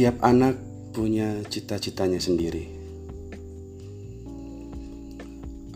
Setiap 0.00 0.24
anak 0.24 0.56
punya 0.96 1.44
cita-citanya 1.44 2.16
sendiri. 2.16 2.64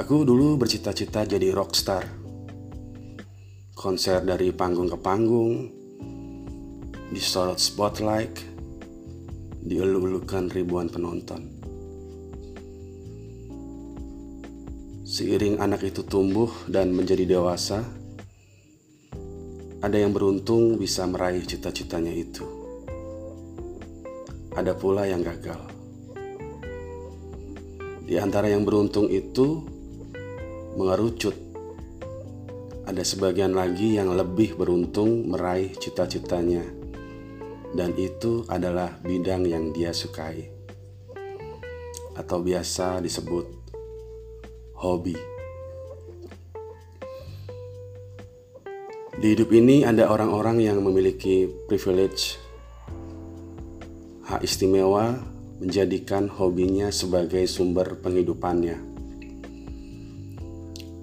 Aku 0.00 0.24
dulu 0.24 0.56
bercita-cita 0.56 1.28
jadi 1.28 1.52
rockstar. 1.52 2.08
Konser 3.76 4.24
dari 4.24 4.48
panggung 4.48 4.88
ke 4.88 4.96
panggung, 4.96 5.68
disorot 7.12 7.60
spotlight, 7.60 8.32
dielu-elukan 9.60 10.48
ribuan 10.56 10.88
penonton. 10.88 11.44
Seiring 15.04 15.60
anak 15.60 15.84
itu 15.84 16.00
tumbuh 16.00 16.48
dan 16.64 16.96
menjadi 16.96 17.28
dewasa, 17.28 17.84
ada 19.84 20.00
yang 20.00 20.16
beruntung 20.16 20.80
bisa 20.80 21.04
meraih 21.04 21.44
cita-citanya 21.44 22.16
itu. 22.16 22.63
Ada 24.64 24.80
pula 24.80 25.04
yang 25.04 25.20
gagal. 25.20 25.60
Di 28.08 28.16
antara 28.16 28.48
yang 28.48 28.64
beruntung 28.64 29.12
itu 29.12 29.60
mengerucut. 30.80 31.36
Ada 32.88 33.04
sebagian 33.04 33.52
lagi 33.52 34.00
yang 34.00 34.16
lebih 34.16 34.56
beruntung 34.56 35.28
meraih 35.28 35.68
cita-citanya, 35.76 36.64
dan 37.76 37.92
itu 38.00 38.48
adalah 38.48 38.96
bidang 39.04 39.44
yang 39.44 39.68
dia 39.76 39.92
sukai, 39.92 40.48
atau 42.16 42.40
biasa 42.40 43.04
disebut 43.04 43.44
hobi. 44.80 45.20
Di 49.20 49.26
hidup 49.28 49.52
ini 49.52 49.84
ada 49.84 50.08
orang-orang 50.08 50.64
yang 50.64 50.80
memiliki 50.80 51.52
privilege, 51.68 52.40
hak 54.34 54.42
istimewa 54.42 55.14
menjadikan 55.62 56.26
hobinya 56.26 56.90
sebagai 56.90 57.46
sumber 57.46 57.94
penghidupannya. 58.02 58.82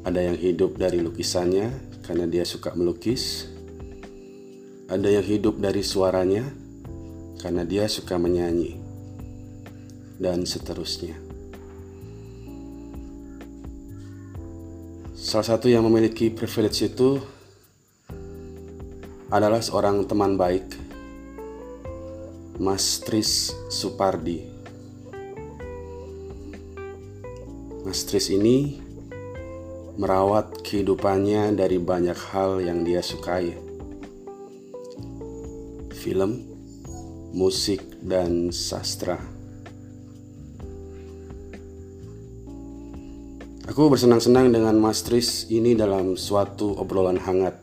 Ada 0.04 0.20
yang 0.28 0.36
hidup 0.36 0.76
dari 0.76 1.00
lukisannya 1.00 1.72
karena 2.04 2.28
dia 2.28 2.44
suka 2.44 2.76
melukis. 2.76 3.48
Ada 4.92 5.16
yang 5.16 5.24
hidup 5.24 5.64
dari 5.64 5.80
suaranya 5.80 6.44
karena 7.40 7.64
dia 7.64 7.88
suka 7.88 8.20
menyanyi. 8.20 8.76
Dan 10.20 10.44
seterusnya. 10.44 11.16
Salah 15.16 15.48
satu 15.56 15.72
yang 15.72 15.88
memiliki 15.88 16.28
privilege 16.28 16.84
itu 16.84 17.16
adalah 19.32 19.64
seorang 19.64 20.04
teman 20.04 20.36
baik, 20.36 20.81
Mas 22.62 23.02
Tris 23.02 23.58
Supardi. 23.73 24.45
Mas 27.81 28.06
Tris 28.06 28.30
ini 28.30 28.78
merawat 29.98 30.62
kehidupannya 30.62 31.58
dari 31.58 31.81
banyak 31.81 32.14
hal 32.30 32.62
yang 32.62 32.86
dia 32.86 33.02
sukai. 33.02 33.58
Film, 35.90 36.38
musik, 37.34 37.81
dan 37.98 38.53
sastra. 38.53 39.18
Aku 43.73 43.90
bersenang-senang 43.90 44.53
dengan 44.53 44.78
Mas 44.78 45.02
Tris 45.02 45.50
ini 45.50 45.74
dalam 45.74 46.13
suatu 46.13 46.78
obrolan 46.78 47.18
hangat. 47.18 47.57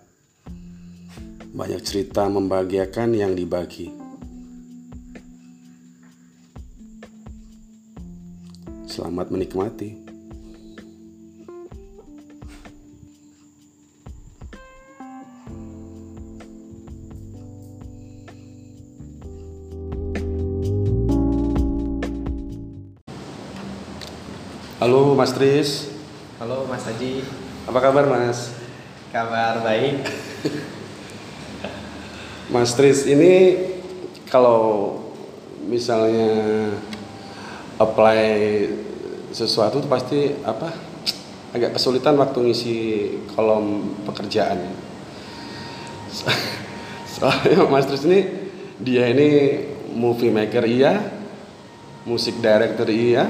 Banyak 1.55 1.87
cerita 1.87 2.27
membahagiakan 2.27 3.15
yang 3.15 3.39
dibagi. 3.39 3.98
Selamat 9.09 9.33
menikmati. 9.33 9.97
Halo 24.77 25.17
Mas 25.17 25.33
Tris. 25.33 25.89
Halo 26.37 26.69
Mas 26.69 26.85
Haji. 26.85 27.25
Apa 27.65 27.81
kabar 27.81 28.05
Mas? 28.13 28.53
Kabar 29.09 29.65
baik. 29.65 30.05
Mas 32.53 32.77
Tris 32.77 33.09
ini 33.09 33.57
kalau 34.29 35.01
misalnya 35.65 36.77
apply 37.81 38.85
sesuatu 39.33 39.81
tuh 39.83 39.91
pasti 39.91 40.33
apa 40.45 40.73
agak 41.53 41.77
kesulitan 41.77 42.17
waktu 42.21 42.39
ngisi 42.45 42.77
kolom 43.33 43.97
pekerjaan. 44.05 44.59
Soalnya 47.19 47.67
Mas 47.67 47.89
Tris 47.89 48.05
ini 48.05 48.21
dia 48.79 49.11
ini 49.11 49.61
movie 49.97 50.31
maker 50.31 50.65
iya, 50.69 51.03
musik 52.05 52.39
director 52.39 52.87
iya, 52.89 53.27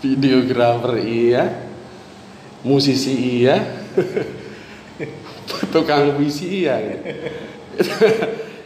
videografer 0.00 1.02
iya, 1.02 1.44
musisi 2.66 3.14
iya 3.42 3.62
tukang 5.72 6.16
puisi 6.18 6.64
iya 6.64 6.74
gitu. 6.82 7.02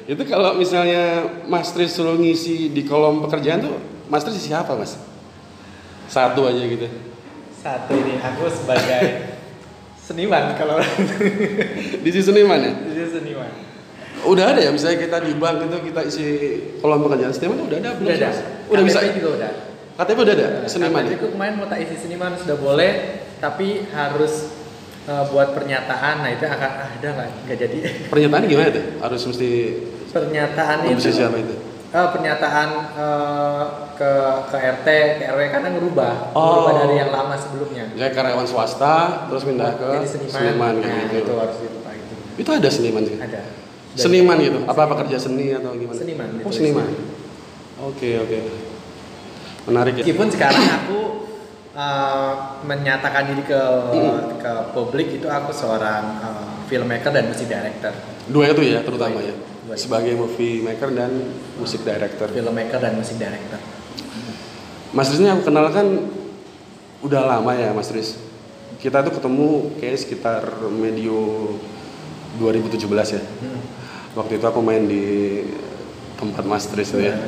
itu 0.16 0.22
kalau 0.26 0.56
misalnya 0.56 1.26
Mas 1.46 1.70
Tris 1.74 1.92
suruh 1.92 2.16
ngisi 2.16 2.72
di 2.72 2.82
kolom 2.86 3.26
pekerjaan 3.26 3.60
tuh 3.66 3.76
Mas 4.08 4.24
Tris 4.24 4.40
siapa 4.40 4.74
Mas? 4.74 5.09
Satu 6.10 6.40
aja 6.50 6.58
gitu. 6.58 6.86
Satu 7.54 7.92
ini 7.94 8.18
aku 8.18 8.50
sebagai 8.50 9.02
seniman 10.00 10.58
kalau 10.58 10.82
Di 12.04 12.10
sisi 12.10 12.26
seniman 12.26 12.58
ya? 12.58 12.72
Itu 12.74 13.14
seniman. 13.14 13.50
Udah 14.20 14.52
ada 14.52 14.60
ya 14.60 14.74
misalnya 14.74 15.00
kita 15.00 15.16
di 15.22 15.32
bank 15.38 15.70
itu 15.70 15.78
kita 15.86 16.00
isi 16.04 16.26
kolom 16.82 17.06
pekerjaan 17.06 17.30
seniman 17.30 17.62
udah 17.64 17.78
ada 17.78 17.90
belum? 17.94 18.08
Udah 18.10 18.16
ada. 18.18 18.30
Udah 18.68 18.82
bisa. 18.82 18.98
KTP 19.00 19.16
juga 19.22 19.30
udah. 19.38 19.50
KTP 19.96 20.18
udah 20.18 20.34
ada 20.34 20.48
seniman 20.66 21.02
ya? 21.06 21.08
KTP 21.14 21.20
ku 21.22 21.26
kemarin 21.38 21.54
mau 21.56 21.66
tak 21.70 21.78
isi 21.86 21.96
seniman 21.96 22.32
sudah 22.34 22.56
boleh, 22.58 22.90
tapi 23.38 23.86
harus 23.94 24.50
eh, 25.06 25.24
buat 25.30 25.54
pernyataan. 25.54 26.26
Nah 26.26 26.30
itu 26.34 26.44
akan 26.44 26.70
ada 26.98 27.08
nggak 27.16 27.28
nggak 27.46 27.58
jadi. 27.62 27.78
Pernyataan 28.10 28.42
gimana 28.50 28.68
tuh? 28.74 28.84
Harus 28.98 29.22
mesti 29.30 29.48
Pernyataan 30.10 30.90
itu. 30.90 31.06
siapa 31.06 31.38
itu? 31.38 31.54
Eh, 31.90 32.08
pernyataan 32.10 32.68
eh, 32.94 33.62
ke 33.94 34.10
ke 34.46 34.56
RT, 34.56 34.88
ke 35.18 35.24
RW 35.28 35.40
karena 35.50 35.68
ngerubah, 35.70 36.12
Oh. 36.32 36.40
ngerubah 36.64 36.72
dari 36.78 36.94
yang 36.96 37.10
lama 37.10 37.34
sebelumnya. 37.34 37.84
Misalnya 37.90 38.12
karyawan 38.12 38.46
swasta 38.46 38.94
terus 39.28 39.42
pindah 39.42 39.70
ke 39.74 39.88
Jadi 39.94 40.08
seniman. 40.08 40.32
seniman 40.32 40.74
nah, 40.78 41.04
gitu. 41.04 41.16
itu 41.20 41.32
harus 41.36 41.56
itu. 41.60 41.78
Itu 42.38 42.50
ada 42.50 42.68
seniman 42.68 43.02
sih. 43.04 43.16
Ada. 43.18 43.40
Seniman 43.92 44.36
gitu. 44.38 44.58
Apa 44.64 44.86
apa 44.86 44.94
kerja 45.04 45.18
seni 45.18 45.52
atau 45.52 45.74
gimana? 45.74 45.92
Seniman, 45.94 46.28
Oh, 46.40 46.48
seniman. 46.48 46.88
Oke, 47.82 48.16
oke. 48.18 48.38
Menarik 49.62 49.92
ya. 49.94 50.02
Meskipun 50.02 50.28
sekarang 50.30 50.64
aku 50.64 50.98
uh, 51.74 52.32
menyatakan 52.64 53.28
diri 53.28 53.44
ke 53.44 53.60
Mm. 53.92 54.38
ke 54.38 54.52
publik 54.72 55.12
itu 55.12 55.28
aku 55.28 55.52
seorang 55.52 56.16
uh, 56.18 56.64
filmmaker 56.64 57.10
dan 57.10 57.28
music 57.28 57.44
director. 57.44 57.92
Dua 58.24 58.48
itu 58.48 58.62
ya 58.62 58.80
terutama 58.80 59.18
Dua 59.18 59.22
ya. 59.22 59.28
itu. 59.28 59.36
Dua 59.36 59.44
itu. 59.44 59.49
Sebagai 59.76 60.16
movie 60.16 60.64
maker 60.64 60.90
dan 60.90 61.12
musik 61.56 61.84
director. 61.84 62.26
Filmmaker 62.28 62.80
dan 62.80 62.96
music 62.96 63.20
director. 63.20 63.60
Mas 64.90 65.06
Riz 65.12 65.22
ini 65.22 65.30
aku 65.30 65.46
kenal 65.46 65.70
kan 65.70 65.86
udah 67.00 67.22
lama 67.22 67.52
ya 67.54 67.70
Mas 67.70 67.92
Riz. 67.94 68.18
Kita 68.80 69.04
tuh 69.04 69.14
ketemu 69.14 69.76
kayak 69.78 69.96
sekitar 70.00 70.42
medio 70.72 71.46
2017 72.40 72.88
ya. 73.14 73.22
Hmm. 73.22 73.60
Waktu 74.18 74.42
itu 74.42 74.46
aku 74.48 74.58
main 74.64 74.88
di 74.88 75.44
tempat 76.18 76.42
Mas 76.42 76.66
Riz 76.72 76.90
itu 76.90 77.04
ya. 77.04 77.14
Iya. 77.14 77.18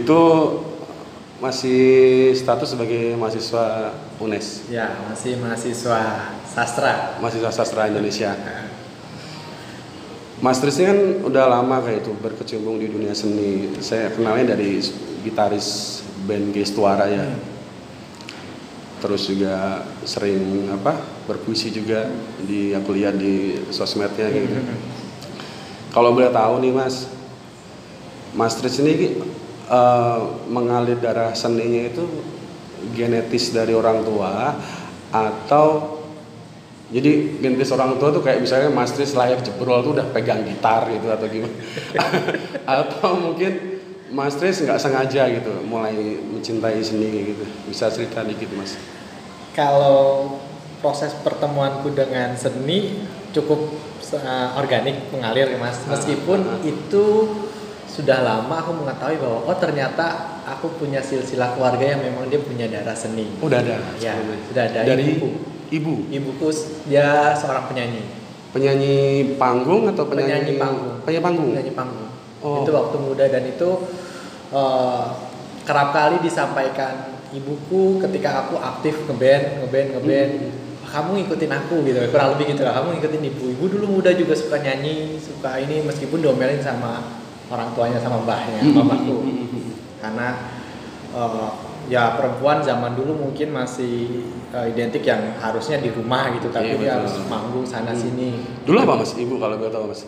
Itu 0.00 0.20
masih 1.38 1.80
status 2.34 2.74
sebagai 2.74 3.14
mahasiswa 3.14 3.94
UNES, 4.18 4.66
Ya, 4.66 4.90
masih 5.06 5.38
mahasiswa 5.38 6.34
sastra. 6.42 7.14
mahasiswa 7.22 7.50
sastra 7.54 7.86
Indonesia. 7.86 8.34
Mas 10.38 10.62
Tris 10.62 10.78
ini 10.78 10.86
kan 10.86 11.00
udah 11.26 11.44
lama 11.50 11.82
kayak 11.82 12.06
itu 12.06 12.14
berkecimpung 12.14 12.78
di 12.78 12.86
dunia 12.86 13.10
seni. 13.10 13.74
Saya 13.82 14.14
kenalnya 14.14 14.54
dari 14.54 14.78
gitaris 15.26 16.00
band 16.30 16.54
Gestuara 16.54 17.10
ya. 17.10 17.26
Terus 19.02 19.26
juga 19.26 19.82
sering 20.06 20.70
apa 20.70 20.94
berpuisi 21.26 21.74
juga 21.74 22.06
di 22.38 22.70
aku 22.70 22.94
lihat 22.94 23.18
di 23.18 23.66
sosmednya 23.74 24.30
gitu. 24.30 24.62
Kalau 25.90 26.14
boleh 26.14 26.30
tahu 26.30 26.62
nih 26.62 26.70
Mas, 26.70 27.10
Mas 28.30 28.54
Tris 28.62 28.78
ini 28.78 29.18
eh, 29.66 30.20
mengalir 30.46 31.02
darah 31.02 31.34
seninya 31.34 31.82
itu 31.82 32.06
genetis 32.94 33.50
dari 33.50 33.74
orang 33.74 34.06
tua 34.06 34.54
atau 35.10 35.97
jadi 36.88 37.36
genetis 37.36 37.68
orang 37.76 38.00
tua 38.00 38.08
tuh 38.08 38.24
kayak 38.24 38.40
misalnya 38.40 38.72
Mas 38.72 38.96
Tris 38.96 39.12
layak 39.12 39.44
jebrol 39.44 39.84
tuh 39.84 39.92
udah 39.92 40.08
pegang 40.08 40.40
gitar 40.48 40.88
gitu 40.88 41.12
atau 41.12 41.28
gimana? 41.28 41.52
atau 42.80 43.10
mungkin 43.12 43.52
Mas 44.08 44.40
Tris 44.40 44.64
nggak 44.64 44.80
sengaja 44.80 45.28
gitu 45.28 45.52
mulai 45.68 46.16
mencintai 46.16 46.80
seni 46.80 47.36
gitu. 47.36 47.44
Bisa 47.68 47.92
cerita 47.92 48.24
dikit 48.24 48.48
mas? 48.56 48.80
Kalau 49.52 50.40
proses 50.80 51.12
pertemuanku 51.20 51.92
dengan 51.92 52.32
seni 52.40 53.04
cukup 53.36 53.68
uh, 54.16 54.56
organik 54.56 55.12
mengalir 55.12 55.44
ya 55.52 55.60
mas. 55.60 55.84
Meskipun 55.84 56.40
Ah, 56.40 56.56
ah. 56.56 56.58
itu 56.64 57.04
sudah 57.84 58.24
lama 58.24 58.64
aku 58.64 58.72
mengetahui 58.72 59.20
bahwa 59.20 59.38
oh 59.44 59.56
ternyata 59.60 60.40
aku 60.48 60.72
punya 60.80 61.04
silsilah 61.04 61.52
keluarga 61.52 61.84
yang 61.84 62.00
memang 62.00 62.32
dia 62.32 62.40
punya 62.40 62.64
darah 62.64 62.96
seni. 62.96 63.28
Udah 63.44 63.60
ada. 63.60 63.76
Ya, 64.00 64.16
sudah 64.48 64.72
ada 64.72 64.88
Dari 64.88 65.04
ibuku. 65.04 65.57
Ibu. 65.70 66.08
Ibuku 66.08 66.48
dia 66.88 67.32
seorang 67.36 67.68
penyanyi. 67.68 68.04
Penyanyi 68.52 68.96
panggung 69.36 69.88
atau 69.92 70.08
penyanyi, 70.08 70.56
Penyanyi 70.56 70.60
panggung. 70.60 70.94
Penyanyi 71.04 71.22
panggung. 71.22 71.48
Penyanyi 71.52 71.72
panggung. 71.76 72.10
Oh. 72.38 72.62
Itu 72.64 72.70
waktu 72.72 72.96
muda 73.02 73.24
dan 73.28 73.42
itu 73.44 73.70
eh, 74.54 75.04
kerap 75.66 75.88
kali 75.92 76.16
disampaikan 76.24 77.18
ibuku 77.34 78.00
ketika 78.00 78.46
aku 78.46 78.56
aktif 78.56 79.04
ngeband, 79.04 79.64
ngeband, 79.64 79.88
ngeband. 79.98 80.32
Kamu 80.88 81.20
ngikutin 81.20 81.52
aku 81.52 81.84
gitu, 81.84 82.00
kurang 82.08 82.32
lebih 82.32 82.56
gitu 82.56 82.64
lah. 82.64 82.80
Kamu 82.80 82.96
ngikutin 82.96 83.22
ibu. 83.28 83.44
Ibu 83.60 83.64
dulu 83.68 84.00
muda 84.00 84.08
juga 84.16 84.32
suka 84.32 84.56
nyanyi, 84.56 85.20
suka 85.20 85.60
ini 85.60 85.84
meskipun 85.84 86.24
diomelin 86.24 86.64
sama 86.64 87.20
orang 87.52 87.76
tuanya 87.76 88.00
sama 88.00 88.24
mbahnya, 88.24 88.64
bapakku. 88.72 89.28
Karena 90.00 90.48
eh, 91.12 91.50
ya 91.88 92.14
perempuan 92.14 92.60
zaman 92.60 92.92
dulu 92.92 93.16
mungkin 93.18 93.50
masih 93.50 94.22
eh, 94.50 94.66
identik 94.70 95.02
yang 95.02 95.34
harusnya 95.36 95.80
di 95.80 95.88
rumah 95.88 96.28
gitu, 96.32 96.48
Iya, 96.48 96.54
tapi 96.54 96.68
dia 96.76 96.78
betul. 96.78 96.94
harus 97.00 97.14
manggung 97.26 97.64
sana 97.64 97.92
sini. 97.92 98.44
Dulu 98.62 98.76
apa 98.78 98.94
mas? 98.96 99.12
Ibu 99.12 99.34
kalau 99.36 99.56
boleh 99.56 99.72
tahu 99.72 99.84
mas? 99.88 100.04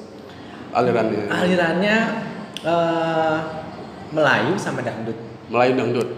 Alirannya. 0.71 1.25
alirannya 1.27 1.97
eh, 2.63 3.37
Melayu 4.11 4.55
sama 4.55 4.83
dangdut. 4.83 5.17
Melayu 5.49 5.73
dangdut. 5.75 6.09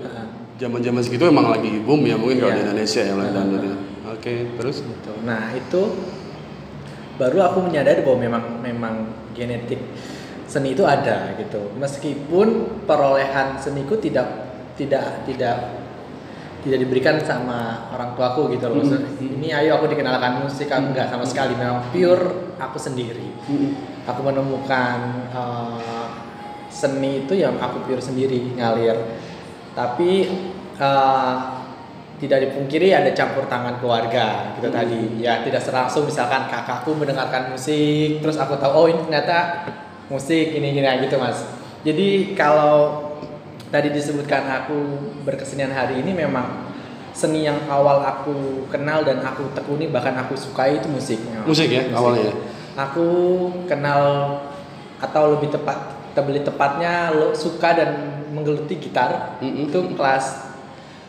Zaman-zaman 0.52 1.02
segitu 1.02 1.26
emang 1.26 1.50
lagi 1.50 1.82
boom 1.82 2.04
ya 2.04 2.14
mungkin 2.14 2.38
kalau 2.38 2.52
Iya. 2.52 2.58
di 2.58 2.62
Indonesia 2.68 3.00
ya 3.02 3.12
Melayu 3.12 3.26
Heeh. 3.26 3.38
dangdut 3.40 3.62
ya. 3.64 3.76
Oke 4.12 4.34
terus? 4.54 4.76
gitu. 4.80 5.12
Nah 5.24 5.42
itu 5.52 5.82
baru 7.16 7.38
aku 7.44 7.58
menyadari 7.64 8.00
bahwa 8.02 8.18
memang 8.20 8.44
memang 8.60 8.94
genetik 9.32 9.80
seni 10.46 10.76
itu 10.76 10.84
ada 10.84 11.32
gitu. 11.34 11.72
Meskipun 11.76 12.48
perolehan 12.84 13.56
seniku 13.56 13.96
tidak 13.96 14.51
tidak 14.82 15.22
tidak 15.24 15.56
tidak 16.62 16.78
diberikan 16.86 17.18
sama 17.22 17.90
orang 17.90 18.14
tuaku 18.14 18.54
gitu 18.54 18.70
loh. 18.70 18.78
Maksudnya, 18.82 19.10
Mhm. 19.18 19.34
Ini 19.42 19.48
ayo 19.62 19.70
aku 19.82 19.90
dikenalkan 19.90 20.46
musik, 20.46 20.70
aku 20.70 20.94
enggak 20.94 21.10
sama 21.10 21.26
sekali. 21.26 21.58
Memang 21.58 21.90
pure 21.90 22.54
aku 22.58 22.78
sendiri. 22.78 23.34
aku 24.02 24.20
menemukan 24.22 24.98
eh, 25.30 26.06
seni 26.72 27.26
itu 27.26 27.34
yang 27.36 27.58
aku 27.58 27.84
pure 27.86 28.00
sendiri 28.02 28.54
ngalir 28.56 28.96
tapi 29.76 30.26
eh, 30.78 31.34
tidak 32.22 32.38
dipungkiri 32.48 32.94
ada 32.94 33.10
campur 33.12 33.50
tangan 33.50 33.82
keluarga 33.82 34.54
gitu 34.56 34.70
Hmm. 34.70 34.78
tadi 34.78 35.00
ya 35.18 35.42
tidak 35.42 35.62
langsung 35.68 36.06
misalkan 36.06 36.46
kakakku 36.46 36.94
mendengarkan 36.94 37.50
musik 37.50 38.22
terus 38.22 38.38
aku 38.38 38.54
tahu 38.62 38.72
oh 38.72 38.86
ini 38.86 39.02
ternyata 39.06 39.66
musik 40.06 40.54
ini 40.54 40.70
gini 40.70 40.86
gitu 41.02 41.18
mas 41.18 41.42
jadi 41.82 42.34
kalau 42.38 43.10
tadi 43.72 43.88
disebutkan 43.88 44.44
aku 44.44 44.76
berkesenian 45.24 45.72
hari 45.72 46.04
ini 46.04 46.12
memang 46.12 46.68
seni 47.12 47.44
yang 47.44 47.56
awal 47.66 48.00
aku 48.00 48.64
kenal 48.68 49.00
dan 49.02 49.20
aku 49.20 49.48
tekuni 49.52 49.88
bahkan 49.88 50.12
aku 50.14 50.32
sukai 50.32 50.76
itu 50.76 50.88
musik 50.88 51.20
Musik 51.44 51.68
ya, 51.68 51.88
awalnya 51.90 52.28
ya? 52.28 52.34
aku 52.78 53.06
kenal 53.64 54.00
atau 54.96 55.34
lebih 55.34 55.48
tepat 55.50 55.92
lebih 56.12 56.44
tepatnya 56.44 57.10
lo 57.10 57.32
suka 57.32 57.72
dan 57.72 57.90
menggeluti 58.32 58.76
gitar 58.76 59.36
Mm-mm. 59.40 59.68
itu 59.68 59.78
kelas 59.92 60.52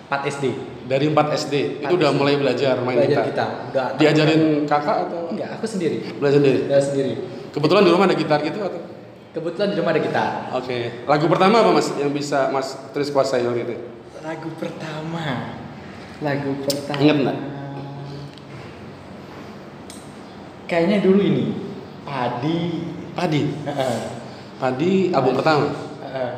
4 0.07 0.27
SD 0.27 0.45
Dari 0.83 1.07
4 1.07 1.15
SD 1.39 1.53
itu 1.79 1.87
Empat 1.87 1.95
udah 1.95 2.09
SD. 2.11 2.19
mulai 2.19 2.35
belajar 2.35 2.75
main 2.83 2.95
belajar 2.99 3.23
gitar. 3.23 3.27
gitar 3.27 3.49
udah 3.71 3.85
Diajarin 3.95 4.41
kakak 4.67 4.97
atau 5.07 5.31
enggak 5.31 5.49
aku 5.55 5.65
sendiri 5.65 5.97
belajar 6.19 6.39
sendiri? 6.39 6.59
belajar 6.67 6.83
sendiri 6.83 7.13
Kebetulan 7.53 7.81
di 7.83 7.91
rumah 7.91 8.05
ada 8.07 8.17
gitar 8.17 8.39
gitu 8.41 8.59
atau? 8.59 8.81
Kebetulan 9.33 9.67
di 9.69 9.77
rumah 9.77 9.91
ada 9.91 9.99
gitar 9.99 10.29
Oke. 10.53 11.03
Lagu 11.03 11.25
pertama 11.25 11.59
apa 11.59 11.71
mas 11.71 11.89
yang 11.93 12.09
bisa 12.09 12.47
mas 12.49 12.77
terus 12.89 13.09
kuasai 13.09 13.41
waktu 13.41 13.61
itu? 13.63 13.75
lagu 14.21 14.47
pertama 14.55 15.57
lagu 16.19 16.51
pertama 16.63 16.99
Ingat 17.01 17.17
nggak? 17.19 17.37
kayaknya 20.65 20.97
dulu 20.99 21.19
ini 21.19 21.45
padi 22.03 22.61
Padi. 23.13 23.45
Heeh. 23.45 23.97
Padi 24.57 25.13
album 25.13 25.37
pertama. 25.37 25.69
Heeh. 26.01 26.33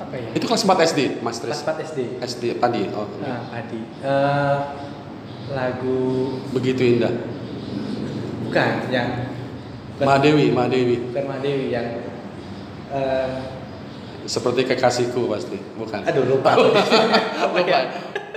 apa 0.00 0.14
ya 0.16 0.28
Itu 0.32 0.48
kelas 0.48 0.64
4 0.64 0.88
SD 0.88 1.00
mas 1.20 1.36
kelas 1.36 1.60
Tris. 1.60 1.68
4 1.68 1.84
SD 1.84 1.98
SD 2.18 2.44
Padi. 2.56 2.88
Oh. 2.96 3.04
Nah, 3.20 3.44
padi 3.52 3.76
Eh, 4.00 4.58
lagu 5.52 6.00
Begitu 6.56 6.96
indah. 6.96 7.12
bukan 8.40 8.88
yang 8.88 9.29
Madewi, 10.02 10.46
Madewi. 10.50 10.96
bukan 11.06 11.24
Madewi 11.26 11.66
yang 11.68 11.86
eh, 12.90 13.30
Seperti 14.22 14.62
kekasihku 14.64 15.26
pasti, 15.26 15.58
bukan. 15.74 16.00
aduh 16.02 16.22
lupa 16.24 16.54
Lupa. 16.60 16.78
ya 17.60 17.80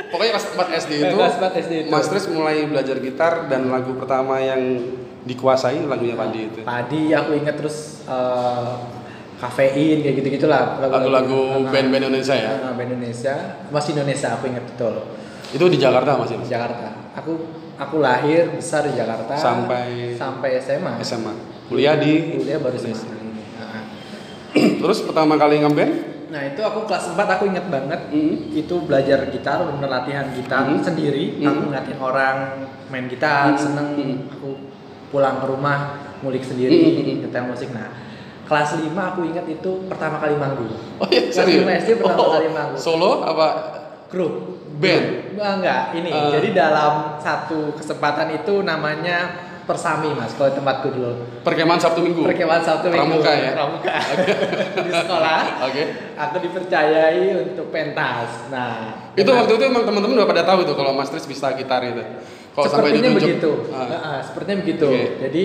Pokoknya 0.10 0.32
kelas 0.32 0.46
4 0.48 0.80
SD 0.80 0.92
itu 1.02 1.16
kelas 1.16 1.36
4 1.38 1.60
SD 1.60 1.74
itu 1.80 1.90
Mas 1.90 2.06
Tris 2.06 2.26
mulai 2.28 2.66
belajar 2.66 2.98
gitar 2.98 3.46
dan 3.46 3.66
lagu 3.68 3.94
pertama 3.94 4.38
yang 4.38 4.62
dikuasai 5.24 5.84
lagunya 5.84 6.14
Padi 6.14 6.40
itu. 6.44 6.60
padi 6.62 7.04
aku 7.12 7.34
inget 7.36 7.56
terus 7.56 8.02
eh, 8.06 8.72
kafein 9.38 10.00
kayak 10.00 10.16
gitu 10.18 10.28
gitulah 10.34 10.80
Lagu-lagu 10.80 11.66
band-band 11.66 12.04
Indonesia 12.06 12.34
ya. 12.34 12.50
Ah, 12.62 12.72
band 12.72 12.90
Indonesia 12.92 13.34
masih 13.68 13.94
Indonesia 13.94 14.28
aku 14.32 14.44
inget 14.48 14.64
betul 14.66 14.94
Itu 15.50 15.66
di 15.68 15.78
Jakarta 15.78 16.16
masih 16.16 16.38
di 16.40 16.48
Jakarta 16.48 16.90
aku 17.14 17.34
aku 17.76 17.96
lahir 18.00 18.50
besar 18.50 18.86
di 18.86 18.94
Jakarta 18.94 19.34
Sampai- 19.34 20.14
sampai 20.14 20.50
SMA 20.58 20.94
SMA. 21.02 21.34
Kuliah 21.66 21.96
di 21.96 22.14
kuliah 22.36 22.60
baru 22.60 22.76
Indonesia. 22.76 23.08
SMA 23.08 23.18
ini 23.22 23.44
Ah. 23.56 23.84
Terus 24.82 25.00
pertama 25.02 25.34
kali 25.36 25.60
ngeband? 25.60 25.94
Nah 26.30 26.42
itu 26.44 26.60
aku 26.60 26.86
kelas 26.86 27.14
4 27.14 27.30
aku 27.30 27.44
inget 27.46 27.66
banget 27.68 28.10
Mm. 28.10 28.52
itu 28.52 28.76
belajar 28.82 29.30
gitar, 29.30 29.62
bener 29.64 29.86
latihan 29.88 30.26
gitar 30.32 30.66
Mm. 30.66 30.82
sendiri. 30.82 31.26
Mm. 31.38 31.46
Aku 31.46 31.62
ngeliatin 31.68 32.00
orang 32.00 32.38
main 32.88 33.06
gitar, 33.06 33.54
Mm. 33.54 33.58
seneng. 33.58 33.88
Mm. 33.94 34.18
Aku 34.32 34.50
pulang 35.10 35.38
ke 35.38 35.46
rumah 35.46 35.78
ngulik 36.20 36.42
sendiri, 36.42 36.74
Mm. 37.00 37.24
nyetel 37.24 37.46
musik. 37.46 37.70
Nah 37.70 37.90
kelas 38.44 38.76
5 38.76 38.92
aku 39.08 39.24
inget 39.24 39.46
itu 39.48 39.72
pertama 39.88 40.18
kali 40.18 40.36
manggung. 40.36 40.74
Oh 41.00 41.08
iya, 41.08 41.30
Kelas 41.30 41.38
serius? 41.38 41.64
lima 41.64 41.72
SD 41.76 41.90
pertama 41.96 42.20
Oh, 42.20 42.32
kali 42.34 42.50
manggung. 42.50 42.78
Solo 42.78 43.22
apa 43.22 43.48
Grup. 44.10 44.34
band? 44.74 45.32
Enggak, 45.32 45.52
enggak. 45.58 45.82
Ini 45.94 46.10
Eh. 46.10 46.30
jadi 46.34 46.50
dalam 46.52 46.94
satu 47.18 47.72
kesempatan 47.74 48.34
itu 48.34 48.62
namanya 48.62 49.43
persami 49.64 50.12
mas. 50.12 50.32
Kalau 50.34 50.52
tempatku 50.52 50.88
dulu. 50.90 51.12
Perkemahan 51.42 51.80
Sabtu 51.80 52.00
Minggu. 52.00 52.24
Perkemahan 52.24 52.62
Sabtu 52.62 52.88
Minggu. 52.88 53.20
Pramuka 53.20 53.32
ya? 53.32 53.52
Pramuka. 53.54 53.94
di 54.80 54.92
sekolah. 54.92 55.40
Oke. 55.64 55.84
Aku 56.14 56.36
dipercayai 56.40 57.24
untuk 57.40 57.68
pentas. 57.70 58.48
Nah, 58.48 59.12
Itu 59.14 59.30
waktu 59.30 59.52
itu 59.54 59.64
emang 59.64 59.84
teman-teman 59.84 60.16
udah 60.16 60.30
pada 60.30 60.44
tahu 60.44 60.64
itu 60.64 60.74
kalau 60.74 60.92
Mas 60.92 61.08
Tris 61.08 61.24
bisa 61.24 61.54
gitar 61.54 61.80
itu. 61.82 62.04
Kalau 62.52 62.68
sampai 62.68 62.94
ditunjuk. 62.94 63.18
begitu. 63.18 63.52
Ah. 63.70 63.88
Heeh, 63.88 64.18
sepertinya 64.22 64.58
begitu. 64.60 64.86
Oke. 64.86 65.04
Jadi 65.20 65.44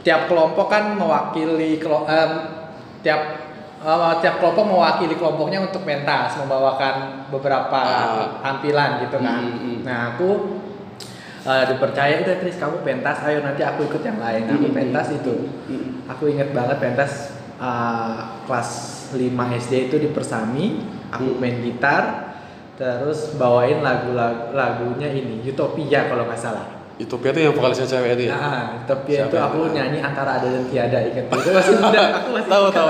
tiap 0.00 0.26
kelompok 0.26 0.66
kan 0.66 0.94
mewakili 0.94 1.78
kelo- 1.78 2.04
em, 2.04 2.30
tiap 3.00 3.20
eh, 3.78 4.14
tiap 4.18 4.34
kelompok 4.38 4.64
mewakili 4.64 5.12
kelompoknya 5.12 5.60
untuk 5.62 5.84
pentas, 5.84 6.40
membawakan 6.40 7.28
beberapa 7.28 7.78
Ah. 7.78 8.40
tampilan 8.40 9.04
gitu 9.04 9.16
kan. 9.18 9.44
Hmm, 9.44 9.56
hmm. 9.60 9.78
Nah, 9.84 10.16
aku 10.16 10.28
eh, 11.44 11.64
dipercaya 11.66 12.14
udah 12.20 12.36
Tris 12.36 12.56
kamu 12.56 12.80
pentas, 12.80 13.20
ayo 13.22 13.40
nanti 13.40 13.60
aku 13.60 13.84
ikut 13.84 14.00
yang 14.00 14.16
lain. 14.16 14.48
Aku 14.48 14.66
pentas 14.70 15.06
itu. 15.10 15.34
Mm. 15.66 16.04
Aku 16.06 16.24
inget 16.26 16.50
banget 16.50 16.76
pentas 16.78 17.12
uh, 17.56 18.16
kelas 18.42 18.68
5 19.10 19.20
SD 19.58 19.72
itu 19.88 19.96
di 19.98 20.08
Persami, 20.08 20.80
aku 21.08 21.24
Hmm. 21.26 21.38
main 21.38 21.56
gitar, 21.60 22.34
terus 22.74 23.32
bawain 23.34 23.78
lagu-lagu 23.78 24.50
lagunya 24.50 25.06
ini 25.06 25.38
Utopia 25.40 26.08
kalau 26.08 26.26
nggak 26.26 26.36
salah. 26.36 26.66
Utopia 26.94 27.30
itu 27.30 27.40
yang 27.42 27.54
vokalisnya 27.54 27.86
cewek 27.88 28.10
itu 28.14 28.24
ya? 28.26 28.32
Ah, 28.32 28.62
Utopia 28.76 29.16
Siapa 29.16 29.26
itu 29.26 29.36
yang- 29.36 29.48
aku 29.48 29.58
nyanyi 29.70 29.98
antara 30.00 30.30
ada 30.36 30.46
dan 30.46 30.64
tiada 30.64 30.98
inget 31.00 31.24
itu 31.24 31.50
masih 31.56 31.74
muda, 31.76 32.02
aku 32.12 32.28
masih 32.32 32.50
Tahu 32.50 32.64
tahu. 32.70 32.88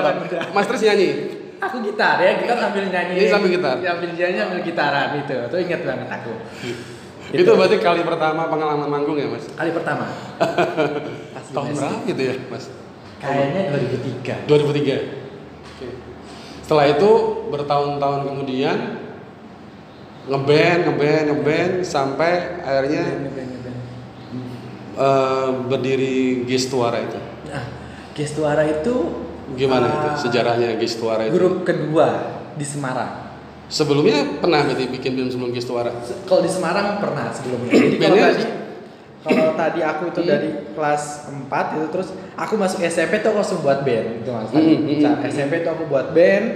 Mas 0.53 0.67
Tris 0.67 0.83
nyanyi. 0.83 1.09
Aku 1.57 1.77
gitar 1.81 2.17
ya, 2.19 2.37
gitar 2.37 2.57
sambil 2.59 2.85
nyanyi. 2.85 3.13
Ini 3.17 3.29
sambil 3.29 3.49
gitar? 3.51 3.75
Sambil 3.79 4.11
nyanyi 4.13 4.37
sambil 4.37 4.61
gitaran 4.61 5.09
itu. 5.17 5.37
Itu 5.39 5.57
inget 5.59 5.81
banget 5.83 6.09
aku. 6.11 6.33
Itu 7.35 7.51
berarti 7.59 7.77
kali 7.83 8.03
pertama 8.07 8.47
pengalaman 8.47 8.87
manggung 8.87 9.19
ya 9.19 9.27
Mas? 9.27 9.51
kali 9.51 9.71
pertama. 9.75 10.07
Tahun 11.55 11.71
berapa 11.75 12.03
gitu 12.07 12.23
ya 12.23 12.35
Mas? 12.51 12.71
Kayaknya 13.19 13.63
2003. 14.47 14.47
2003. 14.47 15.75
Oke. 15.75 15.87
Setelah 16.65 16.87
itu 16.91 17.11
bertahun-tahun 17.51 18.21
kemudian 18.27 18.79
ngeband, 20.25 20.81
ngeband, 20.89 21.25
ngeband 21.33 21.73
sampai 21.85 22.63
akhirnya 22.65 23.05
eh, 24.95 25.49
berdiri 25.69 26.47
Gestuara 26.47 27.03
itu. 27.03 27.19
Nah, 27.51 27.65
Gestuara 28.15 28.63
itu 28.65 29.25
Gimana 29.55 29.87
Ah. 29.87 29.93
itu 29.93 30.09
sejarahnya 30.25 30.81
Gestuara 30.81 31.29
itu? 31.29 31.37
Grup 31.37 31.69
kedua 31.69 32.41
di 32.57 32.65
Semarang. 32.65 33.24
Sebelumnya 33.67 34.39
pernah 34.39 34.61
berarti 34.63 34.87
bikin 34.87 35.13
film 35.15 35.29
sebelum 35.29 35.51
Gestuara? 35.51 35.91
Se- 36.01 36.21
Kalau 36.25 36.41
di 36.41 36.49
Semarang 36.49 37.01
pernah 37.01 37.33
sebelumnya. 37.33 37.71
Jadi 37.71 37.97
kalau 37.97 38.13
Bandnya- 38.13 38.29
tadi 38.31 38.45
kalau 39.25 39.57
tadi 39.57 39.81
aku 39.81 40.03
itu 40.07 40.21
Hmm. 40.21 40.29
dari 40.29 40.49
kelas 40.71 41.03
4 41.49 41.65
itu 41.75 41.87
terus 41.89 42.09
aku 42.35 42.55
masuk 42.55 42.79
SMP 42.83 43.19
tuh 43.19 43.33
aku 43.33 43.39
langsung 43.41 43.61
buat 43.61 43.81
band 43.81 44.21
gitu 44.21 44.31
Mas. 44.31 44.49
Hmm, 44.51 44.61
hmm, 44.79 45.01
saat 45.01 45.19
hmm. 45.19 45.31
SMP 45.31 45.53
tuh 45.61 45.73
aku 45.73 45.85
buat 45.87 46.13
band. 46.13 46.47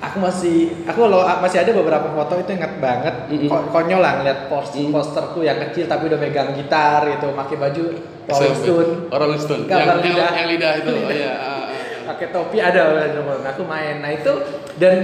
Aku 0.00 0.16
masih 0.16 0.72
aku 0.86 0.96
kalau 0.98 1.20
masih 1.38 1.60
ada 1.60 1.76
beberapa 1.76 2.08
foto 2.08 2.40
itu 2.40 2.56
ingat 2.56 2.80
banget 2.80 3.28
Hmm, 3.28 3.44
Ko- 3.46 3.68
konyol 3.68 4.00
lah 4.00 4.12
ngeliat 4.16 4.48
pos 4.48 4.72
Hmm. 4.72 4.88
posterku 4.88 5.44
yang 5.44 5.60
kecil 5.60 5.84
tapi 5.84 6.08
udah 6.08 6.16
megang 6.16 6.56
gitar 6.56 7.04
gitu, 7.06 7.36
pakai 7.36 7.56
baju 7.58 7.84
Rolling. 8.24 8.56
Stone, 8.56 8.90
Oh, 9.06 9.18
Rolling 9.18 9.36
Stone. 9.38 9.62
Gambar 9.66 10.00
yang, 10.00 10.00
yang, 10.00 10.16
lidah. 10.16 10.30
yang 10.32 10.48
lidah 10.48 10.72
itu. 10.74 10.92
Oh, 10.96 11.10
iya. 11.10 11.32
ah, 11.36 11.52
ah. 11.60 11.64
pakai 12.08 12.26
topi 12.32 12.56
ada 12.56 13.12
aku 13.44 13.62
main. 13.62 14.00
Nah 14.00 14.10
itu 14.10 14.32
dan 14.80 14.96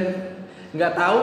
nggak 0.76 0.92
tahu 0.94 1.18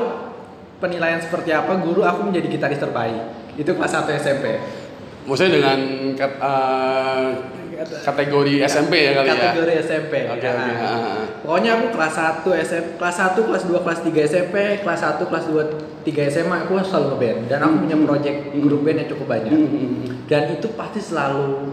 penilaian 0.82 1.22
seperti 1.22 1.56
apa 1.56 1.80
guru 1.80 2.04
aku 2.04 2.28
menjadi 2.28 2.48
gitaris 2.50 2.82
terbaik. 2.82 3.24
Itu 3.56 3.78
kelas 3.78 3.94
1 3.94 4.10
SMP. 4.18 4.60
Maksudnya 5.24 5.52
dengan 5.56 5.80
kat- 6.20 6.40
eh, 6.42 7.28
kategori 8.04 8.54
SMP 8.68 8.94
ya 9.08 9.12
kali 9.16 9.28
ya? 9.30 9.36
kategori 9.36 9.74
SMP. 9.80 10.14
Oke, 10.28 10.44
oke. 10.44 10.72
ah, 10.74 10.84
ah. 10.84 11.24
Pokoknya 11.44 11.72
aku 11.80 11.86
kelas 11.96 12.14
1 12.14 12.50
SMP, 12.60 12.88
kelas 13.00 13.16
1, 13.16 13.40
kelas 13.48 13.64
2, 13.64 13.84
kelas 13.86 14.00
3 14.04 14.20
SMP, 14.28 14.56
kelas 14.84 15.00
1, 15.00 15.24
kelas 15.28 15.46
2, 15.48 15.64
3 16.04 16.24
SMA 16.28 16.56
aku 16.68 16.76
selalu 16.84 17.06
ngeband 17.16 17.40
dan 17.48 17.60
aku 17.64 17.74
punya 17.88 17.98
project 18.04 18.38
grup 18.60 18.82
band 18.84 18.98
yang 19.00 19.10
cukup 19.16 19.28
banyak. 19.32 19.52
Hmm, 19.56 19.68
hmm, 19.70 19.88
hmm. 19.88 20.12
Dan 20.28 20.42
itu 20.52 20.68
pasti 20.76 21.00
selalu 21.00 21.72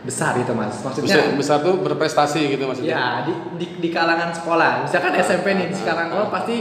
besar 0.00 0.32
gitu 0.40 0.56
Mas. 0.56 0.80
Besar, 0.80 0.96
Maksudnya 0.96 1.36
besar 1.36 1.56
tuh 1.60 1.74
berprestasi 1.84 2.56
gitu 2.56 2.64
maksudnya? 2.64 2.96
Ya, 2.96 3.04
di, 3.28 3.32
di, 3.60 3.66
di 3.76 3.88
kalangan 3.92 4.32
sekolah. 4.32 4.88
Misalkan 4.88 5.12
SMP 5.20 5.52
nih, 5.52 5.68
di 5.68 5.80
kalangan 5.84 6.08
sekolah 6.08 6.28
pasti 6.32 6.56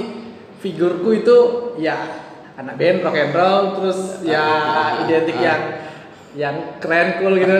figurku 0.60 1.10
itu 1.16 1.38
ya 1.80 1.98
anak 2.60 2.76
band 2.76 2.98
rock 3.08 3.16
and 3.16 3.34
roll 3.36 3.64
terus 3.80 4.00
ya 4.28 4.44
identik 5.08 5.40
yang 5.40 5.62
yang 6.38 6.78
keren 6.78 7.18
cool 7.18 7.34
gitu. 7.42 7.54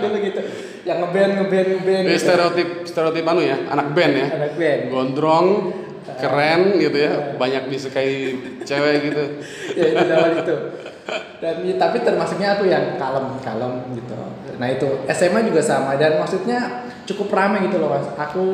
Dulu 0.00 0.16
gitu. 0.30 0.40
Yang 0.88 0.98
ngeband 1.04 1.32
ngeband 1.36 1.66
ngeband. 1.76 2.04
Gitu. 2.08 2.16
stereotip 2.16 2.68
stereotip 2.88 3.24
anu 3.28 3.44
ya, 3.44 3.56
anak 3.68 3.92
band 3.92 4.12
ya. 4.16 4.26
Anak 4.32 4.52
band. 4.56 4.80
Gondrong, 4.88 5.46
keren 6.16 6.80
gitu 6.80 6.96
ya, 6.96 7.36
banyak 7.36 7.68
disukai 7.68 8.12
cewek 8.64 8.94
gitu. 9.12 9.24
ya 9.76 9.84
itu 9.92 10.04
zaman 10.16 10.32
itu. 10.40 10.56
Dan 11.42 11.54
tapi 11.76 11.96
termasuknya 12.06 12.48
aku 12.56 12.64
yang 12.70 12.96
kalem 12.96 13.36
kalem 13.44 13.72
gitu. 13.98 14.16
Nah 14.56 14.68
itu 14.68 14.88
SMA 15.12 15.44
juga 15.44 15.60
sama 15.60 15.96
dan 16.00 16.20
maksudnya 16.20 16.88
cukup 17.04 17.32
ramai 17.32 17.68
gitu 17.68 17.76
loh 17.80 17.92
mas. 17.92 18.08
Aku 18.16 18.44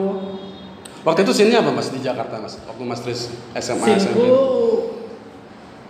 Waktu 1.06 1.22
itu 1.22 1.32
scene-nya 1.32 1.62
apa 1.62 1.70
mas 1.70 1.88
di 1.88 2.02
Jakarta 2.02 2.34
mas? 2.36 2.58
Waktu 2.66 2.82
mas 2.82 2.98
Tris 2.98 3.30
SMA 3.54 3.94
SMP? 3.94 4.02
Sinku 4.02 4.26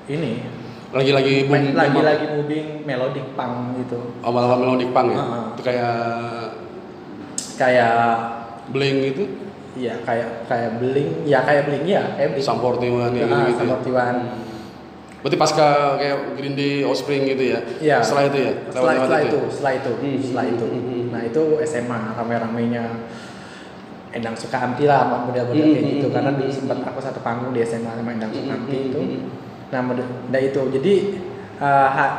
ini 0.06 0.44
Lagi-lagi 0.92 1.50
boom, 1.50 1.56
boom 1.56 1.72
apa? 1.74 1.82
lagi-lagi 1.82 2.24
moving 2.30 2.68
melodic 2.86 3.26
punk 3.34 3.54
gitu. 3.80 3.98
awal-awal 4.22 4.56
melodic 4.60 4.92
punk 4.92 5.08
ya? 5.10 5.18
Heeh. 5.18 5.44
Itu 5.50 5.62
kayak 5.64 5.96
Kayak 7.56 7.96
bling 8.68 8.96
gitu, 9.00 9.24
iya 9.72 9.96
kayak 10.04 10.44
kayak 10.44 10.76
bling, 10.76 11.24
ya 11.24 11.40
kayak 11.40 11.64
bling 11.64 11.88
ya, 11.88 12.04
kayak 12.12 12.36
bling. 12.36 12.44
Sum 12.44 12.60
41 12.60 13.16
ya 13.16 13.24
Ah, 13.24 13.48
gitu. 13.48 13.64
Sum 13.64 13.68
41. 13.80 15.24
Berarti 15.24 15.36
pasca 15.40 15.66
kayak 15.96 16.36
Green 16.36 16.52
Day, 16.52 16.84
Offspring 16.84 17.24
gitu 17.24 17.56
ya? 17.56 17.58
Iya. 17.80 18.04
Setelah 18.04 18.28
itu 18.28 18.38
ya? 18.44 18.52
Setelah, 18.68 18.92
Lewat-lewat 18.92 19.00
setelah 19.00 19.16
ya? 19.16 19.24
itu, 19.24 19.40
setelah 19.48 19.72
itu, 19.72 19.90
Hmm, 19.96 20.16
setelah 20.20 20.44
hmm, 20.44 20.52
itu. 20.52 20.66
hmm, 20.68 20.82
hmm. 20.84 21.02
Nah 21.08 21.22
itu 21.24 21.42
SMA 21.64 22.00
rame-ramenya 22.12 22.84
Endang 24.16 24.34
Sukamti 24.34 24.84
lah, 24.84 25.06
model-model 25.28 25.52
Hmm, 25.60 25.72
kayak 25.72 25.84
hmm, 25.84 25.92
gitu. 25.94 26.06
hmm, 26.08 26.14
Karena 26.16 26.30
hmm, 26.32 26.38
dulu 26.40 26.48
hmm. 26.48 26.58
sempat 26.58 26.78
aku 26.82 26.98
satu 26.98 27.20
panggung 27.20 27.52
di 27.52 27.60
SMA 27.60 27.92
sama 27.92 28.10
Endang 28.10 28.32
Hmm, 28.32 28.40
Sukamti 28.40 28.76
hmm, 28.76 28.86
itu. 28.88 29.00
hmm, 29.00 29.12
hmm. 29.12 29.28
Nah, 29.66 29.80
model, 29.82 30.06
nah 30.30 30.40
itu. 30.40 30.62
Jadi 30.72 30.92
eh, 31.58 31.88
ha- 31.92 32.16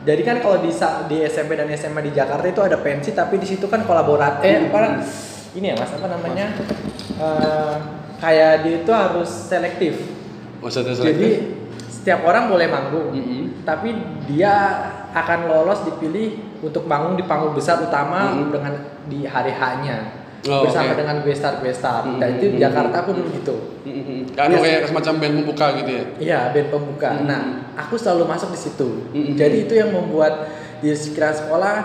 jadi 0.00 0.22
kan 0.24 0.36
kalau 0.40 0.58
di 0.58 0.72
di 1.06 1.16
SMP 1.24 1.54
dan 1.54 1.68
SMA 1.70 2.00
di 2.00 2.12
Jakarta 2.12 2.46
itu 2.46 2.60
ada 2.60 2.80
pensi, 2.80 3.12
tapi 3.12 3.36
di 3.36 3.46
situ 3.46 3.68
kan 3.68 3.84
kolaboratif. 3.84 4.48
Eh, 4.48 4.72
apa 4.72 5.04
ini 5.52 5.66
ya 5.68 5.74
mas? 5.76 5.92
Apa 5.92 6.08
namanya? 6.08 6.46
Eh, 7.20 7.74
kayak 8.16 8.52
dia 8.64 8.74
itu 8.80 8.92
harus 8.92 9.28
selektif. 9.28 9.94
Maksudnya 10.60 10.92
Jadi 10.92 11.00
selektif? 11.00 11.32
setiap 11.88 12.20
orang 12.24 12.48
boleh 12.48 12.68
manggung, 12.68 13.12
Mm-mm. 13.12 13.64
tapi 13.64 13.92
dia 14.24 14.52
akan 15.12 15.48
lolos 15.48 15.84
dipilih 15.84 16.36
untuk 16.60 16.84
manggung 16.84 17.16
di 17.16 17.24
panggung 17.24 17.52
besar 17.52 17.80
utama 17.80 18.32
Mm-mm. 18.32 18.52
dengan 18.52 18.72
di 19.04 19.24
hari 19.24 19.52
H-nya 19.52 20.19
Oh, 20.42 20.64
bersama 20.64 20.92
oke. 20.92 20.98
dengan 20.98 21.16
gue 21.20 21.34
star 21.34 21.54
gue 21.58 21.68
star. 21.70 22.00
Mm-mm. 22.02 22.16
Dan 22.16 22.28
itu 22.34 22.46
di 22.48 22.58
Jakarta 22.58 23.04
pun 23.04 23.12
dulu 23.12 23.28
gitu. 23.34 23.56
Mm-mm. 23.84 24.32
Kan 24.32 24.48
Yes. 24.48 24.62
kayak 24.62 24.80
semacam 24.88 25.12
band 25.16 25.34
pembuka 25.36 25.66
gitu 25.76 25.90
ya? 25.90 26.04
Iya 26.16 26.40
band 26.50 26.68
pembuka. 26.70 27.10
Mm-mm. 27.12 27.26
Nah 27.26 27.40
aku 27.76 27.94
selalu 27.94 28.24
masuk 28.24 28.48
di 28.48 28.58
situ. 28.58 28.88
Mm-mm. 29.10 29.36
Jadi 29.36 29.56
itu 29.64 29.74
yang 29.74 29.90
membuat 29.90 30.48
di 30.78 30.88
sekitar 30.90 31.36
sekolah 31.36 31.76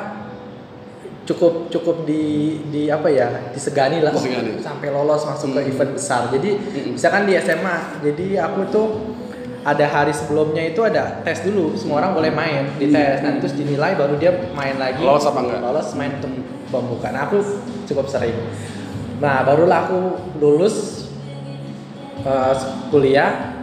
cukup 1.26 1.68
cukup 1.68 2.06
di 2.06 2.24
di 2.70 2.86
apa 2.88 3.10
ya 3.10 3.50
disegani 3.50 3.98
lah 3.98 4.14
Disegani. 4.14 4.62
sampai 4.62 4.88
lolos 4.88 5.26
masuk 5.26 5.52
ke 5.52 5.60
Mm-mm. 5.60 5.72
event 5.74 5.92
besar. 5.92 6.22
Jadi 6.30 6.50
Mm-mm. 6.54 6.92
misalkan 6.94 7.26
di 7.26 7.34
SMA, 7.36 7.76
jadi 8.00 8.26
aku 8.42 8.60
tuh 8.70 8.88
ada 9.66 9.86
hari 9.90 10.14
sebelumnya 10.14 10.62
itu 10.62 10.86
ada 10.86 11.26
tes 11.26 11.42
dulu, 11.42 11.74
semua 11.74 12.06
orang 12.06 12.14
boleh 12.14 12.30
main 12.30 12.70
di 12.78 12.94
tes, 12.94 13.26
nah 13.26 13.34
terus 13.42 13.58
dinilai 13.58 13.98
baru 13.98 14.14
dia 14.22 14.30
main 14.54 14.78
lagi. 14.78 15.02
Lolos 15.02 15.26
apa 15.26 15.42
enggak? 15.42 15.60
Lolos 15.66 15.88
main 15.98 16.14
untuk 16.22 16.32
pembuka. 16.70 17.10
Nah 17.10 17.26
aku 17.26 17.42
cukup 17.90 18.06
sering. 18.06 18.38
Nah 19.18 19.42
barulah 19.42 19.90
aku 19.90 20.00
lulus 20.38 21.10
eh, 22.22 22.54
kuliah, 22.94 23.58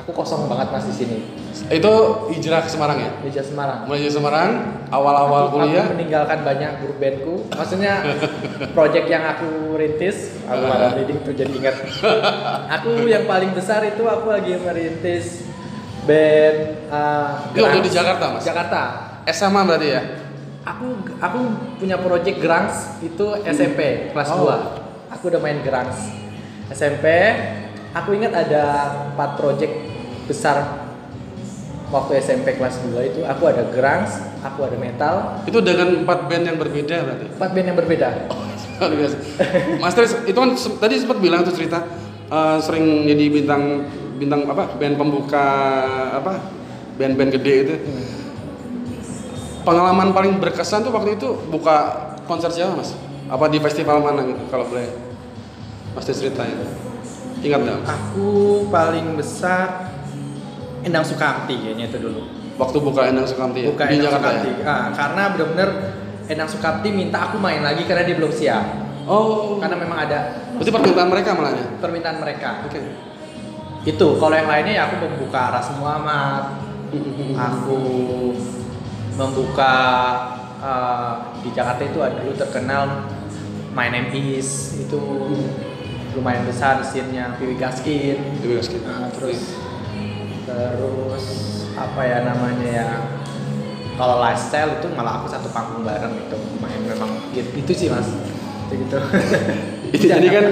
aku 0.00 0.16
kosong 0.16 0.48
banget 0.48 0.72
mas 0.72 0.88
di 0.88 0.96
sini 0.96 1.35
Itu 1.66 1.92
hijrah 2.30 2.60
ke 2.60 2.68
Semarang 2.68 2.98
ya? 2.98 3.10
Jaya 3.22 3.42
Semarang. 3.42 3.78
Mulai 3.84 4.06
Semarang, 4.06 4.50
awal-awal 4.86 5.50
kuliah, 5.50 5.84
Aku 5.84 5.94
meninggalkan 5.94 6.38
banyak 6.40 6.70
grup 6.78 6.96
bandku. 6.96 7.34
Maksudnya 7.50 8.04
project 8.70 9.06
yang 9.06 9.24
aku 9.26 9.48
rintis, 9.74 10.36
aku 10.42 10.62
Ah. 10.62 10.68
malah 10.68 10.90
reading 10.94 11.18
tuh 11.20 11.32
jadi 11.32 11.50
ingat. 11.50 11.74
aku 12.76 13.04
yang 13.04 13.24
paling 13.24 13.50
besar 13.50 13.82
itu 13.82 14.02
aku 14.02 14.26
lagi 14.28 14.54
merintis 14.56 15.42
band 16.04 16.86
uh, 16.86 17.50
Itu 17.50 17.60
waktu 17.60 17.78
grunge. 17.78 17.86
di 17.86 17.92
Jakarta, 17.92 18.24
Mas? 18.30 18.42
Jakarta. 18.42 18.82
SMA 19.26 19.60
berarti 19.64 19.88
ya? 19.90 20.02
Aku 20.64 20.86
aku 21.16 21.38
punya 21.78 21.96
project 21.96 22.38
grunge 22.38 22.74
itu 23.00 23.26
SMP 23.42 24.10
kelas 24.10 24.30
Oh. 24.30 24.46
2. 24.46 25.14
Aku 25.14 25.30
udah 25.30 25.40
main 25.40 25.58
grunge 25.60 25.98
SMP. 26.68 27.06
Aku 27.92 28.12
ingat 28.12 28.30
ada 28.30 28.64
empat 29.08 29.34
project 29.34 29.72
besar 30.26 30.85
waktu 31.86 32.18
SMP 32.18 32.54
kelas 32.54 32.82
2 32.84 32.98
itu 33.06 33.20
aku 33.22 33.46
ada 33.46 33.62
grunge, 33.64 34.10
aku 34.40 34.60
ada 34.62 34.76
metal, 34.76 35.14
Itu 35.42 35.58
dengan 35.60 36.02
empat 36.02 36.26
band 36.26 36.44
yang 36.44 36.56
berbeda 36.56 36.96
berarti? 37.02 37.26
empat 37.32 37.50
band 37.52 37.66
yang 37.66 37.78
berbeda. 37.78 38.08
Luar 38.76 38.92
biasa. 38.92 39.16
Mas 39.78 39.94
Tris, 39.94 40.12
itu 40.22 40.34
kan 40.34 40.50
se- 40.52 40.76
tadi 40.76 40.94
sempat 40.98 41.18
bilang 41.18 41.40
tuh 41.40 41.54
cerita 41.54 41.80
eh, 42.26 42.58
sering 42.60 43.06
jadi 43.06 43.24
bintang 43.30 43.62
bintang 44.16 44.44
apa 44.44 44.72
band 44.74 44.96
pembuka 44.96 45.46
apa 46.14 46.40
band-band 46.96 47.30
gede 47.34 47.54
itu. 47.62 47.74
Pengalaman 49.62 50.14
paling 50.14 50.38
berkesan 50.38 50.80
tuh 50.80 50.94
waktu 50.94 51.16
itu 51.16 51.28
buka 51.50 51.76
konser 52.24 52.48
siapa 52.48 52.72
mas? 52.72 52.94
Apa 53.26 53.50
di 53.50 53.58
festival 53.58 53.98
mana 53.98 54.22
gitu 54.22 54.38
kalau 54.46 54.62
boleh 54.64 54.86
Mas 55.90 56.06
Tris 56.06 56.22
ceritain? 56.22 56.54
Ingat 57.42 57.60
nggak? 57.60 57.78
Aku 57.84 58.28
paling 58.68 59.18
besar 59.18 59.90
Endang 60.86 61.02
Sukamti 61.02 61.54
kayaknya 61.58 61.90
itu 61.90 61.98
dulu. 61.98 62.22
Waktu 62.56 62.76
buka 62.78 63.10
Endang 63.10 63.26
Sukamti 63.26 63.66
ya? 63.66 63.68
Bukan 63.68 63.84
di 63.84 63.94
Endang 63.98 64.06
Jakarta 64.08 64.28
Sukamti. 64.30 64.50
ya? 64.54 64.64
Ah, 64.64 64.86
karena 64.94 65.22
benar-benar 65.34 65.68
Endang 66.26 66.48
Sukamti 66.48 66.88
minta 66.90 67.18
aku 67.26 67.36
main 67.36 67.60
lagi 67.60 67.82
karena 67.84 68.06
dia 68.06 68.14
belum 68.14 68.30
siap. 68.30 68.64
Oh, 69.06 69.58
Karena 69.58 69.78
memang 69.78 70.02
ada 70.02 70.18
berarti 70.58 70.70
permintaan 70.70 71.06
mereka 71.06 71.30
malahnya? 71.30 71.66
permintaan 71.78 72.18
mereka. 72.18 72.48
Oke. 72.66 72.78
Itu 73.82 74.18
kalau 74.18 74.34
yang 74.34 74.50
lainnya 74.50 74.72
ya 74.72 74.82
aku 74.86 74.98
membuka 74.98 75.54
Ras 75.54 75.70
Muhammad, 75.78 76.58
aku 77.32 77.78
membuka 79.14 79.74
eh, 80.58 81.12
di 81.40 81.50
Jakarta 81.50 81.82
itu 81.82 81.98
ada 82.02 82.18
dulu 82.18 82.34
terkenal 82.34 83.06
My 83.70 83.86
Name 83.86 84.10
Is 84.10 84.74
itu 84.76 84.98
lumayan 86.18 86.42
besar 86.42 86.82
scene-nya 86.82 87.38
Piwi 87.38 87.54
Gaskin. 87.54 88.42
Dewi 88.42 88.58
Gaskin. 88.58 88.82
Nah, 88.82 89.06
terus 89.14 89.54
terus 90.56 91.24
apa 91.76 92.00
ya 92.08 92.24
namanya 92.24 92.68
ya 92.68 92.88
kalau 93.96 94.20
lifestyle 94.20 94.76
itu 94.80 94.88
malah 94.92 95.20
aku 95.20 95.28
satu 95.28 95.48
panggung 95.52 95.84
bareng 95.84 96.16
itu 96.16 96.36
main 96.60 96.80
memang 96.84 97.10
gitu, 97.32 97.48
itu 97.56 97.72
sih 97.72 97.88
mas. 97.88 98.08
Itu 98.68 98.74
gitu. 98.84 98.96
Itu 99.94 100.10
jadi 100.10 100.28
kan 100.28 100.46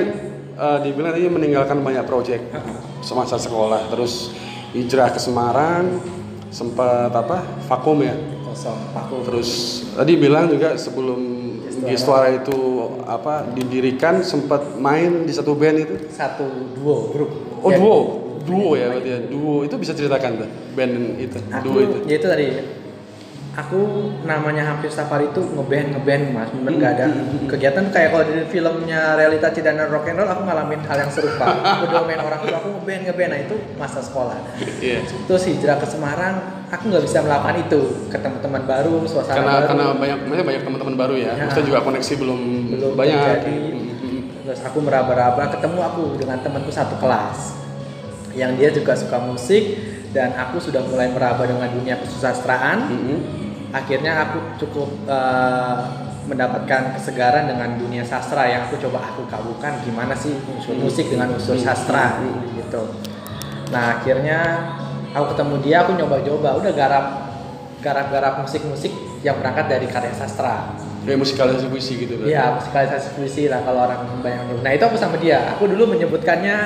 eh, 0.55 0.79
dibilang 0.87 1.13
tadi 1.13 1.27
meninggalkan 1.27 1.83
banyak 1.83 2.07
proyek 2.07 2.41
semasa 3.03 3.35
sekolah, 3.35 3.91
terus 3.91 4.31
hijrah 4.71 5.11
ke 5.11 5.19
Semarang, 5.19 5.99
sempat 6.55 7.11
apa 7.11 7.43
vakum 7.67 7.99
ya, 8.01 8.15
kosong 8.47 8.79
aku 8.95 9.27
terus 9.27 9.83
tadi 9.99 10.15
bilang 10.15 10.47
juga 10.47 10.79
sebelum 10.79 11.43
Gestuara 11.85 12.33
itu 12.33 12.57
apa 13.05 13.45
didirikan 13.53 14.25
sempat 14.25 14.81
main 14.81 15.29
di 15.29 15.33
satu 15.37 15.53
band 15.53 15.77
itu? 15.85 15.95
Satu 16.09 16.73
duo 16.73 17.13
grup. 17.13 17.31
Oh 17.61 17.69
Ya, 17.69 17.77
duo, 17.77 18.24
duo 18.45 18.77
ya 18.77 18.93
berarti 18.93 19.11
ya. 19.11 19.19
Duo 19.27 19.57
itu 19.63 19.75
bisa 19.75 19.93
ceritakan 19.93 20.31
tuh 20.39 20.49
band 20.73 20.93
itu, 21.17 21.39
Aku 21.51 21.65
duo 21.65 21.79
itu. 21.81 21.97
ya 22.07 22.15
itu 22.17 22.29
tadi. 22.29 22.47
Aku 23.55 23.79
namanya 24.27 24.67
hampir 24.67 24.91
setiap 24.91 25.15
hari 25.15 25.31
itu 25.31 25.39
ngeband 25.39 25.95
ngeband 25.95 26.25
mas, 26.35 26.51
bener 26.51 26.75
nggak 26.75 26.93
ada 26.99 27.07
kegiatan 27.47 27.87
kayak 27.95 28.11
kalau 28.11 28.27
di 28.27 28.43
filmnya 28.51 29.15
realita 29.15 29.47
Cidana 29.55 29.87
Rock 29.87 30.11
and 30.11 30.19
Roll 30.19 30.27
aku 30.27 30.43
ngalamin 30.43 30.83
hal 30.83 30.99
yang 30.99 31.13
serupa. 31.15 31.55
aku 31.63 31.87
domain 31.87 32.19
orang 32.19 32.43
tua 32.43 32.59
aku 32.59 32.69
ngeband 32.75 33.07
ngeband, 33.07 33.31
nah 33.31 33.39
itu 33.39 33.55
masa 33.79 34.03
sekolah. 34.03 34.43
Iya. 34.83 35.07
Terus 35.31 35.47
hijrah 35.47 35.79
ke 35.79 35.87
Semarang, 35.87 36.67
aku 36.67 36.83
nggak 36.91 37.05
bisa 37.07 37.23
melakukan 37.23 37.57
itu, 37.63 37.81
ketemu 38.11 38.37
teman 38.43 38.63
baru, 38.67 38.97
suasana 39.07 39.39
Karena 39.39 39.53
baru. 39.55 39.67
karena 39.71 39.85
banyak 39.95 40.19
maksudnya 40.27 40.47
banyak 40.51 40.63
teman-teman 40.67 40.95
baru 40.99 41.15
ya. 41.15 41.33
Ya. 41.39 41.45
Maksudnya 41.47 41.67
juga 41.71 41.81
koneksi 41.87 42.13
belum, 42.19 42.41
belum 42.75 42.93
banyak. 42.99 43.15
terjadi. 43.23 43.59
Terus 44.51 44.61
aku 44.67 44.79
meraba-raba, 44.83 45.43
ketemu 45.55 45.79
aku 45.79 46.03
dengan 46.19 46.43
temanku 46.43 46.75
satu 46.75 46.99
kelas 46.99 47.63
yang 48.35 48.59
dia 48.59 48.71
juga 48.71 48.95
suka 48.99 49.19
musik 49.23 49.79
dan 50.15 50.35
aku 50.39 50.63
sudah 50.63 50.83
mulai 50.87 51.11
meraba 51.11 51.43
dengan 51.47 51.71
dunia 51.71 51.99
kesusastraan. 51.99 52.91
Mm-mm. 52.91 53.19
Akhirnya 53.75 54.23
aku 54.31 54.39
cukup 54.63 54.89
eh, 55.11 55.79
mendapatkan 56.25 56.97
kesegaran 56.97 57.51
dengan 57.51 57.77
dunia 57.77 58.01
sastra 58.07 58.49
yang 58.49 58.71
aku 58.71 58.81
coba 58.81 59.13
aku 59.13 59.29
kabukan 59.29 59.77
gimana 59.85 60.17
sih 60.17 60.33
unsur 60.49 60.73
musik 60.81 61.13
dengan 61.13 61.37
unsur 61.37 61.59
sastra 61.61 62.23
gitu. 62.57 62.97
Nah 63.69 64.01
akhirnya 64.01 64.41
aku 65.13 65.37
ketemu 65.37 65.55
dia, 65.61 65.77
aku 65.85 65.93
nyoba-coba, 66.01 66.49
udah 66.59 66.73
garap 66.73 67.07
garap-garap 67.85 68.41
musik-musik 68.41 68.91
yang 69.21 69.37
berangkat 69.37 69.69
dari 69.69 69.85
karya 69.85 70.17
sastra. 70.17 70.73
Kayak 71.05 71.21
musikalisasi 71.21 71.69
puisi 71.69 71.93
gitu 72.01 72.17
berarti. 72.17 72.33
Iya, 72.33 72.45
musikalisasi 72.57 73.09
puisi 73.13 73.43
lah 73.53 73.61
kalau 73.61 73.85
orang 73.85 74.09
banyak 74.25 74.41
menyebut. 74.49 74.65
Nah 74.65 74.73
itu 74.73 74.85
aku 74.89 74.97
sama 74.97 75.21
dia. 75.21 75.53
Aku 75.53 75.69
dulu 75.69 75.93
menyebutkannya 75.93 76.57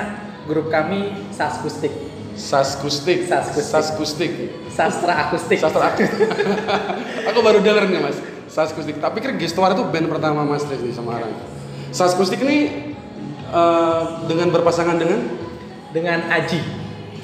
grup 0.48 0.72
kami 0.72 1.12
saskustik, 1.30 1.92
Saskustik. 2.38 3.26
Saskustik. 3.26 3.66
Saskustik. 3.66 4.32
sastra 4.70 5.26
akustik. 5.26 5.58
Sastra 5.58 5.90
aktif. 5.90 6.06
Aku 7.34 7.42
baru 7.42 7.58
denger 7.58 7.90
nih 7.90 7.98
mas. 7.98 8.16
Saskustik. 8.46 9.02
Tapi 9.02 9.18
kan 9.18 9.34
Gestuara 9.34 9.74
itu 9.74 9.82
band 9.90 10.06
pertama 10.06 10.46
Mas 10.46 10.62
Tris 10.62 10.78
di 10.78 10.94
Semarang. 10.94 11.34
Saskustik 11.90 12.38
ini 12.46 12.94
eh, 13.50 14.02
dengan 14.30 14.54
berpasangan 14.54 14.96
dengan 14.96 15.20
Dengan 15.88 16.20
Aji, 16.28 16.60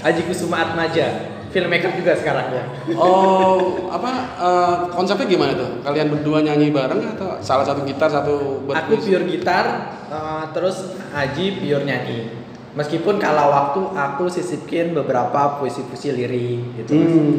Aji 0.00 0.24
Kusuma 0.24 0.56
Atmaja, 0.56 1.36
filmmaker 1.52 2.00
juga 2.00 2.16
sekarang 2.16 2.48
ya. 2.48 2.64
Oh, 2.96 3.76
apa 3.96 4.12
eh, 4.40 4.76
konsepnya 4.96 5.28
gimana 5.28 5.52
tuh? 5.52 5.84
Kalian 5.84 6.08
berdua 6.08 6.40
nyanyi 6.40 6.72
bareng 6.72 7.12
atau 7.12 7.36
salah 7.44 7.68
satu 7.68 7.84
gitar 7.84 8.08
satu 8.08 8.64
Aku 8.72 8.96
pure 8.96 9.28
gitar, 9.28 9.94
eh, 10.08 10.44
terus 10.56 10.96
Aji 11.12 11.60
pure 11.60 11.84
nyanyi. 11.84 12.43
Meskipun 12.74 13.22
kalau 13.22 13.54
waktu 13.54 13.80
aku 13.94 14.26
sisipin 14.26 14.98
beberapa 14.98 15.62
puisi-puisi 15.62 16.10
lirik 16.10 16.82
gitu. 16.82 16.94
Hmm. 16.98 17.38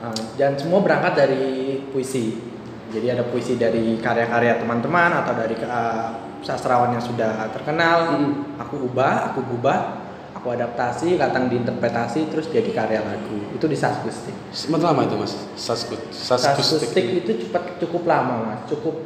Uh, 0.00 0.22
dan 0.40 0.56
semua 0.56 0.80
berangkat 0.80 1.12
dari 1.20 1.84
puisi. 1.92 2.40
Jadi 2.88 3.06
ada 3.12 3.22
puisi 3.28 3.60
dari 3.60 4.00
karya-karya 4.00 4.56
teman-teman 4.56 5.20
atau 5.20 5.36
dari 5.36 5.52
uh, 5.68 6.16
sastrawan 6.40 6.96
yang 6.96 7.04
sudah 7.04 7.52
terkenal. 7.52 8.16
Hmm. 8.16 8.56
Aku 8.56 8.80
ubah, 8.88 9.28
aku 9.28 9.44
ubah, 9.52 10.00
aku 10.32 10.48
adaptasi, 10.56 11.20
kadang 11.20 11.52
diinterpretasi, 11.52 12.32
terus 12.32 12.48
jadi 12.48 12.72
karya 12.72 13.04
lagu. 13.04 13.52
Itu 13.52 13.68
di 13.68 13.76
saskustik. 13.76 14.32
Sebentar 14.48 14.96
lama 14.96 15.04
itu 15.04 15.20
mas. 15.20 15.36
Saskut. 15.60 16.00
Saskustik. 16.08 16.88
Saskustik 16.88 17.04
itu 17.20 17.30
cepat 17.44 17.76
cukup 17.84 18.08
lama 18.08 18.48
mas, 18.48 18.60
cukup 18.64 18.96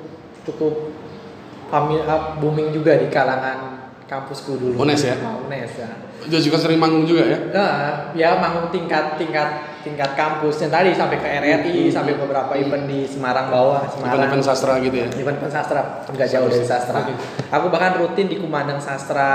cukup 0.46 0.94
famil- 1.66 2.06
uh, 2.06 2.38
booming 2.38 2.70
juga 2.70 2.94
di 2.94 3.10
kalangan 3.10 3.73
kampusku 4.04 4.60
dulu. 4.60 4.84
UNES 4.84 5.02
ya? 5.08 5.16
Ah, 5.24 5.36
UNES 5.40 5.72
ya. 5.80 5.88
Dia 6.24 6.40
juga 6.40 6.56
sering 6.56 6.80
manggung 6.80 7.04
juga 7.04 7.24
ya? 7.24 7.38
Nah, 7.52 7.76
ya 8.16 8.28
manggung 8.40 8.72
tingkat 8.72 9.20
tingkat 9.20 9.80
tingkat 9.84 10.16
kampus 10.16 10.64
yang 10.64 10.72
tadi 10.72 10.96
sampai 10.96 11.20
ke 11.20 11.28
RRI, 11.28 11.92
sampai 11.92 12.16
beberapa 12.16 12.56
event 12.56 12.88
di 12.88 13.04
Semarang 13.04 13.52
bawah, 13.52 13.84
Semarang. 13.92 14.24
Event-event 14.24 14.44
sastra 14.44 14.72
gitu 14.80 14.96
ya? 14.96 15.08
Event 15.12 15.36
event 15.40 15.52
sastra 15.52 15.80
nggak 16.08 16.28
jauh 16.28 16.48
dari 16.48 16.64
sastra. 16.64 16.96
Oke. 17.04 17.14
Aku 17.52 17.66
bahkan 17.68 18.00
rutin 18.00 18.26
di 18.32 18.40
Kumandang 18.40 18.80
Sastra 18.80 19.30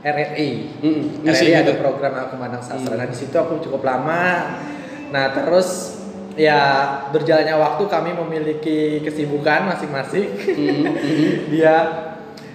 RRI. 0.00 0.80
Hmm, 0.80 1.02
ngisi 1.24 1.52
RRI 1.52 1.60
ada 1.60 1.72
gitu. 1.76 1.80
program 1.84 2.12
Kumandang 2.32 2.64
Sastra. 2.64 2.96
Hmm. 2.96 3.00
Nah 3.04 3.06
di 3.08 3.16
situ 3.16 3.36
aku 3.36 3.60
cukup 3.60 3.84
lama. 3.84 4.56
Nah 5.12 5.24
terus 5.36 6.00
ya 6.34 6.60
berjalannya 7.14 7.54
waktu 7.54 7.84
kami 7.86 8.10
memiliki 8.16 9.04
kesibukan 9.04 9.68
masing-masing. 9.68 10.28
Hmm, 10.32 10.96
hmm. 10.96 11.32
dia 11.52 11.76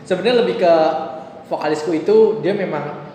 sebenarnya 0.10 0.42
lebih 0.42 0.56
ke 0.58 0.74
vokalisku 1.46 1.94
itu 1.94 2.42
dia 2.42 2.58
memang 2.58 3.06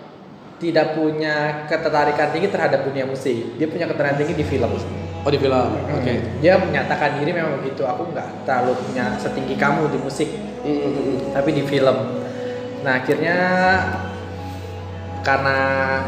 tidak 0.55 0.95
punya 0.95 1.67
ketertarikan 1.67 2.31
tinggi 2.31 2.47
terhadap 2.47 2.87
dunia 2.87 3.03
musik. 3.03 3.59
Dia 3.59 3.67
punya 3.67 3.91
ketertarikan 3.91 4.23
tinggi 4.23 4.39
di 4.39 4.45
film. 4.47 4.71
Oh 5.27 5.31
di 5.33 5.35
film. 5.35 5.67
Oke. 5.91 6.13
Hmm. 6.15 6.39
Dia 6.39 6.55
menyatakan 6.55 7.19
diri 7.19 7.35
memang 7.35 7.59
begitu. 7.59 7.83
Aku 7.83 8.07
nggak 8.15 8.47
terlalu 8.47 8.79
punya 8.87 9.19
setinggi 9.19 9.59
kamu 9.59 9.91
di 9.91 9.99
musik, 9.99 10.29
Hmm, 10.63 10.71
hmm, 10.71 10.93
hmm. 10.95 11.17
tapi 11.35 11.49
di 11.51 11.63
film. 11.67 11.97
Nah 12.87 13.03
akhirnya 13.03 13.37
karena 15.25 15.57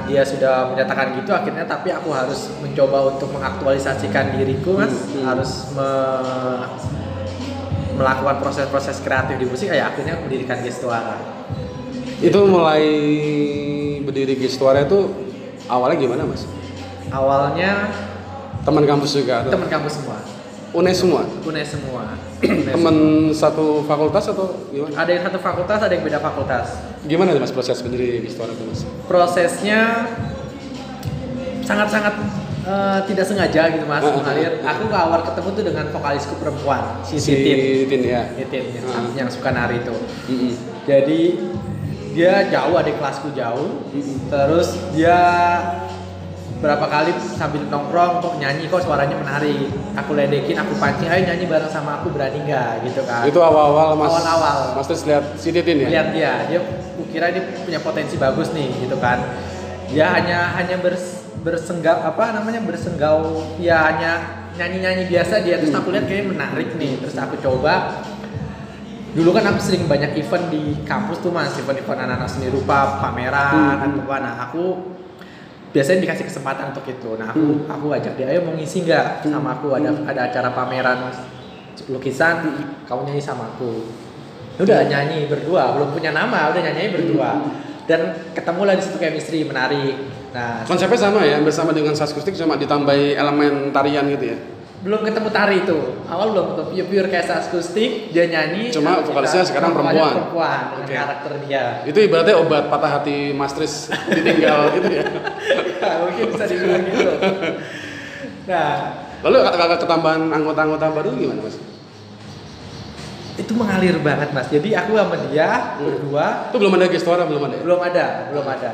dia 0.06 0.22
sudah 0.24 0.72
menyatakan 0.72 1.18
gitu, 1.20 1.34
akhirnya 1.34 1.66
tapi 1.66 1.90
aku 1.90 2.14
harus 2.14 2.54
mencoba 2.62 3.18
untuk 3.18 3.34
mengaktualisasikan 3.34 4.40
diriku, 4.40 4.80
mas. 4.80 4.94
Hmm, 4.94 5.12
hmm. 5.12 5.24
Harus 5.28 5.52
me- 5.76 6.97
melakukan 7.98 8.38
proses-proses 8.40 9.02
kreatif 9.02 9.36
di 9.36 9.46
musik. 9.50 9.68
Ya 9.68 9.90
akhirnya 9.90 10.16
aku 10.16 10.30
mendirikan 10.30 10.62
Gestuara. 10.62 11.18
Itu 12.22 12.46
mulai 12.46 12.86
berdiri 14.02 14.38
Gestuara 14.38 14.86
itu 14.86 15.10
awalnya 15.68 15.98
gimana 15.98 16.24
mas? 16.24 16.46
Awalnya 17.10 17.90
Teman 18.68 18.84
kampus 18.84 19.16
juga 19.16 19.48
teman 19.48 19.72
kamu 19.72 19.88
semua, 19.88 20.20
UNES 20.76 20.98
semua? 21.00 21.24
UNES 21.48 21.80
semua. 21.80 22.04
Teman 22.76 22.96
satu 23.32 23.80
fakultas 23.88 24.28
atau 24.28 24.60
gimana? 24.76 24.92
ada 24.92 25.08
yang 25.08 25.24
satu 25.24 25.40
fakultas 25.40 25.80
ada 25.80 25.94
yang 25.96 26.04
beda 26.04 26.20
fakultas 26.20 26.76
Gimana 27.08 27.32
mas 27.40 27.56
proses 27.56 27.80
berdiri 27.80 28.20
Gestuara 28.28 28.52
itu 28.52 28.64
mas? 28.68 28.84
prosesnya 29.08 30.04
sangat-sangat 31.64 32.12
eh, 32.68 33.00
tidak 33.08 33.26
sengaja 33.26 33.62
gitu 33.72 33.86
mas 33.88 34.04
ah, 34.04 34.12
mengalir 34.12 34.60
ah. 34.60 34.76
aku 34.76 34.84
ke 34.92 34.98
awal 34.98 35.20
ketemu 35.24 35.50
tuh 35.56 35.64
dengan 35.64 35.86
vokalisku 35.90 36.34
perempuan 36.36 36.84
si 37.08 37.16
Si 37.16 37.32
Titin 37.32 37.88
Tin 37.88 38.02
ya. 38.04 38.22
Titin 38.36 38.64
yang, 38.76 38.86
yang 39.16 39.30
suka 39.32 39.56
nari 39.56 39.80
itu 39.80 39.96
Mm-mm. 40.28 40.54
jadi 40.84 41.22
dia 42.12 42.34
jauh 42.50 42.76
adik 42.76 43.00
kelasku 43.00 43.32
jauh 43.32 43.88
Mm-mm. 43.96 44.28
terus 44.28 44.76
dia 44.92 45.18
berapa 46.58 46.90
kali 46.90 47.14
sambil 47.38 47.62
nongkrong 47.70 48.18
kok 48.18 48.34
nyanyi 48.42 48.66
kok 48.66 48.82
suaranya 48.82 49.14
menarik 49.14 49.70
aku 49.94 50.18
ledekin 50.18 50.58
aku 50.58 50.74
pancing 50.82 51.06
ayo 51.06 51.22
nyanyi 51.30 51.46
bareng 51.46 51.70
sama 51.70 52.02
aku 52.02 52.10
berani 52.10 52.42
nggak 52.50 52.82
gitu 52.82 53.06
kan 53.06 53.30
Itu 53.30 53.38
awal-awal 53.46 53.94
mas. 53.94 54.10
Awal-awal. 54.10 54.58
Mas 54.74 54.90
terus 54.90 55.06
lihat 55.06 55.38
si 55.38 55.54
Titin 55.54 55.86
ya. 55.86 55.88
lihat 55.94 56.08
dia 56.18 56.32
dia 56.50 56.60
kira 57.14 57.30
dia 57.30 57.46
punya 57.62 57.78
potensi 57.78 58.18
bagus 58.18 58.50
nih 58.58 58.74
gitu 58.74 58.98
kan 58.98 59.22
dia 59.86 60.10
hanya 60.18 60.50
hanya 60.58 60.82
bers, 60.82 61.17
bersenggau 61.42 62.02
apa 62.02 62.34
namanya 62.34 62.62
bersenggau 62.66 63.46
ya 63.62 63.94
hanya 63.94 64.12
nyanyi 64.58 64.78
nyanyi 64.82 65.04
biasa 65.06 65.46
dia 65.46 65.62
terus 65.62 65.74
aku 65.74 65.94
lihat 65.94 66.10
kayaknya 66.10 66.34
menarik 66.34 66.70
nih. 66.76 66.98
Terus 67.02 67.16
aku 67.18 67.38
coba. 67.42 68.02
Dulu 69.14 69.34
kan 69.34 69.50
aku 69.50 69.60
sering 69.62 69.90
banyak 69.90 70.14
event 70.18 70.46
di 70.54 70.78
kampus 70.86 71.22
tuh 71.26 71.34
mas. 71.34 71.54
Event-event 71.58 71.98
anak-anak 72.06 72.30
seni 72.30 72.50
rupa 72.54 73.02
pameran 73.02 73.54
Hmm. 73.54 73.74
atau 73.82 74.02
apa 74.06 74.16
nah 74.22 74.34
aku 74.50 74.64
biasanya 75.74 76.06
dikasih 76.06 76.26
kesempatan 76.26 76.74
untuk 76.74 76.86
itu. 76.90 77.18
Nah 77.18 77.34
aku 77.34 77.66
aku 77.70 77.88
ajak 77.98 78.14
dia 78.18 78.30
ayo 78.34 78.46
mau 78.46 78.54
ngisi 78.58 78.86
nggak 78.86 79.26
sama 79.26 79.58
aku? 79.62 79.78
Ada 79.78 79.90
ada 80.06 80.22
acara 80.30 80.50
pameran 80.54 81.14
lukisan 81.88 82.36
kamu 82.90 83.02
nyanyi 83.14 83.22
sama 83.22 83.54
aku. 83.54 83.86
Udah 84.58 84.90
nyanyi 84.90 85.30
berdua. 85.30 85.78
Belum 85.78 85.94
punya 85.94 86.10
nama 86.14 86.50
udah 86.50 86.62
nyanyi 86.62 86.94
berdua. 86.94 87.32
Dan 87.88 88.20
ketemulah 88.36 88.76
di 88.76 88.84
situ 88.84 89.00
chemistry 89.00 89.48
menarik 89.48 89.96
nah 90.30 90.62
Konsepnya 90.64 91.00
sama 91.00 91.24
ya, 91.24 91.40
bersama 91.40 91.72
dengan 91.72 91.92
Saskustik 91.92 92.36
cuma 92.36 92.56
ditambahi 92.56 93.14
elemen 93.14 93.72
tarian 93.72 94.06
gitu 94.10 94.26
ya. 94.28 94.38
belum 94.78 95.02
ketemu 95.02 95.30
tari 95.30 95.56
itu 95.60 95.78
awal 96.06 96.32
belum 96.32 96.46
ketemu 96.54 96.68
pure, 96.70 96.86
pure 96.86 97.08
kayak 97.10 97.26
akustik 97.34 97.92
dia 98.10 98.26
nyanyi 98.26 98.70
Cuma 98.70 98.96
kita- 98.96 99.10
vokalisnya 99.10 99.44
sekarang 99.44 99.72
perempuan. 99.74 100.14
perempuan 100.14 100.60
dengan 100.78 100.88
karakter 101.02 101.32
dia 101.44 101.64
Itu 101.84 101.98
ibaratnya 102.00 102.36
obat 102.38 102.64
patah 102.68 102.92
hati 102.94 103.32
Mas 103.32 103.52
Tris 103.52 103.90
ditinggal 104.08 104.60
gitu 104.76 104.90
ya. 104.92 105.04
Nah, 105.78 105.94
mungkin 106.04 106.24
bisa 106.30 106.46
dibilang 106.46 106.84
gitu 106.84 107.10
nah 108.46 108.70
Lalu 109.18 109.38
ketambahan 109.76 110.22
anggota-anggota 110.30 110.86
baru 110.94 111.10
gimana 111.12 111.42
mas? 111.42 111.58
itu 113.36 113.54
mengalir 113.54 113.98
banget 114.00 114.30
mas 114.32 114.48
jadi 114.48 114.70
aku 114.78 114.94
sama 114.94 115.16
dia 115.24 115.78
Hmm. 115.78 115.90
berdua 115.90 116.50
Itu 116.50 116.58
belum 116.58 116.74
ada 116.74 116.86
gestuara 116.88 117.24
belum 117.24 117.42
ada. 117.44 117.54
ya? 117.54 117.62
belum 117.62 117.80
ada 117.84 118.06
belum 118.30 118.46
ada 118.48 118.72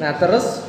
nah 0.00 0.12
terus 0.18 0.64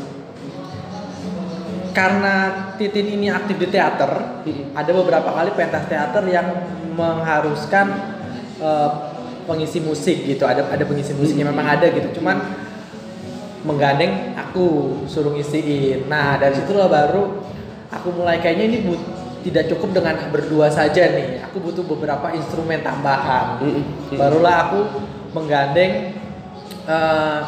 karena 1.96 2.36
Titin 2.76 3.08
ini 3.16 3.32
aktif 3.32 3.56
di 3.56 3.72
teater 3.72 4.44
ada 4.76 4.92
beberapa 4.92 5.32
kali 5.32 5.56
pentas 5.56 5.88
teater 5.88 6.28
yang 6.28 6.52
mengharuskan 6.92 7.88
eh, 8.60 8.92
pengisi 9.46 9.80
musik 9.80 10.26
gitu. 10.26 10.44
Ada 10.44 10.68
ada 10.68 10.84
pengisi 10.84 11.14
musiknya 11.16 11.48
memang 11.48 11.66
ada 11.80 11.88
gitu. 11.88 12.20
Cuman 12.20 12.42
menggandeng 13.64 14.36
aku 14.36 15.00
suruh 15.08 15.32
ngisiin. 15.34 16.12
Nah 16.12 16.36
dari 16.36 16.60
situlah 16.60 16.92
baru 16.92 17.48
aku 17.94 18.08
mulai 18.12 18.42
kayaknya 18.42 18.66
ini 18.76 18.78
but, 18.84 19.02
tidak 19.46 19.70
cukup 19.72 20.02
dengan 20.02 20.20
berdua 20.34 20.68
saja 20.74 21.16
nih. 21.16 21.46
Aku 21.48 21.62
butuh 21.62 21.86
beberapa 21.86 22.34
instrumen 22.34 22.82
tambahan. 22.82 23.62
Barulah 24.18 24.70
aku 24.70 24.80
menggandeng 25.32 26.12
eh, 26.90 27.42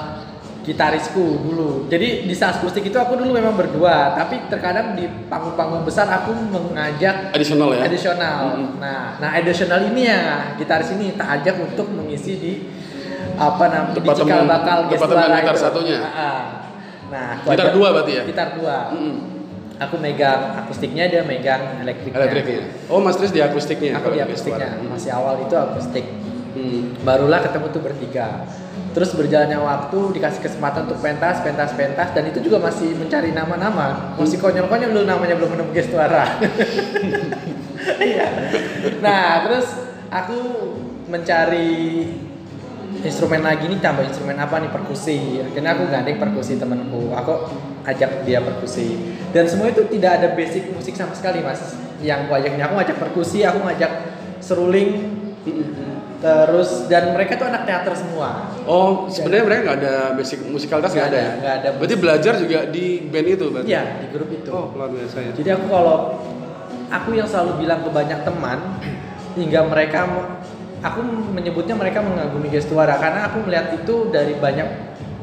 gitarisku 0.67 1.47
dulu 1.47 1.87
jadi 1.87 2.27
di 2.27 2.35
saat 2.35 2.59
akustik 2.59 2.83
itu 2.83 2.99
aku 2.99 3.15
dulu 3.15 3.31
memang 3.31 3.55
berdua 3.55 4.11
tapi 4.19 4.51
terkadang 4.51 4.99
di 4.99 5.07
panggung-panggung 5.31 5.87
besar 5.87 6.11
aku 6.11 6.35
mengajak 6.35 7.31
Additional 7.31 7.71
ya. 7.71 7.87
additional. 7.87 8.39
Mm-mm. 8.51 8.83
Nah, 8.83 9.15
nah 9.15 9.29
additional 9.31 9.79
ini 9.87 10.11
ya 10.11 10.51
gitaris 10.59 10.91
ini 10.91 11.15
tak 11.15 11.39
ajak 11.39 11.55
untuk 11.63 11.87
mengisi 11.87 12.35
di 12.35 12.53
apa 13.39 13.63
namanya 13.71 13.95
di 13.95 14.09
cikal 14.11 14.43
bakal 14.43 14.77
departemen 14.91 15.29
gitar 15.39 15.55
itu. 15.55 15.61
satunya. 15.63 15.97
Ah, 16.03 16.09
ah. 16.11 16.41
Nah, 17.07 17.27
Gitar 17.39 17.71
ajak- 17.71 17.75
dua 17.79 17.87
berarti 17.95 18.11
ya? 18.11 18.23
Gitar 18.27 18.49
dua. 18.59 18.77
Mm-mm. 18.91 19.15
Aku 19.77 19.95
megang 20.01 20.57
akustiknya, 20.57 21.05
dia 21.05 21.21
megang 21.21 21.79
elektriknya. 21.79 22.17
Elektriknya. 22.17 22.61
Oh, 22.89 22.97
Mas 22.97 23.13
Tris 23.15 23.29
di 23.29 23.39
akustiknya. 23.39 24.01
Aku 24.01 24.09
di 24.09 24.19
akustiknya. 24.19 24.81
Masih 24.83 25.13
awal 25.13 25.45
itu 25.45 25.53
akustik. 25.53 26.03
Hmm. 26.57 26.97
Barulah 27.05 27.45
ketemu 27.45 27.69
tuh 27.69 27.81
bertiga. 27.85 28.41
Terus 28.97 29.13
berjalannya 29.13 29.61
waktu 29.61 30.17
dikasih 30.17 30.41
kesempatan 30.41 30.89
untuk 30.89 30.97
pentas, 31.05 31.37
pentas, 31.45 31.69
pentas 31.77 32.09
dan 32.17 32.33
itu 32.33 32.41
juga 32.41 32.57
masih 32.57 32.97
mencari 32.97 33.29
nama-nama. 33.29 34.17
Masih 34.17 34.41
konyol-konyol 34.41 34.89
dulu 34.89 35.05
namanya 35.05 35.37
belum 35.37 35.53
menemukan 35.53 35.85
suara. 35.85 36.25
Iya. 37.97 38.27
nah, 38.99 39.47
terus 39.47 39.73
aku 40.11 40.37
mencari 41.07 42.03
instrumen 43.05 43.39
lagi 43.45 43.69
nih 43.69 43.79
tambah 43.79 44.01
instrumen 44.01 44.35
apa 44.35 44.59
nih 44.59 44.73
perkusi. 44.73 45.45
Akhirnya 45.45 45.77
aku 45.77 45.87
gandeng 45.87 46.17
perkusi 46.17 46.57
temanku. 46.57 47.13
Aku 47.13 47.53
ajak 47.85 48.25
dia 48.25 48.41
perkusi. 48.43 49.13
Dan 49.29 49.45
semua 49.47 49.71
itu 49.71 49.85
tidak 49.87 50.19
ada 50.19 50.27
basic 50.33 50.73
musik 50.73 50.97
sama 50.97 51.13
sekali, 51.13 51.39
Mas. 51.45 51.77
Yang 52.01 52.27
aku 52.27 52.31
ajak 52.43 52.51
ini 52.57 52.63
aku 52.65 52.73
ngajak 52.75 52.97
perkusi, 52.97 53.39
aku 53.45 53.59
ngajak 53.61 53.91
seruling, 54.43 54.89
terus 56.17 56.89
dan 56.89 57.13
mereka 57.13 57.37
tuh 57.37 57.45
anak 57.45 57.69
teater 57.69 57.93
semua. 57.93 58.49
Oh, 58.65 59.05
sebenarnya 59.05 59.43
mereka 59.45 59.61
nggak 59.69 59.77
ada 59.85 59.95
basic 60.17 60.41
musikalitas 60.49 60.91
nggak 60.97 61.09
ada, 61.13 61.19
ya? 61.19 61.31
nggak 61.37 61.53
ada. 61.61 61.69
Berarti 61.77 61.95
belajar 61.95 62.33
juga 62.41 62.59
di 62.65 63.05
band 63.05 63.27
itu 63.29 63.45
berarti? 63.53 63.67
Iya, 63.69 63.83
di 64.01 64.07
grup 64.09 64.29
itu. 64.33 64.49
Oh, 64.49 64.73
luar 64.73 64.89
biasa 64.89 65.17
ya. 65.21 65.31
Jadi 65.37 65.49
aku 65.53 65.65
kalau 65.69 65.97
aku 66.89 67.09
yang 67.13 67.29
selalu 67.29 67.61
bilang 67.61 67.85
ke 67.85 67.89
banyak 67.93 68.19
teman 68.25 68.59
hingga 69.37 69.59
mereka 69.69 69.99
aku 70.81 70.99
menyebutnya 71.37 71.77
mereka 71.77 72.01
mengagumi 72.01 72.49
gestuara 72.49 72.97
karena 72.97 73.29
aku 73.29 73.45
melihat 73.45 73.77
itu 73.77 74.09
dari 74.09 74.33
banyak 74.37 74.65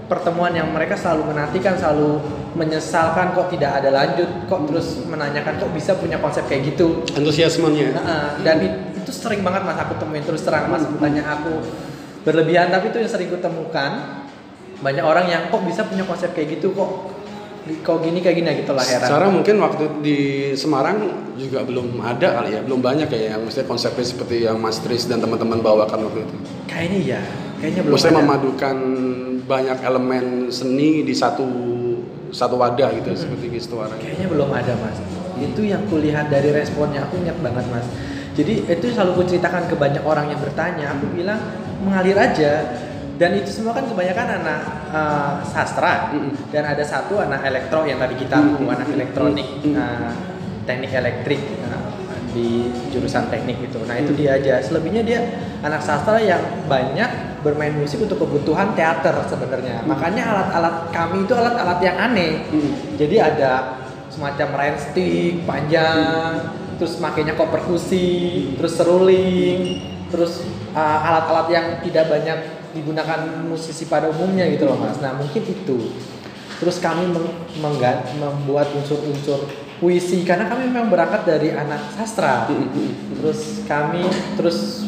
pertemuan 0.06 0.52
yang 0.52 0.68
mereka 0.70 0.94
selalu 0.94 1.32
menantikan 1.32 1.74
selalu 1.80 2.20
menyesalkan 2.54 3.34
kok 3.34 3.50
tidak 3.50 3.82
ada 3.82 3.90
lanjut 3.90 4.28
kok 4.46 4.62
terus 4.70 5.02
menanyakan 5.10 5.58
kok 5.58 5.70
bisa 5.74 5.96
punya 5.98 6.20
konsep 6.22 6.46
kayak 6.46 6.70
gitu 6.70 7.02
Antusiasmenya. 7.16 7.98
Nah, 7.98 8.38
dan 8.46 8.56
it- 8.62 8.93
itu 9.04 9.12
sering 9.12 9.44
banget 9.44 9.62
mas 9.62 9.76
aku 9.76 10.00
temuin 10.00 10.24
terus 10.24 10.40
terang 10.42 10.66
mas 10.66 10.82
bukannya 10.88 11.20
aku 11.20 11.60
berlebihan 12.24 12.72
tapi 12.72 12.88
itu 12.88 13.04
yang 13.04 13.10
sering 13.12 13.28
kutemukan. 13.28 14.24
Banyak 14.74 15.04
orang 15.04 15.26
yang 15.30 15.42
kok 15.48 15.60
bisa 15.64 15.84
punya 15.84 16.02
konsep 16.04 16.32
kayak 16.32 16.58
gitu? 16.58 16.72
Kok 16.72 16.90
kok 17.80 17.98
gini 18.00 18.20
kayak 18.20 18.36
gini? 18.36 18.48
Gitu 18.60 18.72
lah 18.72 18.84
heran. 18.84 19.08
Secara 19.08 19.26
mungkin 19.28 19.56
waktu 19.60 19.84
di 20.00 20.18
Semarang 20.52 20.98
juga 21.36 21.64
belum 21.64 22.00
ada 22.00 22.42
kali 22.42 22.52
ya, 22.52 22.60
belum 22.60 22.80
banyak 22.80 23.08
ya 23.08 23.20
yang 23.36 23.44
maksudnya 23.44 23.64
konsepnya 23.64 24.04
seperti 24.04 24.44
yang 24.44 24.56
Mas 24.56 24.80
Tris 24.84 25.04
dan 25.04 25.20
teman-teman 25.20 25.60
bawakan 25.60 26.08
waktu 26.10 26.24
itu. 26.24 26.34
kayaknya 26.64 26.98
iya 27.00 27.20
kayaknya 27.58 27.80
belum 27.86 27.94
Maksudnya 27.96 28.14
ada. 28.14 28.22
memadukan 28.26 28.76
banyak 29.44 29.78
elemen 29.80 30.24
seni 30.48 31.02
di 31.02 31.14
satu 31.16 31.46
satu 32.28 32.54
wadah 32.58 32.90
gitu 32.98 33.14
seperti 33.14 33.46
Gistuara. 33.50 33.94
kayaknya 33.96 34.26
belum 34.28 34.50
ada 34.52 34.74
mas. 34.78 34.98
Itu 35.34 35.64
yang 35.64 35.86
kulihat 35.88 36.28
dari 36.28 36.50
responnya 36.52 37.06
aku 37.08 37.18
ingat 37.24 37.38
banget 37.40 37.64
mas 37.72 37.86
jadi 38.34 38.66
itu 38.66 38.86
selalu 38.90 39.22
kuceritakan 39.22 39.70
ke 39.70 39.78
banyak 39.78 40.02
orang 40.02 40.26
yang 40.26 40.42
bertanya 40.42 40.98
aku 40.98 41.06
bilang 41.14 41.38
mengalir 41.86 42.18
aja. 42.18 42.82
Dan 43.14 43.38
itu 43.38 43.46
semua 43.46 43.78
kan 43.78 43.86
kebanyakan 43.86 44.42
anak 44.42 44.60
eh, 44.90 45.32
sastra. 45.46 46.10
Dan 46.50 46.66
ada 46.66 46.82
satu 46.82 47.22
anak 47.22 47.46
elektro 47.46 47.86
yang 47.86 48.02
tadi 48.02 48.18
gitarku 48.18 48.58
Mm-mm. 48.58 48.74
anak 48.74 48.90
elektronik 48.90 49.48
eh, 49.62 50.12
teknik 50.66 50.90
elektrik 50.90 51.38
eh, 51.38 51.82
di 52.34 52.66
jurusan 52.90 53.30
teknik 53.30 53.70
itu 53.70 53.78
nah 53.86 53.94
itu 53.94 54.10
dia 54.18 54.34
aja. 54.34 54.58
Selebihnya 54.58 55.06
dia 55.06 55.22
anak 55.62 55.78
sastra 55.86 56.18
yang 56.18 56.42
banyak 56.66 57.38
bermain 57.46 57.78
musik 57.78 58.02
untuk 58.02 58.18
kebutuhan 58.18 58.74
teater 58.74 59.14
sebenarnya. 59.30 59.86
Makanya 59.86 60.34
alat-alat 60.34 60.76
kami 60.90 61.22
itu 61.22 61.38
alat-alat 61.38 61.78
yang 61.86 61.94
aneh. 61.94 62.50
Hmm. 62.50 62.72
jadi 62.98 63.16
ada 63.30 63.52
semacam 64.10 64.48
rain 64.58 64.76
stick 64.78 65.42
panjang, 65.42 66.38
terus 66.76 66.98
makainya 66.98 67.34
kok 67.38 67.50
perkusi, 67.50 68.06
terus 68.58 68.74
seruling, 68.76 69.80
terus 70.10 70.42
uh, 70.74 70.98
alat-alat 71.08 71.48
yang 71.50 71.66
tidak 71.82 72.06
banyak 72.10 72.38
digunakan 72.74 73.46
musisi 73.46 73.86
pada 73.86 74.10
umumnya 74.10 74.50
gitu 74.50 74.66
loh 74.66 74.78
mas. 74.78 74.98
Nah 74.98 75.14
mungkin 75.14 75.42
itu. 75.46 75.94
Terus 76.54 76.78
kami 76.78 77.10
meng- 77.10 77.34
membuat 78.18 78.70
unsur-unsur 78.74 79.46
puisi 79.82 80.22
karena 80.22 80.46
kami 80.46 80.70
memang 80.70 80.90
berangkat 80.90 81.26
dari 81.26 81.50
anak 81.50 81.92
sastra. 81.98 82.46
Terus 83.18 83.66
kami 83.66 84.06
terus 84.38 84.86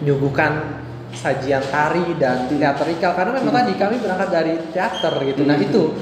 menyuguhkan 0.00 0.80
sajian 1.12 1.60
tari 1.68 2.16
dan 2.16 2.48
teaterikal 2.48 3.12
karena 3.14 3.36
memang 3.36 3.52
tadi 3.52 3.76
kami 3.76 4.00
berangkat 4.00 4.28
dari 4.32 4.56
teater 4.72 5.12
gitu. 5.28 5.44
Nah 5.44 5.60
itu 5.60 5.92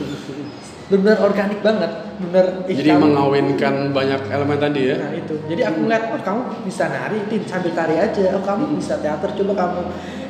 benar 0.91 1.17
organik 1.23 1.63
banget, 1.63 1.91
benar. 2.19 2.67
ih, 2.67 2.75
Jadi 2.83 2.91
kamu- 2.91 3.03
mengawinkan 3.15 3.75
banyak 3.95 4.21
elemen 4.27 4.59
tadi 4.59 4.91
ya. 4.91 4.97
Nah 4.99 5.15
itu, 5.15 5.35
jadi 5.47 5.71
aku 5.71 5.79
ngeliat, 5.87 6.05
oh 6.11 6.23
kamu 6.27 6.41
bisa 6.67 6.85
nari, 6.91 7.19
sambil 7.47 7.73
tari 7.79 7.95
aja. 7.95 8.35
Oh 8.35 8.43
kamu 8.43 8.75
bisa 8.75 8.99
teater, 8.99 9.31
coba 9.39 9.53
kamu 9.55 9.81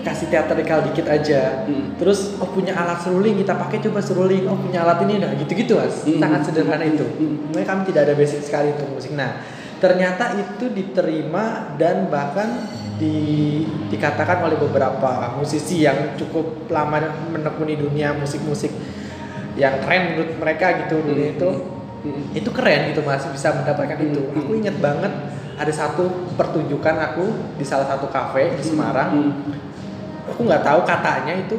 kasih 0.04 0.28
teaterikal 0.28 0.84
dikit 0.84 1.08
aja. 1.08 1.64
Hmm. 1.64 1.96
Terus, 1.96 2.36
oh 2.36 2.48
punya 2.52 2.76
alat 2.76 3.00
seruling, 3.00 3.40
kita 3.40 3.56
pakai 3.56 3.80
coba 3.80 4.04
seruling. 4.04 4.44
Oh 4.52 4.60
punya 4.60 4.84
alat 4.84 5.00
ini, 5.08 5.16
nah 5.16 5.32
gitu-gitu 5.32 5.80
mas. 5.80 6.04
Hmm. 6.04 6.20
Sangat 6.20 6.40
sederhana 6.44 6.84
itu. 6.84 7.08
Hmm. 7.08 7.56
Makanya 7.56 7.66
kami 7.66 7.82
tidak 7.88 8.02
ada 8.04 8.14
basic 8.20 8.40
sekali 8.44 8.68
untuk 8.76 9.00
musik. 9.00 9.16
Nah, 9.16 9.40
ternyata 9.80 10.36
itu 10.36 10.68
diterima 10.68 11.72
dan 11.80 12.12
bahkan 12.12 12.68
di, 13.00 13.64
dikatakan 13.88 14.44
oleh 14.44 14.60
beberapa 14.60 15.32
musisi 15.40 15.88
yang 15.88 16.20
cukup 16.20 16.68
lama 16.68 17.00
menekuni 17.32 17.80
dunia 17.80 18.12
musik-musik 18.12 18.99
yang 19.58 19.82
keren 19.82 20.14
menurut 20.14 20.30
mereka 20.38 20.66
gitu 20.86 21.02
dunia 21.02 21.34
itu. 21.34 21.50
Hmm. 22.00 22.32
itu 22.32 22.48
keren 22.48 22.88
gitu 22.88 23.04
mas 23.04 23.20
bisa 23.28 23.52
mendapatkan 23.52 24.00
Hmm. 24.00 24.08
itu. 24.08 24.20
Aku 24.32 24.56
ingat 24.56 24.80
banget 24.80 25.12
ada 25.60 25.68
satu 25.68 26.32
pertunjukan 26.40 26.96
aku 26.96 27.28
di 27.60 27.64
salah 27.66 27.84
satu 27.84 28.08
kafe 28.08 28.56
di 28.56 28.64
Semarang. 28.64 29.10
Hmm. 29.12 29.32
aku 30.30 30.46
nggak 30.46 30.62
tahu 30.64 30.80
katanya 30.86 31.34
itu 31.36 31.58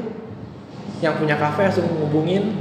yang 1.03 1.13
punya 1.19 1.37
kafe 1.37 1.69
langsung 1.69 1.85
ngubungin 1.93 2.57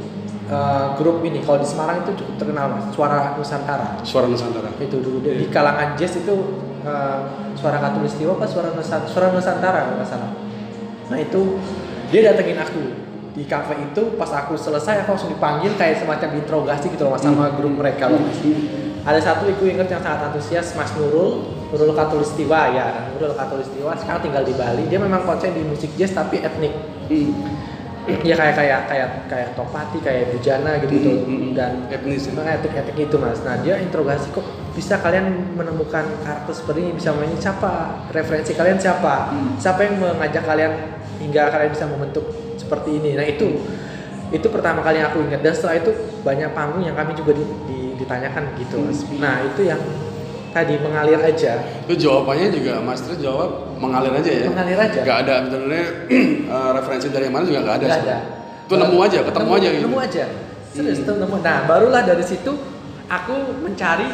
uh, 0.53 0.93
grup 1.01 1.25
ini. 1.25 1.41
Kalau 1.41 1.57
di 1.57 1.69
Semarang 1.69 2.05
itu 2.05 2.21
cukup 2.21 2.35
terkenal 2.37 2.67
mas. 2.77 2.85
Suara 2.93 3.33
Nusantara. 3.39 3.97
Suara 4.05 4.27
Nusantara. 4.29 4.69
itu 4.77 4.97
dulu. 5.01 5.25
Di 5.25 5.49
kalangan 5.49 5.97
jazz 5.97 6.21
itu 6.21 6.35
uh, 6.85 7.21
suara 7.57 7.81
katulistiwa 7.81 8.37
apa 8.37 8.45
suara 8.45 8.77
Nusantara 8.77 9.09
suara 9.09 9.27
Nusantara 9.33 9.81
nggak 9.97 10.09
salah. 10.09 10.33
Nah 11.09 11.17
itu 11.17 11.57
dia 12.13 12.29
datengin 12.29 12.59
aku 12.61 12.83
di 13.31 13.47
kafe 13.47 13.79
itu 13.79 14.19
pas 14.19 14.31
aku 14.43 14.59
selesai 14.59 15.07
aku 15.07 15.15
langsung 15.15 15.31
dipanggil 15.31 15.71
kayak 15.79 16.03
semacam 16.03 16.35
interogasi 16.35 16.91
gitu 16.91 17.07
loh 17.07 17.15
mas 17.15 17.23
sama 17.23 17.55
grup 17.55 17.79
mereka 17.79 18.11
loh 18.11 18.19
mas 18.19 18.39
ada 19.01 19.17
satu 19.17 19.49
aku 19.49 19.65
inget 19.65 19.89
yang 19.89 20.03
sangat 20.05 20.29
antusias 20.29 20.77
Mas 20.77 20.93
Nurul 20.93 21.49
Nurul 21.73 21.97
Katulistiwa 21.97 22.69
ya 22.69 23.09
Nurul 23.17 23.33
Katulistiwa 23.33 23.97
sekarang 23.97 24.29
tinggal 24.29 24.45
di 24.45 24.53
Bali 24.53 24.85
dia 24.93 25.01
memang 25.01 25.25
konsen 25.25 25.57
di 25.57 25.65
musik 25.65 25.89
jazz 25.97 26.13
tapi 26.13 26.45
etnik 26.45 26.73
Hmm. 27.11 28.23
ya 28.25 28.33
kayak 28.39 28.55
kayak 28.55 28.81
kayak 28.89 29.09
kayak 29.29 29.49
Topati 29.59 29.99
kayak 30.01 30.31
Bujana 30.31 30.79
gitu 30.79 30.95
gitu 30.95 31.11
Hmm, 31.11 31.27
hmm, 31.27 31.39
hmm. 31.43 31.53
dan 31.53 31.73
Etnis? 31.93 32.33
Nah, 32.33 32.57
etik-etik 32.57 32.97
itu 32.97 33.17
mas. 33.21 33.43
Nah 33.45 33.61
dia 33.61 33.77
interogasi 33.77 34.33
kok 34.33 34.47
bisa 34.73 34.97
kalian 35.03 35.53
menemukan 35.59 36.07
karakter 36.25 36.55
seperti 36.55 36.87
ini 36.87 36.93
bisa 36.97 37.13
mainin 37.13 37.37
siapa? 37.37 38.07
Referensi 38.15 38.55
kalian 38.57 38.79
siapa? 38.81 39.35
Hmm. 39.35 39.59
Siapa 39.61 39.85
yang 39.85 40.01
mengajak 40.01 40.47
kalian 40.47 40.73
hingga 41.21 41.51
kalian 41.53 41.71
bisa 41.75 41.85
membentuk 41.91 42.25
seperti 42.71 42.91
ini? 42.95 43.11
Nah 43.13 43.27
itu 43.27 43.49
itu 44.31 44.47
pertama 44.47 44.79
kali 44.79 44.97
yang 44.97 45.11
aku 45.11 45.27
ingat 45.27 45.43
dan 45.43 45.51
setelah 45.51 45.75
itu 45.77 45.91
banyak 46.23 46.55
panggung 46.55 46.87
yang 46.87 46.95
kami 46.95 47.13
juga 47.13 47.35
di- 47.35 47.51
di- 47.67 47.99
ditanyakan 47.99 48.55
gitu 48.55 48.79
mas. 48.79 49.03
Nah 49.13 49.43
itu 49.43 49.67
yang 49.67 49.83
tadi 50.51 50.79
mengalir 50.79 51.19
aja, 51.19 51.63
Itu 51.85 51.95
jawabannya 51.97 52.51
juga 52.51 52.79
Mas 52.79 52.99
Tris 53.01 53.19
jawab 53.19 53.71
mengalir 53.77 54.11
aja 54.13 54.31
ya. 54.33 54.47
mengalir 54.47 54.79
aja. 54.79 55.01
Gak 55.01 55.19
ada 55.25 55.35
sebenarnya 55.45 55.87
eh, 56.55 56.71
referensi 56.73 57.07
dari 57.09 57.27
mana 57.27 57.43
juga 57.45 57.59
gak 57.61 57.75
ada. 57.77 57.85
Nggak 57.85 57.99
sebenarnya. 57.99 58.19
ada. 58.23 58.67
Itu 58.67 58.75
nemu 58.77 58.99
aja, 59.01 59.19
ketemu 59.21 59.43
Nemu- 59.45 59.57
aja 59.57 59.69
gitu. 59.69 59.83
Nemu 59.85 59.99
aja. 60.01 60.25
Serius 60.71 60.99
itu 61.01 61.13
nemu. 61.13 61.37
Nah, 61.41 61.59
barulah 61.67 62.03
dari 62.05 62.23
situ 62.23 62.53
aku 63.07 63.35
mencari 63.61 64.07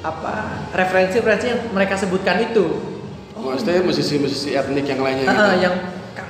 apa 0.00 0.32
referensi-referensi 0.70 1.46
yang 1.46 1.60
mereka 1.70 1.96
sebutkan 1.96 2.40
itu. 2.42 2.64
Oh, 3.32 3.40
maksudnya 3.46 3.80
musisi-musisi 3.80 4.52
etnik 4.52 4.84
yang 4.86 5.00
lainnya 5.00 5.24
Ah, 5.26 5.32
gitu. 5.52 5.64
yang 5.64 5.74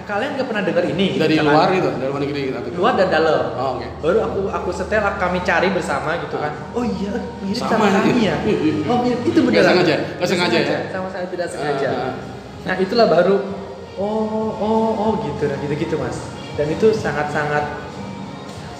kalian 0.04 0.30
nggak 0.36 0.48
pernah 0.52 0.62
dengar 0.62 0.84
ini 0.84 1.06
Dari 1.16 1.34
misalkan. 1.40 1.52
luar 1.56 1.68
itu, 1.72 1.88
dari 1.96 2.08
luar 2.12 2.20
negeri 2.20 2.40
gitu. 2.44 2.56
atau 2.60 2.70
luar 2.76 2.92
dan 3.00 3.08
dalam. 3.08 3.42
Oh, 3.56 3.70
oke. 3.80 3.86
baru 4.04 4.18
aku 4.20 4.40
aku 4.52 4.70
setel 4.70 5.00
kami 5.16 5.38
cari 5.40 5.68
bersama 5.72 6.10
gitu 6.20 6.36
kan. 6.36 6.52
Oh 6.76 6.84
iya 6.84 7.14
mirip 7.40 7.56
Sama 7.56 7.88
sama 7.88 8.04
kami 8.04 8.28
ya. 8.28 8.36
ya 8.44 8.72
oh 8.84 8.96
mirip. 9.00 9.20
Itu 9.24 9.38
benar 9.40 9.52
Nggak 9.56 9.64
sengaja, 9.72 9.94
nggak 10.20 10.28
sengaja 10.28 10.58
ya? 10.60 10.78
sama 10.92 11.08
saya 11.08 11.26
tidak 11.32 11.48
sengaja. 11.48 11.88
Ah, 11.88 11.96
ah. 11.96 12.12
nah 12.68 12.74
itulah 12.76 13.06
baru. 13.08 13.36
Oh 13.96 14.52
oh 14.60 14.88
oh 14.92 15.12
gitu. 15.24 15.48
Dan 15.48 15.56
gitu 15.64 15.74
gitu 15.88 15.94
mas. 15.96 16.20
Dan 16.54 16.68
itu 16.68 16.92
sangat 16.92 17.32
sangat 17.32 17.64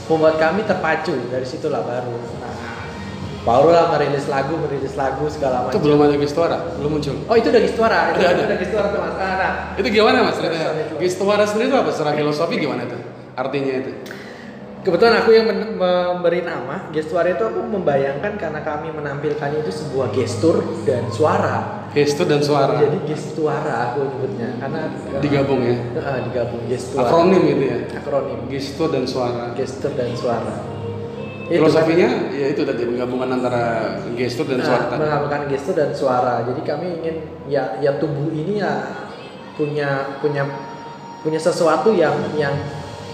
membuat 0.05 0.37
kami 0.37 0.69
terpacu. 0.69 1.17
Dari 1.33 1.47
situlah 1.49 1.81
baru. 1.81 2.13
nah 2.44 2.44
barulah 3.45 3.93
merilis 3.93 4.25
lagu 4.27 4.57
merilis 4.57 4.97
lagu 4.97 5.25
segala 5.29 5.69
Itu 5.69 5.77
macam 5.77 5.81
belum 5.85 5.99
ada 6.01 6.17
Gistuara, 6.17 6.57
belum 6.77 6.91
muncul. 6.97 7.15
oh 7.29 7.37
itu 7.37 7.49
dari 7.49 7.65
Gistuara 7.65 8.11
itu 8.11 8.19
Udah 8.19 8.31
ada. 8.31 8.43
dari 8.49 8.61
Gistuara 8.65 8.87
tuh 8.89 9.01
mas 9.01 9.15
Ah, 9.15 9.35
nah, 9.37 9.53
Itu 9.77 9.89
gimana 9.89 10.17
mas 10.25 10.37
ceritanya? 10.41 10.73
Gistuara 10.97 11.45
sendiri 11.45 11.69
itu 11.69 11.77
apa? 11.77 11.91
Secara 11.93 12.17
filosofi 12.17 12.55
gimana 12.57 12.89
itu? 12.89 12.97
Artinya 13.35 13.73
itu? 13.79 13.93
Kebetulan 14.85 15.25
aku 15.25 15.33
yang 15.33 15.49
memberi 15.49 16.45
nama 16.45 16.93
gestuara 16.93 17.33
itu 17.33 17.41
aku 17.41 17.57
membayangkan 17.65 18.37
karena 18.37 18.61
kami 18.61 18.93
menampilkannya 18.93 19.65
itu 19.65 19.73
sebuah 19.75 20.13
gestur 20.13 20.61
dan 20.85 21.09
suara. 21.09 21.89
Gestur 21.97 22.29
dan 22.29 22.45
suara. 22.45 22.77
Jadi 22.77 23.01
gestuara 23.09 23.73
aku 23.89 24.05
nyebutnya 24.05 24.61
karena 24.61 24.93
Digabung 25.25 25.65
ya? 25.65 25.81
Heeh, 25.89 26.17
digabung 26.29 26.69
gestuara. 26.69 27.09
Akronim 27.09 27.43
gitu 27.49 27.65
ya? 27.65 27.79
Akronim. 27.97 28.39
Gestur 28.53 28.89
dan 28.93 29.05
suara. 29.09 29.57
Gestur 29.57 29.93
dan 29.97 30.13
suara. 30.13 30.53
Itu 31.45 31.61
Filosofinya? 31.61 32.09
ya 32.33 32.47
itu 32.51 32.65
tadi 32.65 32.83
penggabungan 32.83 33.29
antara 33.31 33.63
gestur 34.17 34.49
dan 34.49 34.59
Nah, 34.59 34.67
suara. 34.67 34.85
tadi. 34.89 35.01
menggabungkan 35.03 35.43
gestur 35.47 35.75
dan 35.75 35.91
suara. 35.93 36.35
Jadi 36.43 36.61
kami 36.65 36.87
ingin 36.99 37.17
ya 37.47 37.77
ya 37.79 38.01
tubuh 38.01 38.33
ini 38.33 38.59
ya 38.59 38.73
punya 39.55 39.89
punya 40.19 40.49
punya 41.21 41.37
sesuatu 41.39 41.93
yang 41.93 42.17
yang 42.33 42.57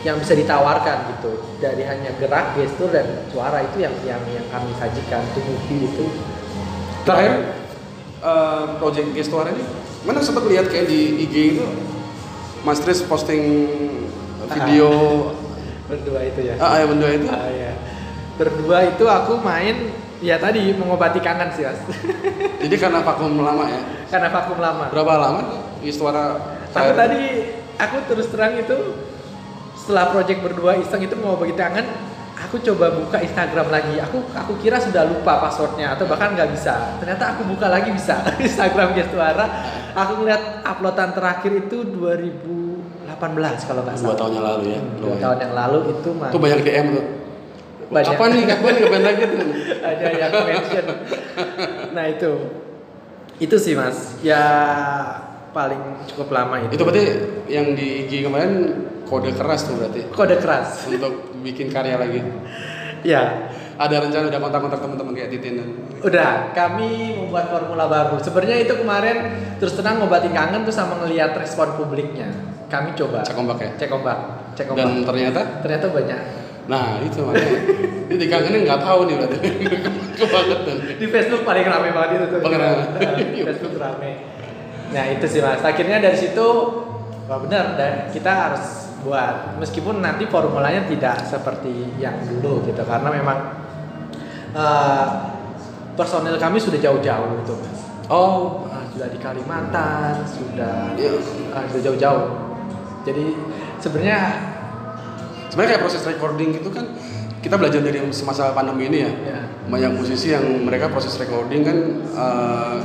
yang 0.01 0.15
bisa 0.17 0.33
ditawarkan 0.33 1.11
gitu. 1.11 1.43
Dari 1.59 1.83
hanya 1.83 2.15
gerak 2.17 2.55
gestur 2.55 2.89
dan 2.89 3.03
suara 3.29 3.61
itu 3.61 3.83
yang 3.83 3.93
yang 4.07 4.23
yang 4.31 4.47
kami 4.47 4.71
sajikan 4.75 5.27
tubuh 5.35 5.59
itu. 5.69 6.07
Terakhir 7.03 7.35
eh, 8.21 8.65
project 8.79 9.09
Gestuara 9.11 9.51
ini, 9.51 9.65
mana 10.03 10.21
sempat 10.21 10.45
lihat 10.45 10.69
kayak 10.69 10.87
di 10.87 11.01
IG 11.21 11.35
itu? 11.57 11.67
Mas 12.61 12.79
Tris 12.79 13.01
posting 13.03 13.43
video 14.47 14.89
berdua 15.89 16.21
itu 16.23 16.41
ya? 16.45 16.55
Ah, 16.57 16.79
ya 16.79 16.87
bendua 16.87 17.11
itu? 17.11 17.27
Ah, 17.27 17.49
ya. 17.49 17.70
Berdua 18.41 18.89
itu 18.89 19.05
aku 19.05 19.37
main 19.45 19.93
ya 20.25 20.41
tadi 20.41 20.73
mengobati 20.73 21.21
kangen 21.21 21.53
sih 21.53 21.69
mas. 21.69 21.77
Jadi 22.65 22.77
karena 22.81 23.05
vakum 23.05 23.45
lama 23.45 23.69
ya? 23.69 23.81
Karena 24.09 24.33
vakum 24.33 24.57
lama. 24.57 24.89
Berapa 24.89 25.15
lama 25.21 25.41
Gestuara 25.85 26.57
aku 26.73 26.93
tadi 26.97 27.21
aku 27.77 27.97
terus 28.09 28.33
terang 28.33 28.57
itu 28.57 28.97
setelah 29.77 30.09
project 30.13 30.41
berdua 30.41 30.81
iseng 30.81 31.05
itu 31.05 31.17
mau 31.21 31.37
bagi 31.37 31.53
tangan 31.57 31.85
aku 32.41 32.57
coba 32.65 32.97
buka 32.97 33.21
Instagram 33.21 33.69
lagi. 33.69 34.01
Aku 34.01 34.25
aku 34.33 34.57
kira 34.65 34.81
sudah 34.81 35.05
lupa 35.05 35.37
passwordnya 35.45 35.93
atau 35.93 36.09
bahkan 36.09 36.33
nggak 36.33 36.49
bisa. 36.57 36.97
Ternyata 36.97 37.37
aku 37.37 37.45
buka 37.45 37.69
lagi 37.69 37.93
bisa 37.93 38.25
Instagram 38.49 38.97
Gestuara 38.97 39.47
aku 39.93 40.13
ngeliat 40.25 40.65
uploadan 40.65 41.13
terakhir 41.13 41.53
itu 41.69 41.85
2018 41.93 43.69
kalau 43.69 43.81
nggak 43.85 43.97
dua 44.01 44.05
salah. 44.05 44.17
tahun 44.17 44.33
yang 44.33 44.45
lalu 44.47 44.65
ya 44.65 44.81
dua 45.01 45.15
tahun 45.19 45.39
yang 45.45 45.55
lalu 45.55 45.79
itu 45.93 46.09
mah 46.15 46.31
itu 46.31 46.39
banyak 46.39 46.61
DM 46.65 46.87
tuh 46.95 47.05
Banyak. 47.91 48.15
kapan 48.15 48.29
nih? 48.33 48.45
Kapan 48.47 48.71
nih? 48.71 48.83
Kapan 48.87 49.03
lagi 49.03 49.23
tuh? 49.27 49.39
Ada 49.83 50.05
yang 50.15 50.33
mention. 50.47 50.87
Nah 51.91 52.05
itu. 52.07 52.33
Itu 53.43 53.57
sih 53.59 53.75
mas. 53.75 54.15
Ya 54.23 54.45
paling 55.51 56.07
cukup 56.07 56.31
lama 56.31 56.63
itu. 56.63 56.79
Itu 56.79 56.83
berarti 56.87 57.05
yang 57.51 57.75
di 57.75 58.07
IG 58.07 58.23
kemarin 58.23 58.87
kode 59.11 59.35
keras 59.35 59.67
tuh 59.67 59.75
berarti? 59.75 60.07
Kode 60.15 60.39
keras. 60.39 60.87
Untuk 60.87 61.35
bikin 61.43 61.75
karya 61.75 61.99
lagi? 61.99 62.23
Ya. 63.03 63.51
Ada 63.81 63.97
rencana 64.07 64.29
udah 64.29 64.41
kontak-kontak 64.45 64.81
teman-teman 64.85 65.13
kayak 65.17 65.31
Titin 65.33 65.57
dan 65.57 65.69
Udah, 66.05 66.53
kami 66.53 67.17
membuat 67.17 67.49
formula 67.49 67.89
baru. 67.89 68.21
Sebenarnya 68.21 68.61
itu 68.61 68.77
kemarin 68.77 69.17
terus 69.57 69.73
terang 69.73 70.05
ngobatin 70.05 70.37
kangen 70.37 70.69
tuh 70.69 70.73
sama 70.73 71.01
ngelihat 71.01 71.33
respon 71.33 71.81
publiknya. 71.81 72.29
Kami 72.69 72.93
coba. 72.93 73.25
Cek 73.25 73.41
ombak 73.41 73.59
ya? 73.61 73.71
Cek 73.81 73.91
ombak, 73.93 74.19
cek 74.53 74.69
ombak. 74.69 74.85
dan 74.85 74.91
ternyata? 75.05 75.41
Ternyata 75.65 75.87
banyak. 75.97 76.21
Nah 76.71 77.03
itu 77.03 77.19
makanya 77.27 77.59
ini 78.07 78.15
dikangenin 78.15 78.61
nggak 78.63 78.81
tahu 78.81 79.01
nih 79.11 79.15
berarti 79.19 79.39
kebangetan 80.21 80.77
Di 81.01 81.07
Facebook 81.09 81.43
paling 81.43 81.65
rame 81.67 81.89
banget 81.91 82.11
itu 82.15 82.27
tuh. 82.29 82.39
Paling 82.45 82.61
rame. 82.61 82.83
Facebook 83.49 83.75
rame. 83.77 84.11
Nah 84.93 85.05
itu 85.09 85.25
sih 85.27 85.41
mas. 85.41 85.63
Akhirnya 85.63 85.97
dari 85.99 86.15
situ, 86.15 86.47
wah 87.25 87.39
benar 87.41 87.75
dan 87.75 88.11
kita 88.13 88.29
harus 88.29 88.65
buat 89.01 89.57
meskipun 89.57 90.05
nanti 90.05 90.29
formulanya 90.29 90.85
tidak 90.85 91.25
seperti 91.25 91.73
yang 91.97 92.21
dulu 92.21 92.61
gitu 92.69 92.85
karena 92.85 93.09
memang 93.09 93.39
eh, 94.53 95.07
personil 95.97 96.37
kami 96.37 96.61
sudah 96.61 96.77
jauh-jauh 96.77 97.41
itu 97.41 97.53
mas. 97.57 97.81
oh 98.13 98.69
Ah, 98.69 98.85
sudah 98.93 99.09
di 99.09 99.19
Kalimantan, 99.19 100.21
sudah 100.29 100.93
Iya. 101.01 101.17
ah, 101.57 101.65
sudah 101.73 101.83
jauh-jauh. 101.91 102.27
Jadi 103.09 103.25
sebenarnya 103.81 104.50
sebenarnya 105.51 105.77
kayak 105.77 105.83
proses 105.83 106.03
recording 106.07 106.57
itu 106.57 106.71
kan 106.71 106.87
kita 107.43 107.59
belajar 107.59 107.81
dari 107.83 107.99
semasa 108.15 108.55
pandemi 108.55 108.87
ini 108.87 108.99
ya. 109.03 109.13
Ya, 109.13 109.41
banyak 109.67 109.93
musisi 109.97 110.31
yang 110.31 110.45
mereka 110.63 110.89
proses 110.93 111.17
recording 111.19 111.67
kan 111.67 111.79
eh, 112.15 112.77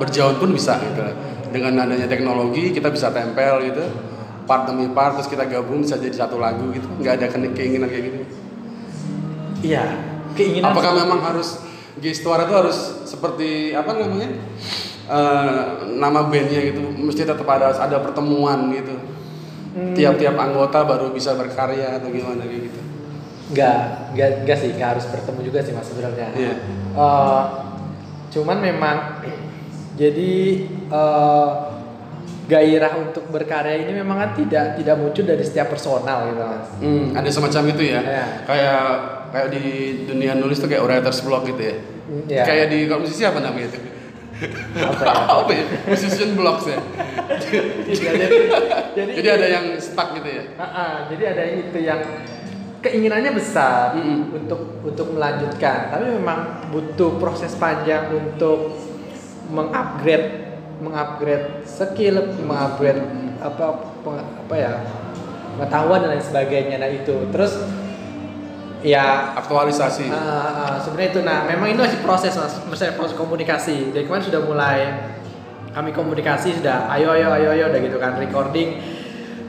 berjauh 0.00 0.40
pun 0.40 0.50
bisa 0.56 0.80
gitu. 0.80 1.02
Dengan 1.52 1.86
adanya 1.86 2.08
teknologi 2.08 2.72
kita 2.72 2.88
bisa 2.88 3.12
tempel 3.12 3.62
gitu. 3.68 3.84
Part 4.46 4.70
demi 4.70 4.86
part 4.94 5.18
terus 5.18 5.26
kita 5.26 5.44
gabung 5.50 5.82
bisa 5.82 5.98
jadi 5.98 6.14
satu 6.14 6.38
lagu 6.38 6.70
gitu. 6.70 6.86
Nggak 7.02 7.12
ada 7.20 7.26
ke- 7.28 7.52
keinginan 7.52 7.90
kayak 7.90 8.04
gitu 8.10 8.18
iya. 9.66 9.84
Keinginan 10.38 10.70
apakah 10.70 10.94
memang 10.94 11.20
harus 11.24 11.58
gestuara 11.98 12.46
itu 12.46 12.54
harus 12.54 12.78
seperti 13.08 13.74
apa 13.74 13.90
namanya 13.90 14.30
eh, 15.10 15.62
nama 15.98 16.30
bandnya 16.30 16.62
gitu. 16.62 16.78
Mesti 16.94 17.26
tetap 17.26 17.48
ada 17.50 17.74
ada 17.74 17.98
pertemuan 17.98 18.70
gitu 18.70 18.94
Hmm. 19.76 19.92
tiap-tiap 19.92 20.40
anggota 20.40 20.88
baru 20.88 21.12
bisa 21.12 21.36
berkarya 21.36 22.00
atau 22.00 22.08
gimana 22.08 22.48
kayak 22.48 22.72
gitu 22.72 22.80
Enggak, 23.46 24.10
enggak, 24.10 24.30
enggak 24.42 24.58
sih, 24.58 24.70
enggak 24.74 24.90
harus 24.98 25.06
bertemu 25.06 25.40
juga 25.46 25.58
sih 25.62 25.70
mas 25.70 25.86
sebenarnya. 25.86 26.28
Iya. 26.34 26.54
Eh, 26.98 27.42
cuman 28.34 28.58
memang 28.58 28.96
jadi 29.94 30.32
eh, 30.90 31.50
gairah 32.46 32.92
untuk 32.98 33.26
berkarya 33.30 33.86
ini 33.86 33.92
memang 34.02 34.18
kan 34.18 34.30
tidak 34.34 34.78
tidak 34.78 34.96
muncul 34.98 35.22
dari 35.22 35.44
setiap 35.46 35.70
personal 35.70 36.26
gitu 36.30 36.42
mas. 36.42 36.68
Hmm, 36.82 37.06
ada 37.14 37.30
semacam 37.30 37.62
itu 37.70 37.82
ya. 37.86 38.00
Iya. 38.02 38.26
Kayak 38.50 38.82
kayak 39.30 39.48
di 39.54 39.64
dunia 40.10 40.32
nulis 40.34 40.58
tuh 40.58 40.66
kayak 40.66 40.82
writer's 40.82 41.22
block 41.22 41.46
gitu 41.46 41.62
ya. 41.62 41.76
Ya. 42.26 42.44
Kayak 42.46 42.66
di 42.74 42.78
musisi 42.90 43.22
apa 43.22 43.38
namanya 43.38 43.70
itu? 43.70 43.78
Apa 44.76 45.02
ya? 45.04 45.14
apa 45.40 45.52
ya? 45.52 45.64
Blocks 46.36 46.66
ya. 46.68 46.78
Iya, 47.86 48.10
jadi, 48.16 48.36
jadi, 48.92 49.10
Jadi 49.16 49.28
ada 49.28 49.46
yang 49.48 49.66
stuck 49.80 50.12
gitu 50.20 50.28
ya. 50.28 50.44
Ah, 50.60 50.64
ah, 50.64 50.92
jadi 51.08 51.22
ada 51.36 51.42
itu 51.48 51.78
yang 51.80 52.00
keinginannya 52.84 53.32
besar 53.34 53.98
Mm-mm. 53.98 54.36
untuk 54.36 54.60
untuk 54.86 55.06
melanjutkan, 55.16 55.90
tapi 55.90 56.06
memang 56.14 56.70
butuh 56.70 57.18
proses 57.18 57.56
panjang 57.58 58.12
untuk 58.14 58.78
mengupgrade 59.50 60.46
mengupgrade 60.78 61.64
skill, 61.66 62.36
mengupgrade 62.44 63.02
apa 63.40 63.66
apa 64.06 64.54
ya 64.54 64.72
pengetahuan 65.56 66.04
dan 66.04 66.10
lain 66.14 66.24
sebagainya. 66.24 66.76
Nah 66.78 66.90
itu 66.92 67.14
terus 67.32 67.58
ya 68.80 69.32
Aktualisasi. 69.34 70.06
Ah, 70.06 70.18
ah, 70.18 70.76
sebenarnya 70.78 71.10
itu 71.10 71.20
nah 71.22 71.38
memang 71.44 71.68
ini 71.68 71.78
masih 71.78 72.00
proses 72.00 72.32
mas 72.32 72.54
masih 72.64 72.92
proses 72.92 73.14
komunikasi 73.14 73.90
dari 73.90 74.04
kemarin 74.04 74.24
sudah 74.24 74.40
mulai 74.40 74.80
kami 75.70 75.90
komunikasi 75.90 76.56
sudah 76.56 76.88
ayo 76.90 77.10
ayo 77.10 77.28
ayo 77.30 77.48
ayo 77.52 77.64
udah 77.66 77.80
gitu 77.80 77.96
kan 77.96 78.16
recording 78.16 78.80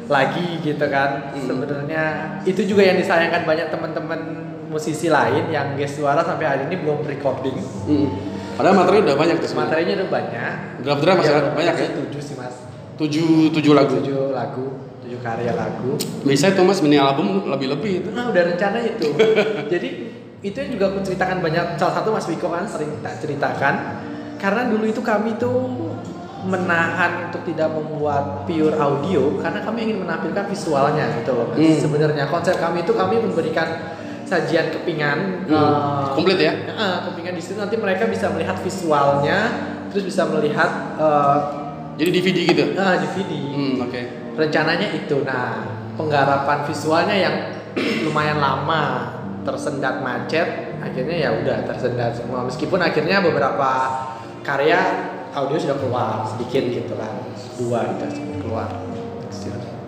lagi 0.05 0.59
gitu 0.61 0.85
kan 0.85 1.31
Hmm. 1.31 1.43
sebenarnya 1.45 2.03
itu 2.43 2.63
juga 2.63 2.81
yang 2.81 2.95
disayangkan 2.95 3.43
banyak 3.43 3.67
teman-teman 3.67 4.19
musisi 4.65 5.07
lain 5.07 5.47
yang 5.47 5.75
gestuara 5.75 6.19
sampai 6.21 6.45
hari 6.45 6.61
ini 6.65 6.75
belum 6.77 7.03
recording 7.03 7.55
Hmm. 7.83 8.07
Padahal 8.53 8.73
materi 8.75 8.97
udah 9.01 9.13
banyak 9.13 9.37
tuh 9.37 9.53
materinya 9.53 9.93
udah 9.97 10.09
banyak 10.09 10.53
Draft-draft 10.81 11.17
masih 11.19 11.29
Ya, 11.29 11.41
banyak 11.51 11.75
ya? 11.77 11.87
tujuh 11.93 12.21
sih 12.21 12.33
mas 12.33 12.55
Tujuh 12.97 13.53
tujuh 13.53 13.71
lagu. 13.71 13.93
tujuh 13.95 14.33
lagu 14.33 14.65
karya 15.27 15.51
lagu 15.51 15.99
Bisa 16.23 16.47
itu 16.47 16.61
mas 16.63 16.79
mini 16.79 16.95
album 16.95 17.43
lebih-lebih 17.45 17.91
itu. 17.99 18.09
Nah, 18.15 18.31
udah 18.31 18.43
rencana 18.47 18.79
itu. 18.79 19.11
Jadi 19.73 19.89
itu 20.39 20.55
yang 20.55 20.71
juga 20.71 20.85
aku 20.89 20.99
ceritakan 21.03 21.41
banyak. 21.41 21.75
Salah 21.75 21.99
satu 21.99 22.09
Mas 22.11 22.23
Wiko 22.25 22.47
kan 22.47 22.63
sering 22.63 22.95
tak 23.01 23.19
ceritakan. 23.19 23.73
Karena 24.37 24.69
dulu 24.69 24.85
itu 24.85 25.01
kami 25.01 25.35
tuh 25.35 25.57
menahan 26.45 27.27
untuk 27.27 27.43
tidak 27.43 27.73
membuat 27.73 28.45
pure 28.45 28.77
audio 28.77 29.35
karena 29.41 29.59
kami 29.59 29.89
ingin 29.89 30.05
menampilkan 30.05 30.45
visualnya 30.47 31.09
gitu 31.19 31.33
loh. 31.33 31.51
Hmm. 31.51 31.75
Sebenarnya 31.75 32.29
konsep 32.29 32.55
kami 32.55 32.85
itu 32.85 32.93
kami 32.93 33.19
memberikan 33.19 33.97
sajian 34.23 34.69
kepingan 34.69 35.47
Hmm. 35.47 35.55
eh, 35.55 36.05
Komplit 36.13 36.37
ya? 36.37 36.53
eh, 36.53 36.97
kepingan 37.07 37.33
di 37.33 37.41
situ 37.41 37.55
nanti 37.55 37.75
mereka 37.75 38.05
bisa 38.05 38.27
melihat 38.29 38.59
visualnya 38.59 39.39
terus 39.89 40.03
bisa 40.05 40.27
melihat 40.27 40.69
eh, 40.99 41.37
Jadi 41.97 42.09
DVD 42.13 42.37
gitu. 42.45 42.63
Nah, 42.77 42.93
DVD. 43.01 43.31
Hmm, 43.57 43.73
oke. 43.81 44.01
Rencananya 44.37 44.93
itu. 44.93 45.25
Nah, 45.25 45.65
penggarapan 45.97 46.69
visualnya 46.69 47.17
yang 47.17 47.35
lumayan 48.05 48.37
lama, 48.37 49.09
tersendat 49.41 50.05
macet, 50.05 50.77
akhirnya 50.77 51.17
ya 51.17 51.29
udah 51.41 51.65
tersendat 51.65 52.13
semua. 52.13 52.45
Meskipun 52.45 52.77
akhirnya 52.77 53.17
beberapa 53.25 53.69
karya 54.45 54.79
audio 55.33 55.57
sudah 55.57 55.77
keluar 55.81 56.21
sedikit 56.29 56.63
gitu 56.69 56.93
kan. 56.93 57.13
Dua 57.57 57.79
gitu 57.97 58.05
keluar. 58.45 58.69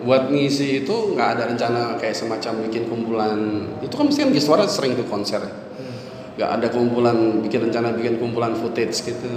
Buat 0.00 0.32
ngisi 0.32 0.82
itu 0.82 1.12
nggak 1.12 1.28
ada 1.36 1.42
rencana 1.52 2.00
kayak 2.00 2.16
semacam 2.16 2.66
bikin 2.66 2.88
kumpulan. 2.88 3.38
Itu 3.84 4.00
kan 4.00 4.08
mesti 4.08 4.26
kan 4.26 4.30
Giswara 4.32 4.64
sering 4.64 4.96
tuh 4.96 5.04
konser. 5.06 5.44
Hmm. 5.44 5.94
Nggak 6.40 6.50
ada 6.56 6.66
kumpulan 6.72 7.44
bikin 7.44 7.68
rencana 7.68 7.92
bikin 7.92 8.16
kumpulan 8.16 8.56
footage 8.56 8.96
gitu. 9.04 9.28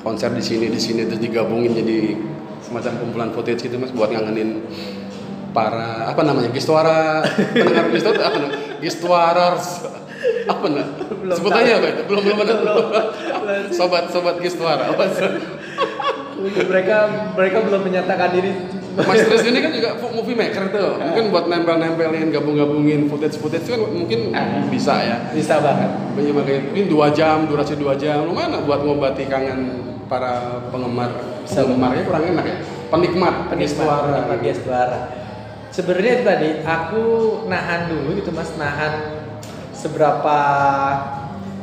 Konser 0.00 0.32
di 0.32 0.44
sini 0.44 0.72
di 0.72 0.80
sini 0.80 1.04
terus 1.04 1.20
digabungin 1.20 1.72
jadi 1.72 2.16
semacam 2.64 2.92
kumpulan 3.04 3.30
footage 3.36 3.68
gitu 3.68 3.76
Mas 3.76 3.92
buat 3.92 4.08
ngangenin 4.08 4.64
para 5.52 6.10
apa 6.10 6.20
namanya 6.24 6.50
Giswara 6.50 7.22
pendengar 7.54 7.92
Giswara 7.92 8.20
apa 8.24 8.36
namanya? 8.40 8.58
Giswarers 8.80 9.68
apa 10.44 10.66
nah 10.72 10.86
Belum 11.20 11.34
sebutannya 11.36 11.72
apa 11.76 11.86
itu 11.92 12.02
belum 12.08 12.22
belum 12.24 12.38
ada. 12.42 12.54
Sobat 13.70 14.08
sobat 14.10 14.40
Giswara 14.40 14.90
apa 14.90 15.04
mereka 16.44 16.96
mereka 17.32 17.58
belum 17.64 17.80
menyatakan 17.86 18.28
diri. 18.36 18.52
Mas 18.94 19.26
Tris 19.26 19.42
ini 19.42 19.58
kan 19.58 19.74
juga 19.74 19.98
movie 20.14 20.38
maker 20.38 20.70
tuh. 20.70 21.02
Mungkin 21.02 21.34
buat 21.34 21.50
nempel-nempelin, 21.50 22.30
gabung-gabungin 22.30 23.10
footage-footage 23.10 23.66
itu 23.66 23.74
kan 23.74 23.90
mungkin 23.90 24.20
bisa 24.70 24.94
ya. 25.02 25.16
bisa 25.34 25.58
banget. 25.58 25.90
Banyak 26.14 26.34
makanya 26.34 26.60
mungkin 26.70 26.86
dua 26.86 27.06
jam, 27.10 27.50
durasi 27.50 27.74
dua 27.74 27.98
jam. 27.98 28.22
Lumayan 28.22 28.62
buat 28.62 28.86
ngobati 28.86 29.26
kangen 29.26 29.93
para 30.14 30.62
penggemar. 30.70 31.10
Penggemarnya 31.42 32.02
kurang 32.06 32.24
enak 32.30 32.44
ya. 32.46 32.56
Penikmat, 32.94 33.34
penikmat 33.50 33.74
suara. 33.74 34.22
penikmat 34.30 34.56
suara. 34.62 34.98
Sebenarnya 35.74 36.12
itu 36.14 36.22
tadi 36.22 36.48
aku 36.62 37.02
nahan 37.50 37.90
dulu 37.90 38.14
gitu 38.14 38.30
mas, 38.30 38.54
nahan 38.54 39.26
seberapa 39.74 40.38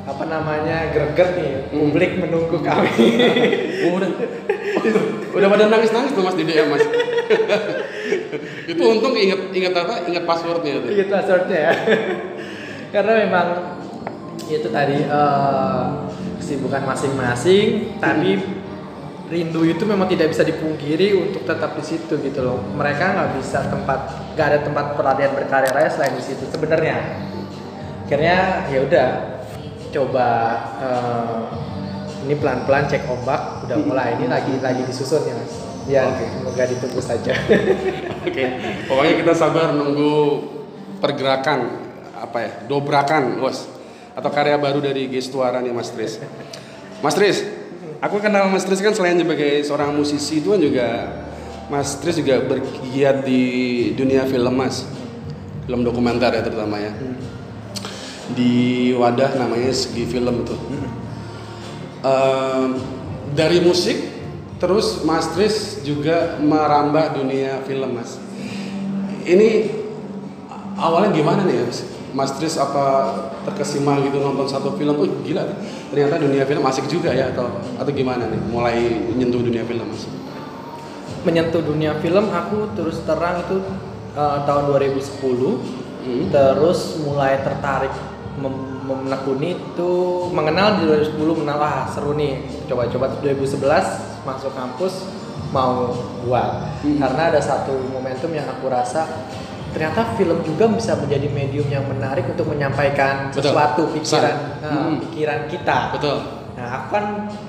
apa 0.01 0.23
namanya 0.27 0.91
greget 0.91 1.29
nih 1.39 1.51
Hmm. 1.71 1.95
publik 1.95 2.19
menunggu 2.19 2.59
kami. 2.59 2.91
Oh, 3.81 3.97
udah, 3.97 4.09
udah 5.33 5.47
pada 5.49 5.65
nangis-nangis 5.71 6.11
tuh 6.13 6.21
mas 6.21 6.35
di 6.35 6.43
DM 6.43 6.67
mas. 6.69 6.83
itu 8.71 8.81
untung 8.83 9.15
inget 9.15 9.47
inget 9.55 9.73
apa? 9.73 10.05
Inget 10.05 10.27
passwordnya 10.27 10.83
tuh. 10.83 10.91
gitu 10.91 11.07
passwordnya 11.07 11.59
ya. 11.71 11.73
Karena 12.93 13.11
memang 13.25 13.47
itu 14.51 14.67
tadi 14.67 15.07
eh, 15.07 15.83
kesibukan 16.51 16.83
masing-masing, 16.83 17.95
tapi 18.03 18.43
rindu 19.31 19.63
itu 19.63 19.87
memang 19.87 20.11
tidak 20.11 20.35
bisa 20.35 20.43
dipungkiri 20.43 21.15
untuk 21.15 21.47
tetap 21.47 21.79
di 21.79 21.83
situ 21.87 22.19
gitu 22.19 22.43
loh. 22.43 22.59
Mereka 22.75 22.99
nggak 23.15 23.39
bisa 23.39 23.71
tempat, 23.71 23.99
nggak 24.35 24.47
ada 24.51 24.59
tempat 24.59 24.85
pelatihan 24.99 25.31
berkarya 25.31 25.71
raya 25.71 25.87
selain 25.87 26.11
di 26.19 26.19
situ 26.19 26.43
sebenarnya. 26.51 26.99
Akhirnya 28.03 28.67
ya 28.67 28.79
udah 28.83 29.07
coba 29.95 30.27
eh, 30.83 31.41
ini 32.27 32.35
pelan-pelan 32.35 32.91
cek 32.91 33.07
ombak, 33.07 33.63
udah 33.63 33.77
mulai 33.87 34.19
ini 34.19 34.27
lagi 34.27 34.59
lagi 34.59 34.83
disusun 34.83 35.23
ya 35.23 35.35
mas. 35.39 35.55
Ya 35.87 36.03
Oke. 36.11 36.27
semoga 36.35 36.63
ditunggu 36.67 36.99
saja. 36.99 37.31
Oke, 38.27 38.43
pokoknya 38.91 39.13
kita 39.23 39.33
sabar 39.39 39.71
nunggu 39.71 40.43
pergerakan 40.99 41.79
apa 42.19 42.37
ya, 42.43 42.51
dobrakan, 42.67 43.39
bos, 43.39 43.70
atau 44.15 44.29
karya 44.31 44.59
baru 44.59 44.83
dari 44.83 45.07
Gestuara 45.07 45.63
nih 45.63 45.71
Mas 45.71 45.91
Tris. 45.91 46.19
Mas 46.99 47.15
Tris, 47.15 47.43
aku 48.03 48.19
kenal 48.19 48.51
Mas 48.51 48.67
Tris 48.67 48.83
kan 48.83 48.91
selain 48.91 49.17
sebagai 49.17 49.63
seorang 49.63 49.95
musisi 49.95 50.43
itu 50.43 50.51
kan 50.51 50.61
juga 50.61 50.87
Mas 51.71 51.95
Tris 52.03 52.19
juga 52.19 52.43
bergiat 52.43 53.23
di 53.23 53.43
dunia 53.95 54.27
film 54.27 54.53
Mas, 54.53 54.83
film 55.63 55.81
dokumenter 55.87 56.35
ya 56.35 56.43
terutama 56.43 56.77
ya. 56.81 56.91
Di 58.31 58.91
wadah 58.95 59.35
namanya 59.35 59.75
Segi 59.75 60.07
Film 60.07 60.47
tuh. 60.47 60.59
Ehm, 62.01 62.79
dari 63.35 63.59
musik 63.59 63.95
terus 64.59 65.03
Mas 65.03 65.31
Tris 65.35 65.83
juga 65.83 66.39
merambah 66.39 67.17
dunia 67.17 67.63
film 67.67 67.97
Mas. 67.97 68.19
Ini 69.27 69.71
awalnya 70.79 71.11
gimana 71.15 71.43
nih 71.43 71.65
Mas? 71.65 71.90
Mas 72.11 72.35
Tris 72.35 72.59
apa 72.59 73.15
terkesima 73.47 73.95
gitu 74.03 74.19
nonton 74.19 74.43
satu 74.43 74.75
film, 74.75 74.99
oh 74.99 75.07
gila 75.23 75.47
ternyata 75.87 76.19
dunia 76.19 76.43
film 76.43 76.63
asik 76.67 76.91
juga 76.91 77.11
ya 77.15 77.31
atau 77.31 77.47
atau 77.79 77.91
gimana 77.91 78.27
nih 78.27 78.41
mulai 78.51 78.77
nyentuh 79.15 79.39
dunia 79.39 79.63
film 79.63 79.87
Mas? 79.87 80.07
menyentuh 81.21 81.61
dunia 81.61 81.93
film 82.01 82.33
aku 82.33 82.73
terus 82.73 82.99
terang 83.05 83.45
itu 83.45 83.61
eh, 84.13 84.37
tahun 84.43 84.63
2010 84.69 85.81
Hmm. 86.01 86.33
terus 86.33 86.97
mulai 87.05 87.45
tertarik 87.45 87.93
menekuni 88.89 89.53
itu 89.53 89.91
mengenal 90.33 90.81
di 90.81 90.89
2010 91.13 91.45
mengenal 91.45 91.61
ah 91.61 91.85
seru 91.85 92.17
nih 92.17 92.41
coba-coba 92.65 93.21
2011 93.21 94.25
masuk 94.25 94.49
kampus 94.57 95.05
mau 95.53 95.93
buat 96.25 96.73
Hmm. 96.81 96.97
karena 96.97 97.29
ada 97.29 97.37
satu 97.37 97.77
momentum 97.93 98.33
yang 98.33 98.49
aku 98.49 98.65
rasa 98.65 99.05
ternyata 99.71 100.15
film 100.15 100.43
juga 100.43 100.67
bisa 100.67 100.93
menjadi 100.95 101.27
medium 101.27 101.67
yang 101.67 101.87
menarik 101.87 102.27
untuk 102.27 102.47
menyampaikan 102.47 103.31
Betul. 103.31 103.51
sesuatu 103.51 103.81
pikiran 103.91 104.35
Hmm. 104.61 104.99
pikiran 105.01 105.39
kita 105.47 105.95
Betul. 105.95 106.17
Nah, 106.51 106.67
aku 106.77 106.87
kan 106.91 107.05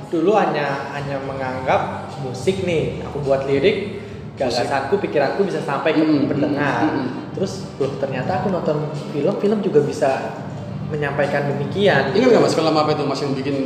dulu 0.09 0.39
hanya 0.39 0.89
hanya 0.95 1.19
menganggap 1.21 2.07
musik 2.23 2.63
nih, 2.63 3.03
aku 3.03 3.19
buat 3.21 3.45
lirik, 3.45 3.99
gagasanku, 4.39 4.97
pikiranku 4.97 5.43
bisa 5.43 5.59
sampai 5.61 5.93
ke 5.93 6.01
Mm, 6.01 6.31
pendengar. 6.31 6.87
mm, 6.87 6.95
mm, 6.97 7.09
Terus, 7.35 7.67
loh 7.77 7.93
ternyata 7.99 8.41
aku 8.41 8.49
nonton 8.49 8.89
film, 9.11 9.35
film 9.37 9.59
juga 9.61 9.83
bisa 9.83 10.39
menyampaikan 10.89 11.51
demikian. 11.51 12.15
Ingat 12.15 12.29
nggak 12.31 12.45
Mas 12.47 12.55
film 12.55 12.73
apa 12.73 12.91
itu 12.95 13.03
Mas 13.05 13.21
yang 13.21 13.35
bikin 13.35 13.57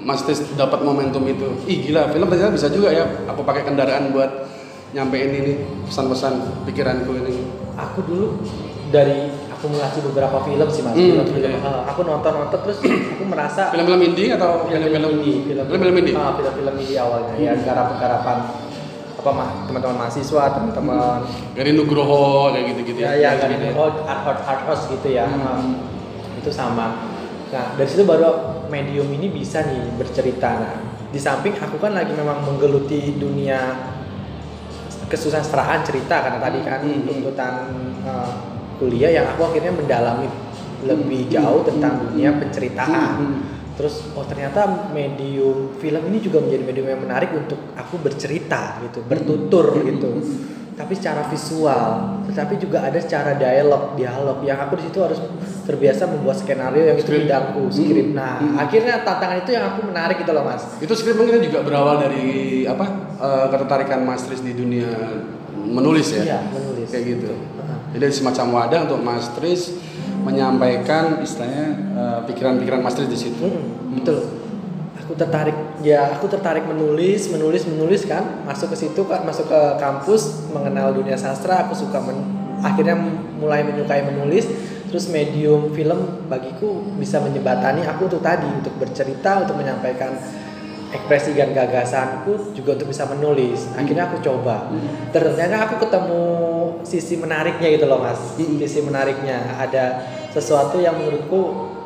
Mas 0.00 0.24
Tris 0.24 0.40
dapat 0.56 0.80
momentum 0.80 1.22
itu? 1.28 1.48
Ih 1.68 1.84
gila, 1.84 2.08
film 2.08 2.26
ternyata 2.26 2.50
bisa 2.50 2.72
juga 2.72 2.88
ya. 2.90 3.04
Aku 3.28 3.44
pakai 3.44 3.62
kendaraan 3.62 4.10
buat 4.10 4.48
nyampein 4.90 5.30
ini 5.30 5.52
pesan-pesan 5.86 6.64
pikiranku 6.64 7.12
ini. 7.20 7.34
Aku 7.72 7.98
dulu 8.02 8.26
dari 8.88 9.28
akumulasi 9.48 10.02
beberapa 10.02 10.40
film 10.40 10.66
sih 10.66 10.82
mas, 10.82 10.92
Hmm, 10.92 11.20
film-film. 11.20 11.52
oke. 11.52 11.62
eh, 11.62 11.80
aku 11.86 12.00
nonton-nonton 12.02 12.58
terus 12.60 12.78
aku 12.82 13.24
merasa 13.24 13.70
Film-film 13.70 14.02
indie 14.04 14.32
atau 14.32 14.64
film-film 14.64 14.90
film-film 14.90 15.12
indie, 15.16 15.38
film 15.44 15.64
Film-film 15.64 15.96
indie. 15.96 16.14
Ah, 16.14 16.32
film-film 16.34 16.74
indie 16.76 16.98
awalnya 16.98 17.34
ya 17.36 17.52
garapan-garapan 17.56 18.38
apa 19.14 19.30
mah 19.30 19.48
teman-teman 19.64 19.96
mahasiswa, 19.98 20.44
teman-teman 20.50 21.20
Dari 21.52 21.70
Nugroho 21.72 22.48
kayak 22.50 22.72
gitu-gitu 22.72 22.98
ya 22.98 23.12
ya 23.14 23.30
kan 23.36 23.52
Gitu 23.52 23.68
ya. 23.68 23.72
oh 23.74 23.92
art 24.00 24.22
art 24.24 24.40
art 24.42 24.62
house 24.64 24.88
gitu 24.88 25.08
ya 25.10 25.28
Hmm. 25.28 25.44
Nah, 25.44 25.60
itu 26.36 26.50
sama 26.50 26.86
nah 27.50 27.74
dari 27.74 27.84
situ 27.84 28.02
baru 28.02 28.32
medium 28.66 29.10
ini 29.10 29.28
bisa 29.28 29.60
nih 29.60 29.92
bercerita 29.94 30.48
nah 30.56 30.74
di 31.04 31.18
samping 31.18 31.52
aku 31.52 31.76
kan 31.76 31.92
lagi 31.92 32.10
memang 32.10 32.40
menggeluti 32.40 33.12
dunia 33.12 33.58
kesusastraan 35.10 35.82
cerita 35.82 36.22
karena 36.22 36.38
tadi 36.38 36.58
kan 36.62 36.80
Hmm. 36.80 37.02
tuntutan 37.04 37.54
eh, 38.06 38.32
kuliah 38.78 39.10
yang 39.12 39.26
aku 39.28 39.50
akhirnya 39.50 39.74
mendalami 39.74 40.30
lebih 40.86 41.28
Hmm. 41.28 41.32
jauh 41.34 41.62
tentang 41.66 42.06
dunia 42.06 42.38
penceritaan 42.38 43.12
Hmm. 43.18 43.40
terus 43.74 44.06
oh 44.14 44.24
ternyata 44.24 44.88
medium 44.94 45.74
film 45.76 46.02
ini 46.08 46.18
juga 46.22 46.38
menjadi 46.40 46.62
medium 46.64 46.88
yang 46.88 47.02
menarik 47.02 47.34
untuk 47.34 47.58
aku 47.74 47.98
bercerita 47.98 48.78
gitu 48.86 49.02
bertutur 49.04 49.74
Hmm. 49.74 49.84
gitu 49.84 50.10
tapi 50.78 50.96
secara 50.96 51.28
visual 51.28 52.24
tetapi 52.24 52.56
juga 52.56 52.80
ada 52.80 52.96
secara 52.96 53.36
dialog 53.36 53.98
dialog 53.98 54.40
yang 54.40 54.56
aku 54.56 54.80
di 54.80 54.88
situ 54.88 54.98
harus 55.04 55.20
terbiasa 55.62 56.06
membuat 56.06 56.36
skenario 56.36 56.82
yang 56.84 56.96
itu 56.96 57.06
bidangku 57.06 57.62
Hmm. 57.62 57.72
skrip 57.72 58.06
nah 58.10 58.38
Hmm. 58.38 58.56
akhirnya 58.56 59.00
tantangan 59.00 59.38
itu 59.38 59.50
yang 59.50 59.64
aku 59.66 59.80
menarik 59.84 60.16
gitu 60.18 60.30
loh 60.30 60.42
mas 60.42 60.62
Itu 60.76 60.92
skrip 60.92 61.14
mungkin 61.14 61.40
juga 61.40 61.60
berawal 61.60 62.00
dari 62.00 62.26
apa 62.64 62.84
eh, 63.16 63.46
ketertarikan 63.48 64.00
Mas 64.00 64.22
Tris 64.22 64.40
di 64.40 64.52
dunia 64.52 64.88
menulis 65.52 66.08
ya. 66.10 66.22
iya 66.26 66.38
menulis 66.46 66.88
Kayak 66.88 67.04
gitu. 67.06 67.30
Heeh. 67.30 67.78
Jadi 67.92 68.04
semacam 68.10 68.46
wadah 68.56 68.80
untuk 68.84 69.00
Mas 69.00 69.26
Tris 69.32 69.76
menyampaikan 70.24 71.18
istilahnya 71.18 71.66
eh, 71.90 72.18
pikiran-pikiran 72.24 72.80
Mas 72.80 72.94
Tris 72.94 73.08
di 73.08 73.18
situ. 73.18 73.42
Mm, 73.42 73.96
betul 73.96 74.20
aku 74.96 75.18
tertarik 75.18 75.56
ya 75.80 76.06
aku 76.08 76.30
tertarik 76.30 76.62
menulis 76.64 77.26
menulis 77.28 77.66
menulis 77.66 78.06
kan 78.06 78.22
masuk 78.44 78.70
ke 78.70 78.78
situ 78.78 79.02
kan 79.04 79.20
masuk 79.20 79.42
ke 79.44 79.60
kampus 79.76 80.46
mengenal 80.48 80.94
dunia 80.94 81.18
sastra 81.18 81.66
aku 81.66 81.74
suka 81.74 81.98
men- 81.98 82.30
akhirnya 82.60 82.94
mulai 83.34 83.64
menyukai 83.64 84.06
menulis 84.06 84.46
terus 84.90 85.06
medium 85.06 85.70
film 85.70 86.26
bagiku 86.26 86.82
bisa 86.98 87.22
menjembatani 87.22 87.86
aku 87.86 88.10
untuk 88.10 88.18
tadi 88.20 88.50
untuk 88.50 88.74
bercerita 88.74 89.46
untuk 89.46 89.54
menyampaikan 89.54 90.18
ekspresi 90.90 91.38
dan 91.38 91.54
gagasanku 91.54 92.50
juga 92.50 92.74
untuk 92.74 92.90
bisa 92.90 93.06
menulis. 93.06 93.70
Akhirnya 93.72 94.10
aku 94.10 94.18
coba. 94.18 94.66
Hmm. 94.66 95.14
ternyata 95.14 95.62
aku 95.62 95.86
ketemu 95.86 96.22
sisi 96.82 97.14
menariknya 97.14 97.70
gitu 97.70 97.86
loh 97.86 98.02
mas. 98.02 98.34
Hmm. 98.34 98.58
sisi 98.58 98.82
menariknya. 98.82 99.54
Ada 99.56 99.84
sesuatu 100.34 100.82
yang 100.82 100.98
menurutku 100.98 101.40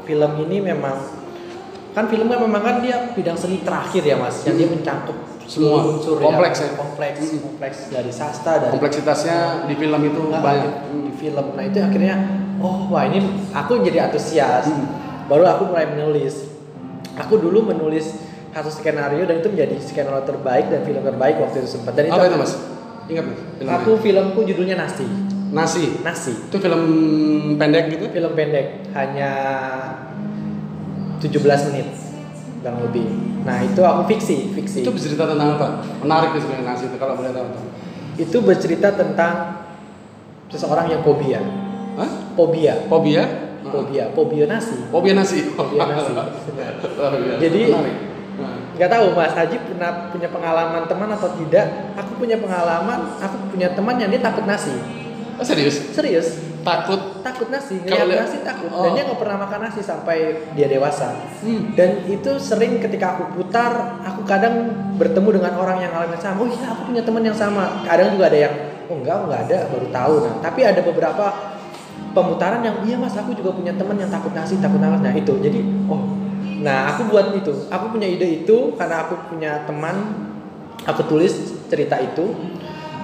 film 0.04 0.48
ini 0.48 0.64
memang 0.64 0.96
kan 1.92 2.08
film 2.08 2.26
kan 2.26 2.40
memang 2.40 2.60
kan 2.60 2.76
dia 2.80 3.12
bidang 3.12 3.36
seni 3.36 3.60
terakhir 3.60 4.02
ya 4.02 4.16
mas 4.16 4.42
yang 4.42 4.56
dia 4.56 4.66
mencakup 4.66 5.14
Semua. 5.44 5.84
unsur 5.86 6.16
Kompleks 6.18 6.64
ya? 6.64 6.72
kompleks 6.74 7.20
kompleks 7.38 7.78
dari 7.88 8.10
sastra 8.10 8.58
dari 8.58 8.72
kompleksitasnya 8.72 9.68
di 9.68 9.76
film 9.76 10.00
itu 10.02 10.22
Nah, 10.26 10.40
banyak. 10.40 10.72
di 10.90 11.12
film. 11.14 11.46
Nah 11.54 11.62
itu 11.62 11.78
akhirnya 11.78 12.16
oh 12.64 12.88
wah 12.88 13.04
ini 13.04 13.20
aku 13.52 13.84
jadi 13.84 14.08
antusias. 14.08 14.72
Hmm. 14.72 14.88
baru 15.28 15.44
aku 15.48 15.72
mulai 15.72 15.88
menulis. 15.88 16.48
Aku 17.16 17.40
dulu 17.40 17.64
menulis 17.64 18.16
satu 18.52 18.68
skenario 18.72 19.24
dan 19.24 19.40
itu 19.40 19.48
menjadi 19.52 19.76
skenario 19.80 20.24
terbaik 20.24 20.68
dan 20.72 20.84
film 20.84 21.04
terbaik 21.04 21.36
waktu 21.40 21.64
itu 21.64 21.68
sempat. 21.76 21.92
Dan 21.96 22.08
itu 22.08 22.16
apa 22.16 22.28
itu 22.28 22.36
mas? 22.36 22.52
Ingat 23.08 23.24
mas 23.28 23.40
aku 23.80 23.90
filmku 24.00 24.40
judulnya 24.44 24.76
nasi. 24.80 25.04
Nasi? 25.54 26.02
Nasi. 26.02 26.32
Itu 26.34 26.56
film 26.60 26.82
pendek 27.56 27.92
gitu? 27.92 28.10
Film 28.10 28.32
pendek. 28.36 28.90
Hanya 28.92 29.30
17 31.20 31.68
menit 31.72 31.88
kurang 32.64 32.80
lebih. 32.80 33.04
Nah 33.44 33.60
itu 33.60 33.80
aku 33.84 34.08
fiksi 34.08 34.56
fiksi. 34.56 34.80
Itu 34.84 34.92
bercerita 34.92 35.28
tentang 35.28 35.60
apa? 35.60 35.84
Menarik 36.00 36.32
nih 36.32 36.40
sebenarnya 36.40 36.64
nasi 36.64 36.84
itu 36.88 36.96
kalau 36.96 37.14
boleh 37.16 37.32
tahu. 37.32 37.48
Itu 38.16 38.38
bercerita 38.40 38.88
tentang 38.96 39.64
seseorang 40.48 40.88
yang 40.88 41.00
fobia 41.04 41.63
Hah? 41.94 42.10
fobia 42.34 42.74
fobia 42.90 43.22
fobia 43.64 44.04
fobia 44.12 44.44
nasi. 44.44 44.76
Fobia 44.92 45.14
nasi. 45.16 45.38
Fobia 45.54 45.82
nasi. 45.88 46.12
Jadi- 47.42 47.72
nggak 48.74 48.90
tahu 48.90 49.14
Mas 49.14 49.30
Haji 49.30 49.56
pernah 49.70 50.10
punya 50.10 50.26
pengalaman 50.26 50.82
teman 50.90 51.06
atau 51.14 51.30
tidak? 51.38 51.94
Aku 51.94 52.18
punya 52.18 52.42
pengalaman 52.42 53.06
aku 53.22 53.54
punya 53.54 53.70
teman 53.70 53.94
yang 54.02 54.10
dia 54.10 54.18
takut 54.18 54.42
nasi. 54.44 54.74
Oh, 55.34 55.46
serius? 55.46 55.94
Serius. 55.94 56.42
Takut? 56.66 57.22
Takut 57.22 57.50
nasi. 57.54 57.78
Ngeliat 57.78 58.06
lihat- 58.06 58.26
nasi 58.26 58.38
takut. 58.42 58.70
Oh. 58.74 58.82
dan 58.86 58.98
dia 58.98 59.02
nggak 59.06 59.20
pernah 59.22 59.36
makan 59.46 59.60
nasi 59.70 59.80
sampai 59.82 60.50
dia 60.58 60.66
dewasa. 60.66 61.14
Hmm. 61.44 61.70
dan 61.78 62.02
itu 62.10 62.34
sering 62.42 62.82
ketika 62.82 63.14
aku 63.14 63.38
putar 63.38 64.02
aku 64.02 64.26
kadang 64.26 64.74
bertemu 64.98 65.38
dengan 65.38 65.54
orang 65.54 65.78
yang 65.78 65.94
ngalamin 65.94 66.18
sama. 66.18 66.42
Oh 66.42 66.48
iya 66.50 66.66
aku 66.74 66.90
punya 66.90 67.02
teman 67.06 67.22
yang 67.22 67.36
sama. 67.38 67.86
Kadang 67.86 68.18
juga 68.18 68.26
ada 68.26 68.38
yang 68.50 68.54
oh 68.90 68.96
enggak 68.98 69.16
enggak 69.30 69.40
ada 69.46 69.58
baru 69.70 69.86
tahu. 69.94 70.14
Nah 70.26 70.34
tapi 70.42 70.60
ada 70.66 70.80
beberapa 70.82 71.53
pemutaran 72.14 72.62
yang 72.62 72.80
iya 72.86 72.96
mas 72.96 73.18
aku 73.18 73.34
juga 73.34 73.50
punya 73.52 73.74
teman 73.74 73.98
yang 73.98 74.08
takut 74.08 74.30
nasi 74.30 74.62
takut 74.62 74.78
nasi 74.78 75.02
nah 75.02 75.12
itu. 75.12 75.34
Jadi 75.42 75.58
oh 75.90 76.00
nah 76.62 76.94
aku 76.94 77.10
buat 77.10 77.34
itu. 77.34 77.52
Aku 77.68 77.90
punya 77.90 78.06
ide 78.08 78.46
itu 78.46 78.72
karena 78.78 79.04
aku 79.04 79.18
punya 79.28 79.66
teman 79.66 80.24
aku 80.86 81.02
tulis 81.10 81.58
cerita 81.68 81.98
itu. 81.98 82.24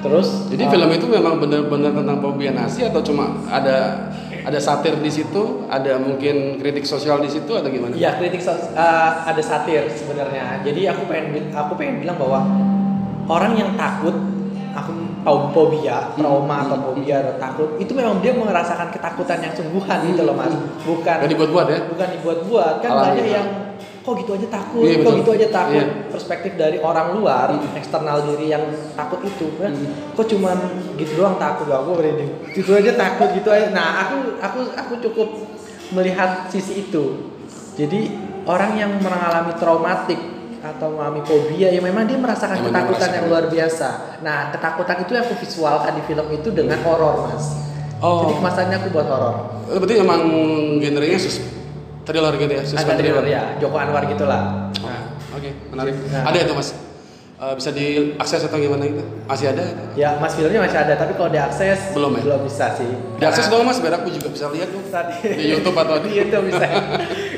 Terus 0.00 0.48
jadi 0.48 0.64
uh, 0.64 0.70
film 0.72 0.90
itu 0.96 1.06
memang 1.12 1.36
benar-benar 1.36 1.92
tentang 1.92 2.18
fobia 2.24 2.56
nasi 2.56 2.88
atau 2.88 3.04
cuma 3.04 3.36
ada 3.52 4.08
ada 4.40 4.56
satir 4.56 4.96
di 4.96 5.12
situ? 5.12 5.68
Ada 5.68 6.00
mungkin 6.00 6.56
kritik 6.56 6.88
sosial 6.88 7.20
di 7.20 7.28
situ 7.28 7.52
atau 7.52 7.68
gimana? 7.68 7.92
Iya 7.92 8.16
kritik 8.16 8.40
sos- 8.40 8.72
uh, 8.72 9.28
ada 9.28 9.42
satir 9.44 9.84
sebenarnya. 9.92 10.64
Jadi 10.64 10.88
aku 10.88 11.04
pengen 11.04 11.52
aku 11.52 11.76
pengen 11.76 12.00
bilang 12.00 12.16
bahwa 12.16 12.40
orang 13.28 13.52
yang 13.61 13.70
takut 13.76 14.16
aku 14.72 15.09
fobia, 15.25 16.11
trauma 16.16 16.57
atau 16.64 16.77
fobia 16.91 17.21
atau 17.21 17.35
takut 17.37 17.68
itu 17.77 17.93
memang 17.93 18.18
dia 18.25 18.33
merasakan 18.33 18.89
ketakutan 18.89 19.39
yang 19.45 19.53
sungguhan 19.53 19.99
gitu 20.09 20.23
loh 20.25 20.35
mas. 20.35 20.55
Bukan 20.85 21.16
Gak 21.25 21.31
dibuat-buat 21.31 21.66
ya 21.68 21.79
bukan 21.87 22.09
dibuat-buat 22.18 22.75
kan 22.81 22.91
Alami, 22.91 23.05
banyak 23.12 23.27
ya. 23.29 23.35
yang 23.41 23.49
kok 24.01 24.16
gitu 24.16 24.33
aja 24.33 24.49
takut, 24.49 24.81
Iya, 24.81 24.97
kok 24.97 25.05
betul. 25.05 25.18
gitu 25.21 25.31
aja 25.37 25.49
takut. 25.53 25.77
Iya. 25.77 26.09
Perspektif 26.09 26.53
dari 26.57 26.79
orang 26.81 27.21
luar, 27.21 27.53
Hmm. 27.53 27.77
eksternal 27.77 28.25
diri 28.25 28.49
yang 28.49 28.64
takut 28.97 29.21
itu, 29.21 29.53
kan, 29.61 29.68
Hmm. 29.77 30.16
kok 30.16 30.25
cuman 30.25 30.57
gitu 30.97 31.21
doang 31.21 31.37
takut 31.37 31.68
gak 31.68 31.85
aku 31.85 32.01
ini, 32.01 32.27
gitu 32.57 32.73
aja 32.81 32.97
takut 32.97 33.29
gitu 33.37 33.53
aja. 33.53 33.68
Nah 33.77 34.09
aku 34.09 34.41
aku 34.41 34.61
aku 34.73 34.93
cukup 35.05 35.29
melihat 35.93 36.49
sisi 36.49 36.89
itu. 36.89 37.29
Jadi 37.77 38.09
orang 38.49 38.73
yang 38.81 38.93
mengalami 39.05 39.53
traumatik 39.61 40.18
atau 40.61 40.92
mengalami 40.92 41.22
fobia 41.22 41.68
ya 41.68 41.80
memang 41.80 42.04
dia 42.04 42.16
merasakan 42.16 42.56
Emang 42.56 42.68
dia 42.68 42.72
ketakutan 42.74 43.08
yang 43.11 43.24
merasakan. 43.24 43.28
luar 43.28 43.44
biasa. 43.48 43.88
Nah 44.20 44.38
ketakutan 44.50 44.96
itu 45.00 45.11
yang 45.11 45.24
aku 45.24 45.34
visualkan 45.36 45.92
di 45.92 46.02
film 46.04 46.26
itu 46.30 46.48
dengan 46.50 46.78
horor 46.80 47.14
mas. 47.26 47.44
Oh. 47.98 48.24
Jadi 48.24 48.34
kemasannya 48.36 48.76
aku 48.76 48.88
buat 48.90 49.06
horor. 49.06 49.34
berarti 49.70 49.94
emang 49.96 50.20
genrenya 50.78 51.16
sus 51.16 51.36
thriller 52.02 52.34
gitu 52.34 52.50
ya 52.50 52.62
suspense 52.62 52.98
thriller 52.98 53.22
ya, 53.24 53.42
Joko 53.56 53.76
Anwar 53.76 54.02
gitulah. 54.04 54.68
Nah, 54.76 55.00
oke 55.30 55.50
menarik 55.68 55.94
Nah. 56.08 56.24
ada 56.26 56.38
itu 56.38 56.52
mas 56.52 56.70
Eh, 57.40 57.56
bisa 57.56 57.72
diakses 57.72 58.44
atau 58.44 58.61
gimana 58.61 58.84
gitu 58.84 59.00
masih 59.24 59.48
ada 59.48 59.64
Ya, 59.96 60.12
Mas 60.20 60.36
filmnya 60.36 60.61
masih 60.61 60.76
ada, 60.76 60.92
tapi 60.92 61.16
kalau 61.16 61.32
diakses 61.32 61.96
Belum 61.96 62.12
ya? 62.12 62.20
belum 62.20 62.44
bisa 62.44 62.76
sih. 62.76 62.92
diakses 63.16 63.48
dong 63.48 63.64
mas 63.64 63.80
biar 63.80 63.96
aku 63.96 64.12
juga 64.12 64.28
bisa 64.28 64.52
lihat 64.52 64.68
tadi 64.92 65.40
di 65.40 65.48
YouTube 65.48 65.72
atau 65.72 65.96
di 66.04 66.20
YouTube 66.20 66.44
bisa. 66.46 66.68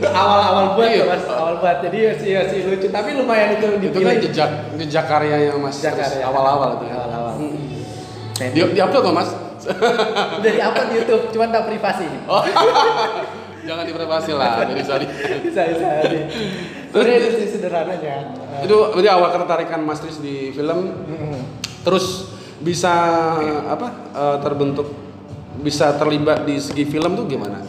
itu 0.00 0.08
awal-awal 0.08 0.64
buat 0.74 0.88
Iya. 0.88 1.04
Mas, 1.04 1.24
awal 1.28 1.54
buat. 1.58 1.76
Jadi 1.80 1.98
ya 2.00 2.12
sih, 2.16 2.28
ya 2.30 2.42
sih 2.44 2.58
lucu, 2.64 2.88
tapi 2.88 3.12
lumayan 3.12 3.54
itu 3.54 3.66
itu 3.76 3.92
kan 3.92 4.16
dipilih. 4.16 4.16
jejak 4.24 4.50
jejak 4.74 5.04
karyanya 5.04 5.52
mas 5.54 5.76
Jejak 5.76 5.94
karya. 5.94 6.24
awal-awal 6.24 6.68
itu 6.74 6.84
ya 6.84 6.94
Awal-awal. 6.96 7.32
Hmm. 7.36 7.58
Nah, 8.40 8.48
di, 8.48 8.60
di 8.66 8.80
upload 8.80 9.02
tuh 9.02 9.12
mas 9.12 9.28
udah 10.40 10.50
di 10.50 10.60
upload 10.60 10.86
di 10.88 10.94
YouTube, 10.96 11.22
cuman 11.30 11.48
tak 11.50 11.64
privasi. 11.66 12.08
oh 12.24 12.40
jangan 13.68 13.84
diprivasi 13.84 14.32
lah 14.32 14.64
jadi 14.64 14.82
sorry 14.82 15.04
bisa 15.44 15.60
bisa. 15.68 15.88
Terus 16.90 17.04
itu 17.06 17.28
sih 17.36 17.48
sederhananya. 17.52 18.32
itu 18.60 18.72
berarti 18.72 19.08
awal 19.08 19.28
ketertarikan 19.30 19.80
mas 19.80 20.00
Tris 20.00 20.16
di 20.16 20.48
film 20.50 20.88
Mm-mm. 20.88 21.36
terus 21.80 22.32
bisa 22.58 22.92
apa 23.66 23.88
eh, 24.10 24.36
terbentuk 24.40 24.88
bisa 25.60 25.92
terlibat 25.94 26.42
di 26.42 26.56
segi 26.56 26.84
film 26.84 27.12
tuh 27.14 27.24
gimana 27.24 27.60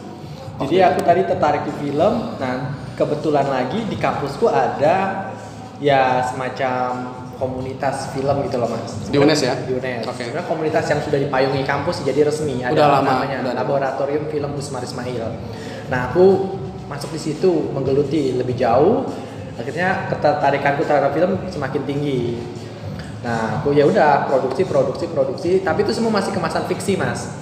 Jadi 0.66 0.78
aku 0.82 1.00
tadi 1.02 1.22
tertarik 1.26 1.62
di 1.66 1.72
film. 1.80 2.14
Nah, 2.38 2.76
kebetulan 2.94 3.46
lagi 3.48 3.82
di 3.88 3.96
kampusku 3.98 4.46
ada 4.46 5.28
ya 5.82 6.22
semacam 6.30 7.18
komunitas 7.42 8.14
film 8.14 8.36
gitu 8.46 8.56
loh 8.62 8.70
mas. 8.70 8.94
Di 9.10 9.18
UNES 9.18 9.40
ya? 9.42 9.54
Di 9.58 9.74
UNES. 9.74 10.06
Oke. 10.06 10.22
Sebenarnya 10.22 10.46
komunitas 10.46 10.84
yang 10.86 11.02
sudah 11.02 11.18
dipayungi 11.18 11.62
kampus 11.66 12.06
jadi 12.06 12.30
resmi. 12.30 12.62
Ada 12.62 12.70
Udah 12.70 12.86
lama, 12.86 13.12
namanya 13.18 13.36
udah 13.42 13.54
lama. 13.58 13.60
Laboratorium 13.66 14.24
Film 14.30 14.50
Usmar 14.54 14.86
Ismail. 14.86 15.26
Nah 15.90 16.14
aku 16.14 16.54
masuk 16.86 17.10
di 17.10 17.20
situ 17.20 17.50
menggeluti 17.74 18.38
lebih 18.38 18.54
jauh. 18.54 19.10
Akhirnya 19.58 20.06
ketertarikanku 20.06 20.86
terhadap 20.86 21.10
film 21.10 21.34
semakin 21.50 21.82
tinggi. 21.82 22.38
Nah 23.26 23.58
aku 23.58 23.74
ya 23.74 23.90
udah 23.90 24.30
produksi 24.30 24.62
produksi 24.62 25.10
produksi. 25.10 25.50
Tapi 25.66 25.82
itu 25.82 25.90
semua 25.90 26.14
masih 26.14 26.30
kemasan 26.30 26.70
fiksi 26.70 26.94
mas. 26.94 27.41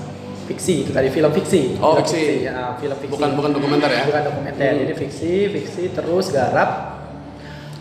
Fiksi 0.51 0.83
itu 0.83 0.91
tadi 0.91 1.07
film 1.09 1.31
fiksi. 1.31 1.79
Oh, 1.79 1.95
Film 1.95 2.03
fiksi. 2.03 2.43
Ya, 2.43 2.75
film 2.75 2.97
fiksi. 2.99 3.13
bukan 3.13 3.31
bukan 3.33 3.51
dokumenter 3.55 3.87
ya 3.89 4.03
Bukan 4.05 4.23
dokumenter, 4.27 4.67
Hmm. 4.69 4.81
jadi 4.83 4.95
fiksi, 4.97 5.33
fiksi 5.49 5.83
terus 5.91 6.27
garap 6.29 6.71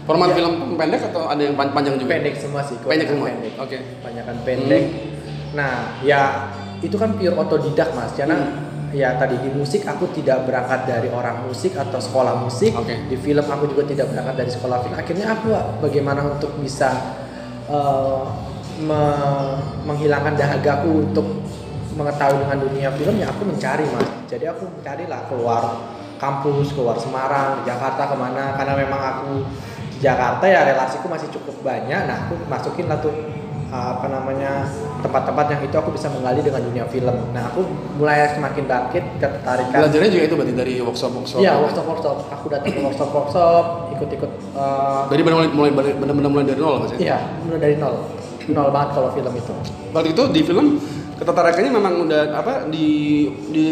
format 0.05 0.29
Iya. 0.29 0.35
film 0.35 0.53
pendek 0.73 1.01
atau 1.03 1.25
ada 1.25 1.37
yang 1.39 1.53
pan- 1.53 1.69
panjang 1.69 1.97
juga 1.97 2.09
pendek 2.11 2.33
semua 2.35 2.61
sih. 2.61 2.77
pendek 2.79 3.09
semua 3.09 3.27
Pendek. 3.27 3.53
oke 3.57 3.77
Kebanyakan 3.99 4.35
pendek. 4.43 4.83
Nah, 5.51 5.73
ya 5.99 6.21
itu 6.79 6.93
kan 6.93 7.13
pure 7.13 7.33
otodidak 7.35 7.89
mas, 7.91 8.13
karena 8.13 8.37
Hmm. 8.37 8.69
ya 8.91 9.17
tadi 9.17 9.37
di 9.37 9.49
musik 9.49 9.81
aku 9.83 10.05
tidak 10.11 10.45
berangkat 10.45 10.85
dari 10.85 11.09
orang 11.09 11.41
musik 11.43 11.73
atau 11.73 11.97
sekolah 11.97 12.37
musik. 12.37 12.73
Oke. 12.75 12.93
Di 13.05 13.17
film 13.17 13.43
aku 13.43 13.65
juga 13.67 13.83
tidak 13.83 14.09
berangkat 14.09 14.35
dari 14.37 14.51
sekolah 14.51 14.77
film. 14.79 14.93
Akhirnya 14.95 15.27
aku 15.31 15.49
bagaimana 15.79 16.21
untuk 16.27 16.53
bisa 16.55 17.17
eh, 17.65 18.23
me- 18.79 19.57
menghilangkan 19.83 20.33
dahagaku 20.33 21.05
untuk 21.05 21.27
mengetahui 21.99 22.39
dengan 22.39 22.57
dunia 22.57 22.89
film 22.95 23.15
ya 23.19 23.27
aku 23.27 23.43
mencari 23.43 23.85
mas. 23.91 24.07
Jadi 24.31 24.45
aku 24.47 24.63
mencari 24.65 25.03
lah 25.05 25.27
keluar 25.27 25.63
kampus, 26.15 26.71
keluar 26.71 26.95
Semarang, 26.95 27.63
Jakarta 27.63 28.07
ke 28.07 28.15
mana 28.15 28.55
karena 28.55 28.73
memang 28.75 29.01
aku 29.01 29.29
di 29.91 29.99
Jakarta 29.99 30.47
ya 30.47 30.63
relasiku 30.63 31.11
masih 31.11 31.27
cukup 31.29 31.59
banyak. 31.59 32.07
Nah 32.07 32.25
aku 32.25 32.39
masukin 32.47 32.87
lah 32.87 32.99
tuh 32.99 33.11
apa 33.69 34.09
namanya 34.09 34.65
tempat-tempat 35.05 35.45
yang 35.53 35.61
itu 35.61 35.75
aku 35.77 35.93
bisa 35.93 36.09
menggali 36.09 36.41
dengan 36.41 36.57
dunia 36.65 36.89
film. 36.89 37.13
Nah 37.37 37.53
aku 37.53 37.61
mulai 38.01 38.25
semakin 38.33 38.65
bangkit 38.65 39.03
ketertarikan. 39.21 39.77
belajarnya 39.85 40.09
juga 40.09 40.23
itu 40.25 40.35
berarti 40.39 40.53
dari 40.57 40.73
workshop 40.81 41.11
workshop 41.13 41.37
Iya 41.37 41.53
workshop 41.61 41.85
workshop. 41.85 42.17
Aku 42.33 42.45
datang 42.49 42.73
ke 42.73 42.81
workshop 42.81 43.09
workshop, 43.13 43.63
ikut-ikut. 43.93 44.31
eh, 44.57 45.01
dari 45.13 45.21
mulai 45.21 45.47
mulai 45.53 45.69
benar-benar 45.93 46.29
mulai 46.33 46.45
dari 46.49 46.57
nol 46.57 46.81
mas 46.81 46.91
ya 46.95 46.97
Iya, 46.97 47.17
mulai 47.45 47.59
dari 47.61 47.75
nol. 47.77 47.95
Nol 48.49 48.69
banget 48.73 48.89
kalau 48.97 49.09
film 49.13 49.33
itu. 49.37 49.53
waktu 49.93 50.09
itu 50.17 50.23
di 50.33 50.41
film 50.41 50.65
ketertarikannya 51.19 51.71
memang 51.75 51.93
udah 52.07 52.23
apa 52.31 52.53
di 52.71 53.27
di 53.51 53.67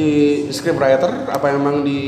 script 0.51 0.75
writer 0.75 1.31
apa 1.31 1.55
memang 1.55 1.81
di 1.87 2.01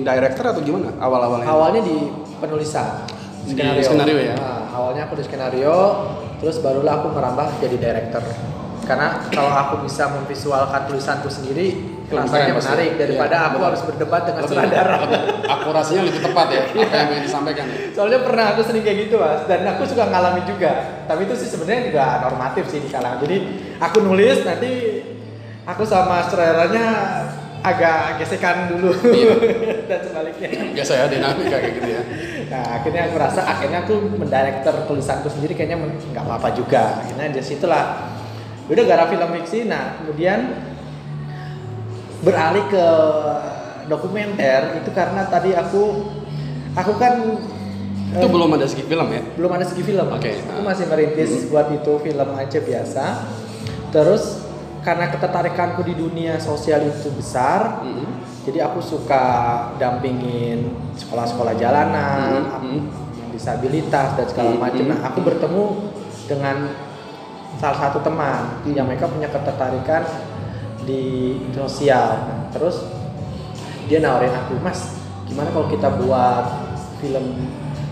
director 0.00 0.56
atau 0.56 0.64
gimana 0.64 0.96
awal 0.96 1.20
awalnya 1.20 1.46
Awalnya 1.52 1.82
di 1.84 1.96
penulisan 2.40 3.04
Di 3.44 3.56
skenario 3.84 4.18
ya? 4.20 4.34
Nah, 4.36 4.60
awalnya 4.72 5.08
aku 5.08 5.16
di 5.16 5.24
skenario, 5.24 5.76
terus 6.38 6.60
barulah 6.60 7.00
aku 7.00 7.08
merambah 7.12 7.56
jadi 7.58 7.76
director. 7.76 8.20
Karena 8.84 9.26
kalau 9.32 9.50
aku 9.50 9.74
bisa 9.88 10.12
memvisualkan 10.12 10.86
tulisanku 10.86 11.32
sendiri, 11.32 11.89
Pasti. 12.10 12.50
menarik 12.50 12.90
daripada 12.96 13.34
Iya, 13.34 13.44
aku 13.44 13.54
betul. 13.54 13.66
harus 13.70 13.80
berdebat 13.86 14.22
dengan 14.24 14.42
Lebih- 14.42 14.50
sutradara. 14.50 14.96
lebih- 14.98 15.22
akurasinya 15.46 16.02
lebih 16.02 16.22
tepat 16.22 16.46
ya 16.48 16.60
apa 16.66 16.94
yang 16.96 17.08
ingin 17.08 17.22
disampaikan 17.22 17.64
ya 17.66 17.78
Soalnya 17.90 18.18
pernah 18.20 18.44
aku 18.50 18.60
sering 18.62 18.82
kayak 18.82 18.98
gitu 19.06 19.16
mas, 19.16 19.40
dan 19.46 19.60
aku 19.64 19.82
suka 19.84 20.04
ngalamin 20.06 20.44
juga. 20.44 20.72
Tapi 21.04 21.20
itu 21.24 21.34
sih 21.36 21.48
sebenarnya 21.48 21.82
juga 21.86 22.04
normatif 22.20 22.64
sih 22.66 22.80
di 22.80 22.88
kalangan. 22.88 23.18
Jadi 23.20 23.36
aku 23.78 23.96
nulis 24.00 24.38
nanti 24.42 24.70
aku 25.62 25.82
sama 25.84 26.26
sutradaranya 26.26 26.86
agak 27.60 28.16
gesekan 28.16 28.72
dulu 28.72 28.88
Iya. 29.06 29.34
dan 29.92 30.00
sebaliknya. 30.00 30.48
Biasa 30.72 30.92
ya 30.96 31.04
dinamika 31.06 31.56
kayak 31.60 31.74
gitu 31.76 31.88
ya. 31.92 32.02
Nah 32.48 32.64
akhirnya 32.74 33.02
aku 33.06 33.16
rasa 33.20 33.40
akhirnya 33.44 33.78
aku 33.84 33.94
mendirektor 34.16 34.74
tulisanku 34.88 35.28
sendiri 35.28 35.52
kayaknya 35.52 35.76
nggak 35.78 36.24
apa-apa 36.24 36.56
juga. 36.56 37.04
Akhirnya 37.04 37.28
dari 37.28 37.44
situlah 37.44 37.84
udah 38.64 38.84
garap 38.88 39.12
film 39.12 39.28
fiksi. 39.36 39.68
Nah 39.68 40.00
kemudian 40.00 40.40
beralih 42.20 42.64
ke 42.68 42.86
dokumenter 43.86 44.78
itu 44.78 44.90
karena 44.92 45.26
tadi 45.26 45.50
aku 45.52 45.82
aku 46.72 46.92
kan 46.96 47.14
Itu 48.10 48.26
eh, 48.26 48.30
belum 48.30 48.50
ada 48.58 48.66
segi 48.66 48.82
film 48.84 49.06
ya? 49.06 49.22
belum 49.38 49.50
ada 49.54 49.62
segi 49.62 49.82
film. 49.86 50.06
Oke. 50.10 50.42
Aku 50.42 50.60
masih 50.60 50.90
merintis 50.90 51.46
buat 51.46 51.70
itu 51.70 51.92
film 52.02 52.28
aja 52.34 52.58
biasa. 52.58 53.04
Terus 53.94 54.42
karena 54.82 55.06
ketertarikanku 55.08 55.86
di 55.86 55.94
dunia 55.94 56.40
sosial 56.40 56.82
itu 56.82 57.06
besar, 57.14 57.84
Mm-mm. 57.86 58.08
jadi 58.42 58.66
aku 58.66 58.82
suka 58.82 59.22
dampingin 59.78 60.72
sekolah-sekolah 60.96 61.54
jalanan, 61.54 62.48
aku 62.50 62.66
mhm. 62.66 62.82
yang 63.14 63.30
disabilitas 63.30 64.16
dan 64.18 64.26
segala 64.26 64.50
Mhm, 64.50 64.58
macam. 64.58 64.82
mhm. 64.82 64.90
Nah, 64.90 64.98
aku 65.06 65.18
bertemu 65.20 65.64
dengan 66.26 66.56
salah 67.60 67.78
satu 67.78 68.00
teman 68.00 68.58
yang 68.66 68.88
mereka 68.88 69.04
punya 69.06 69.28
ketertarikan 69.28 70.02
di 70.84 71.36
sosial. 71.52 72.08
Nah, 72.26 72.40
terus 72.52 72.86
dia 73.90 73.98
nawarin 73.98 74.32
aku, 74.32 74.60
Mas, 74.62 75.00
gimana 75.26 75.50
kalau 75.50 75.66
kita 75.66 75.88
buat 75.98 76.46
film 77.00 77.48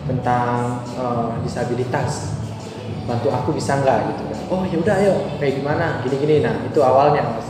tentang 0.06 0.82
eh, 0.96 1.28
disabilitas? 1.42 2.38
Bantu 3.08 3.32
aku 3.32 3.56
bisa 3.56 3.80
nggak 3.80 3.98
gitu 4.12 4.22
kan? 4.28 4.38
Oh 4.52 4.62
ya 4.68 4.76
udah 4.76 4.94
ayo, 5.00 5.14
kayak 5.40 5.64
gimana? 5.64 6.04
Gini-gini. 6.04 6.44
Nah 6.44 6.60
itu 6.60 6.76
awalnya 6.84 7.24
mas. 7.24 7.48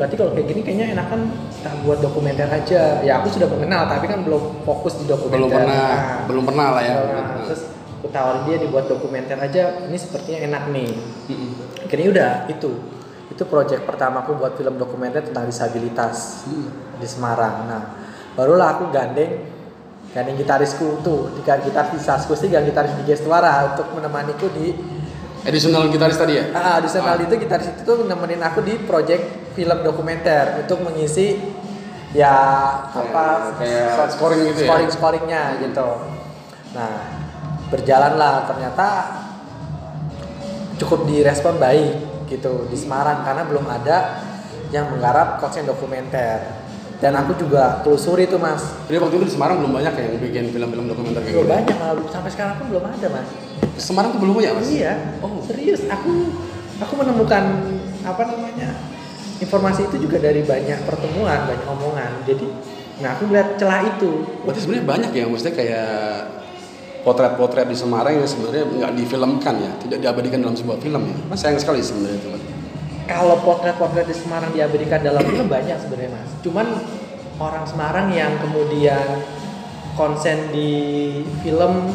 Berarti 0.00 0.14
kalau 0.16 0.32
kayak 0.32 0.46
gini 0.48 0.60
kayaknya 0.64 0.86
enakan 0.96 1.28
kita 1.28 1.70
buat 1.84 1.98
dokumenter 2.00 2.48
aja. 2.48 3.04
Ya 3.04 3.20
aku 3.20 3.28
sudah 3.28 3.44
mengenal 3.52 3.84
tapi 3.84 4.08
kan 4.08 4.24
belum 4.24 4.64
fokus 4.64 4.96
di 4.96 5.04
dokumenter. 5.04 5.44
Belum 5.44 5.50
pernah, 5.52 5.84
Nah, 5.92 6.24
belum 6.24 6.44
pernah 6.48 6.68
lah 6.72 6.82
ya. 6.82 6.96
Nah, 7.04 7.26
terus 7.44 7.62
aku 8.00 8.08
tawarin 8.08 8.42
dia 8.48 8.56
dibuat 8.64 8.84
dokumenter 8.88 9.36
aja. 9.36 9.62
Ini 9.84 9.96
sepertinya 10.00 10.40
enak 10.48 10.62
nih. 10.72 10.90
Akhirnya 11.84 12.08
udah 12.08 12.30
itu. 12.48 12.70
Itu 13.34 13.50
project 13.50 13.82
pertamaku 13.82 14.38
buat 14.38 14.54
film 14.54 14.78
dokumenter 14.78 15.26
tentang 15.26 15.50
disabilitas 15.50 16.46
di 16.98 17.06
Semarang. 17.06 17.66
Nah, 17.66 17.82
barulah 18.38 18.78
aku 18.78 18.94
gandeng 18.94 19.50
gandeng 20.14 20.38
gitarisku 20.38 21.02
tuh, 21.02 21.34
tiga 21.42 21.58
gitaris 21.58 22.06
sih 22.38 22.46
dan 22.46 22.62
gitaris 22.62 22.94
di 22.94 23.02
Gestuara 23.02 23.74
untuk 23.74 23.90
menemaniku 23.98 24.46
di 24.54 24.70
Additional 25.44 25.92
gitaris 25.92 26.16
tadi 26.16 26.40
ya? 26.40 26.44
ah 26.56 26.80
di 26.80 26.88
sana 26.88 27.20
itu 27.20 27.36
gitaris 27.36 27.68
itu 27.68 27.84
tuh 27.84 28.08
nemenin 28.08 28.40
aku 28.40 28.64
di 28.64 28.80
project 28.80 29.52
film 29.52 29.84
dokumenter 29.84 30.64
untuk 30.64 30.80
mengisi 30.80 31.36
ya 32.16 32.32
apa 32.88 33.52
kayak 33.60 34.08
scoring 34.16 34.40
gitu 34.48 34.60
ya? 34.64 34.68
scoring 34.72 34.90
scoringnya 34.90 35.42
gitu. 35.60 35.88
Nah 36.72 36.96
berjalanlah 37.68 38.48
ternyata 38.48 38.88
cukup 40.80 41.12
direspon 41.12 41.60
baik 41.60 42.13
gitu 42.34 42.66
di 42.66 42.76
Semarang 42.76 43.22
karena 43.22 43.42
belum 43.46 43.64
ada 43.70 44.22
yang 44.74 44.90
menggarap 44.90 45.38
konten 45.38 45.64
dokumenter. 45.64 46.66
Dan 47.02 47.12
aku 47.20 47.36
juga 47.36 47.84
telusuri 47.84 48.24
tuh 48.24 48.40
mas. 48.40 48.64
Jadi 48.88 48.96
waktu 48.96 49.14
itu 49.20 49.26
di 49.28 49.34
Semarang 49.34 49.60
belum 49.60 49.76
banyak 49.76 49.92
yang 49.92 50.10
bikin 50.18 50.44
film-film 50.50 50.86
dokumenter 50.88 51.20
kayak 51.20 51.34
belum 51.36 51.46
gitu. 51.46 51.54
banyak 51.54 51.76
malah 51.76 51.94
sampai 52.08 52.30
sekarang 52.32 52.54
pun 52.58 52.66
belum 52.72 52.84
ada 52.86 53.06
mas. 53.12 53.28
Semarang 53.76 54.10
tuh 54.14 54.20
belum 54.24 54.34
banyak 54.40 54.52
mas? 54.56 54.66
iya. 54.72 54.92
Oh. 55.20 55.42
serius 55.44 55.84
aku 55.90 56.32
aku 56.80 56.92
menemukan 56.96 57.44
apa 58.06 58.22
namanya 58.24 58.72
informasi 59.42 59.90
itu 59.90 60.08
juga 60.08 60.22
dari 60.22 60.40
banyak 60.46 60.86
pertemuan 60.88 61.44
banyak 61.44 61.66
omongan. 61.68 62.10
Jadi 62.24 62.46
nah 63.02 63.18
aku 63.18 63.26
melihat 63.26 63.58
celah 63.58 63.82
itu. 63.84 64.24
Berarti 64.46 64.60
sebenarnya 64.62 64.86
banyak 64.86 65.10
ya, 65.12 65.24
maksudnya 65.26 65.54
kayak 65.54 65.90
potret-potret 67.04 67.64
di 67.64 67.76
Semarang 67.76 68.16
yang 68.16 68.24
sebenarnya 68.24 68.64
nggak 68.66 68.92
difilmkan 68.96 69.54
ya, 69.54 69.72
tidak 69.78 69.98
diabadikan 70.00 70.40
dalam 70.40 70.56
sebuah 70.56 70.78
film 70.78 71.02
ya. 71.04 71.16
Mas 71.28 71.38
sayang 71.38 71.60
sekali 71.60 71.78
sebenarnya 71.78 72.16
itu. 72.16 72.28
Mas. 72.30 72.42
kalau 73.04 73.36
potret-potret 73.38 74.08
di 74.08 74.16
Semarang 74.16 74.48
diabadikan 74.50 74.98
dalam 74.98 75.20
film 75.22 75.44
banyak 75.46 75.76
sebenarnya 75.76 76.10
mas 76.10 76.30
cuman 76.40 76.66
orang 77.36 77.64
Semarang 77.64 78.08
yang 78.08 78.32
kemudian 78.38 79.20
konsen 79.92 80.48
di 80.48 80.72
film 81.38 81.92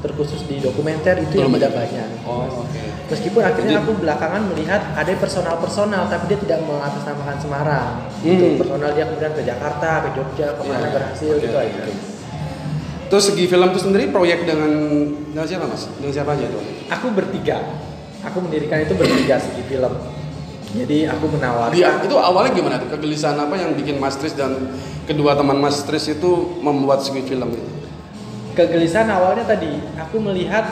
terkhusus 0.00 0.42
di 0.44 0.58
dokumenter 0.58 1.20
itu 1.20 1.38
yang 1.38 1.52
tidak 1.52 1.70
banyak 1.70 2.08
Oh, 2.24 2.48
oke. 2.64 2.82
meskipun 3.06 3.42
akhirnya 3.44 3.76
Jadi- 3.76 3.84
aku 3.84 3.92
belakangan 3.96 4.42
melihat 4.48 4.80
ada 4.92 5.12
personal-personal 5.14 6.08
tapi 6.08 6.24
dia 6.26 6.38
tidak 6.40 6.58
mengatasnamakan 6.64 7.36
Semarang 7.38 7.88
Hmm. 8.18 8.26
itu 8.26 8.44
personal 8.58 8.90
dia 8.90 9.06
kemudian 9.06 9.30
ke 9.30 9.42
Jakarta 9.44 9.90
ke 10.02 10.18
Jogja 10.18 10.46
ke 10.50 10.62
mana 10.64 10.82
Iya. 10.82 10.90
berhasil 10.90 11.30
Oke, 11.30 11.42
gitu 11.42 11.54
oke, 11.54 11.62
aja. 11.62 11.84
Terus 13.10 13.24
segi 13.26 13.44
film 13.44 13.66
itu 13.68 13.80
sendiri 13.80 14.06
proyek 14.08 14.44
dengan 14.44 14.70
dengan 15.26 15.44
siapa 15.44 15.66
mas? 15.66 15.90
Dengan 15.92 16.14
siapa 16.14 16.30
aja 16.32 16.46
tuh? 16.46 16.62
aku 16.86 17.06
bertiga 17.10 17.58
aku 18.20 18.38
mendirikan 18.40 18.78
itu 18.80 18.94
bertiga 18.94 19.36
segi 19.36 19.62
film 19.64 19.90
jadi 20.70 21.06
aku 21.08 21.26
menawarkan 21.28 21.72
Dia 21.72 21.98
itu 21.98 22.14
awalnya 22.14 22.52
gimana 22.52 22.76
tuh? 22.76 22.86
Kegelisahan 22.88 23.34
apa 23.36 23.54
yang 23.54 23.74
bikin 23.74 23.96
Mas 23.96 24.14
Tris 24.14 24.30
dan 24.32 24.70
kedua 25.02 25.34
teman 25.34 25.56
Mas 25.56 25.82
Tris 25.82 26.06
itu 26.06 26.30
membuat 26.58 27.00
segi 27.00 27.20
film 27.20 27.50
itu? 27.50 27.66
kegelisahan 28.52 29.06
awalnya 29.08 29.42
tadi 29.44 29.70
aku 29.96 30.18
melihat 30.20 30.66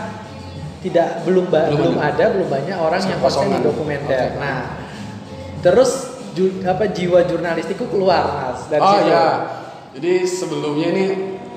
tidak 0.79 1.23
belum 1.23 1.47
ba- 1.49 1.67
Belum 1.69 1.91
belum, 1.91 1.99
ada. 1.99 2.11
ada. 2.13 2.25
belum 2.31 2.49
banyak 2.49 2.77
orang 2.77 3.01
yang 3.01 3.19
konsen 3.19 3.49
di 3.49 3.59
dokumenter. 3.61 4.19
Oke. 4.29 4.39
Nah, 4.39 4.59
terus 5.59 5.91
ju- 6.33 6.63
apa 6.63 6.87
jiwa 6.87 7.23
jurnalistikku 7.25 7.87
keluar 7.87 8.23
mas 8.27 8.67
dari 8.67 8.79
oh 8.81 8.93
situ. 8.93 9.09
ya, 9.09 9.27
jadi 9.93 10.13
sebelumnya 10.23 10.87
ini 10.89 11.05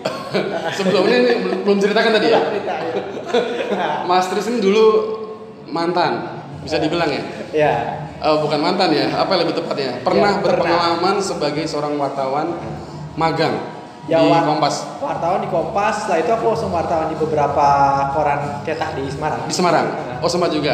sebelumnya 0.77 1.15
ini 1.17 1.31
belum, 1.61 1.77
ceritakan 1.77 2.11
tadi 2.15 2.27
ya. 2.29 2.39
Cerita, 2.41 2.73
ya. 2.77 2.93
Nah, 3.71 3.95
Mas 4.05 4.27
Tris 4.27 4.47
ini 4.47 4.59
dulu 4.59 4.85
mantan, 5.67 6.41
bisa 6.61 6.77
dibilang 6.77 7.07
ya? 7.07 7.23
ya. 7.51 7.73
Eh, 8.15 8.37
bukan 8.37 8.59
mantan 8.59 8.89
ya, 8.91 9.09
apa 9.15 9.33
yang 9.33 9.41
lebih 9.43 9.55
tepatnya? 9.57 9.97
Pernah 9.99 10.31
Ya, 10.31 10.39
pernah. 10.39 10.43
berpengalaman 10.61 11.15
sebagai 11.17 11.65
seorang 11.65 11.95
wartawan 11.95 12.53
magang 13.13 13.55
Ya, 14.03 14.17
di 14.17 14.27
wa- 14.27 14.41
Kompas 14.43 14.81
Wartawan 14.97 15.39
di 15.39 15.47
Kompas, 15.47 15.93
setelah 16.03 16.19
itu 16.19 16.31
aku 16.31 16.45
langsung 16.47 16.69
wartawan 16.69 17.07
di 17.07 17.15
beberapa 17.15 17.67
koran 18.11 18.61
cetak 18.61 18.97
di 18.97 19.05
Semarang. 19.07 19.45
di 19.45 19.53
Semarang. 19.53 19.85
Oh 20.19 20.27
sempat 20.27 20.49
juga. 20.49 20.73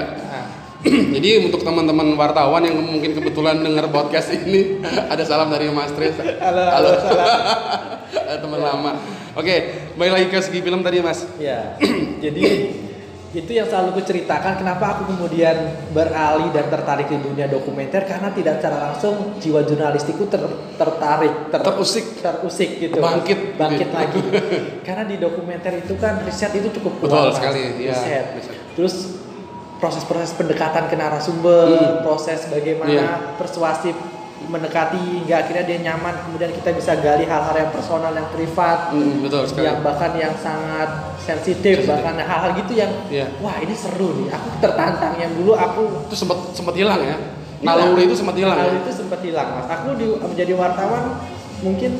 Jadi 1.16 1.30
untuk 1.44 1.62
teman-teman 1.62 2.16
wartawan 2.16 2.64
yang 2.64 2.78
mungkin 2.78 3.12
kebetulan 3.12 3.60
dengar 3.60 3.88
podcast 3.88 4.32
ini, 4.32 4.80
ada 5.14 5.24
salam 5.24 5.50
dari 5.50 5.68
Mas 5.68 5.92
Tris. 5.92 6.16
halo, 6.16 6.64
halo, 6.64 6.90
salam. 6.98 7.28
Ada 8.28 8.40
teman 8.40 8.60
lama. 8.60 8.92
Oke, 9.34 9.56
balik 9.96 10.14
lagi 10.14 10.28
ke 10.28 10.40
segi 10.40 10.60
film 10.60 10.80
tadi 10.80 11.00
Mas. 11.00 11.28
Ya, 11.38 11.76
jadi 12.24 12.44
itu 13.30 13.52
yang 13.52 13.68
selalu 13.68 13.94
aku 13.94 14.02
ceritakan 14.04 14.56
kenapa 14.56 14.98
aku 14.98 15.12
kemudian 15.12 15.56
beralih 15.92 16.48
dan 16.50 16.72
tertarik 16.72 17.06
di 17.06 17.20
dunia 17.20 17.46
dokumenter 17.46 18.08
karena 18.08 18.32
tidak 18.32 18.58
secara 18.58 18.78
langsung 18.90 19.36
jiwa 19.38 19.62
jurnalistikku 19.62 20.26
ter- 20.26 20.48
tertarik, 20.76 21.52
ter- 21.52 21.62
Terusik. 21.62 22.06
terusik 22.18 22.70
gitu, 22.80 22.98
Bangkit. 22.98 23.60
bangkit 23.60 23.90
lagi. 24.00 24.20
karena 24.82 25.04
di 25.04 25.20
dokumenter 25.20 25.76
itu 25.78 26.00
kan 26.00 26.24
riset 26.24 26.56
itu 26.56 26.72
cukup 26.80 27.04
Betul 27.04 27.12
kuat, 27.12 27.28
Mas. 27.28 27.36
sekali, 27.36 27.62
ya. 27.78 27.92
riset. 27.92 28.26
Riset. 28.40 28.56
Terus 28.74 28.96
proses-proses 29.78 30.34
pendekatan 30.34 30.88
ke 30.88 30.96
narasumber, 30.96 31.66
Hmm. 31.70 32.02
proses 32.02 32.46
bagaimana 32.48 32.90
Iya. 32.90 33.10
persuasif 33.36 33.94
mendekati 34.40 34.96
hingga 34.98 35.44
akhirnya 35.44 35.66
dia 35.66 35.78
nyaman, 35.84 36.14
kemudian 36.24 36.54
kita 36.54 36.70
bisa 36.72 36.94
gali 36.96 37.26
hal-hal 37.26 37.52
yang 37.54 37.70
personal, 37.70 38.14
yang 38.14 38.30
privat, 38.30 38.94
Mm, 38.94 39.20
betul 39.20 39.44
sekali. 39.44 39.66
yang 39.66 39.82
bahkan 39.82 40.14
yang 40.14 40.34
sangat 40.36 40.90
sensitif, 41.18 41.84
bahkan 41.84 42.16
hal-hal 42.16 42.54
gitu 42.56 42.74
yang 42.74 42.92
Iya. 43.10 43.28
wah 43.38 43.58
ini 43.58 43.74
seru 43.74 44.14
nih 44.16 44.30
aku 44.30 44.48
tertantang 44.60 45.18
yang 45.18 45.34
dulu 45.34 45.52
aku 45.52 46.06
Itu 46.06 46.16
sempat 46.16 46.38
sempat 46.54 46.74
hilang 46.74 47.02
ya. 47.02 47.18
hilang. 47.58 47.92
Naluri 47.92 48.06
itu 48.06 48.16
sempat 48.16 48.36
hilang. 48.36 48.56
Naluri 48.56 48.78
ya? 48.78 48.84
itu 48.86 48.94
sempat 48.96 49.20
hilang 49.20 49.48
mas 49.52 49.68
aku 49.68 49.88
di, 49.98 50.06
menjadi 50.16 50.54
wartawan 50.54 51.04
mungkin 51.60 51.92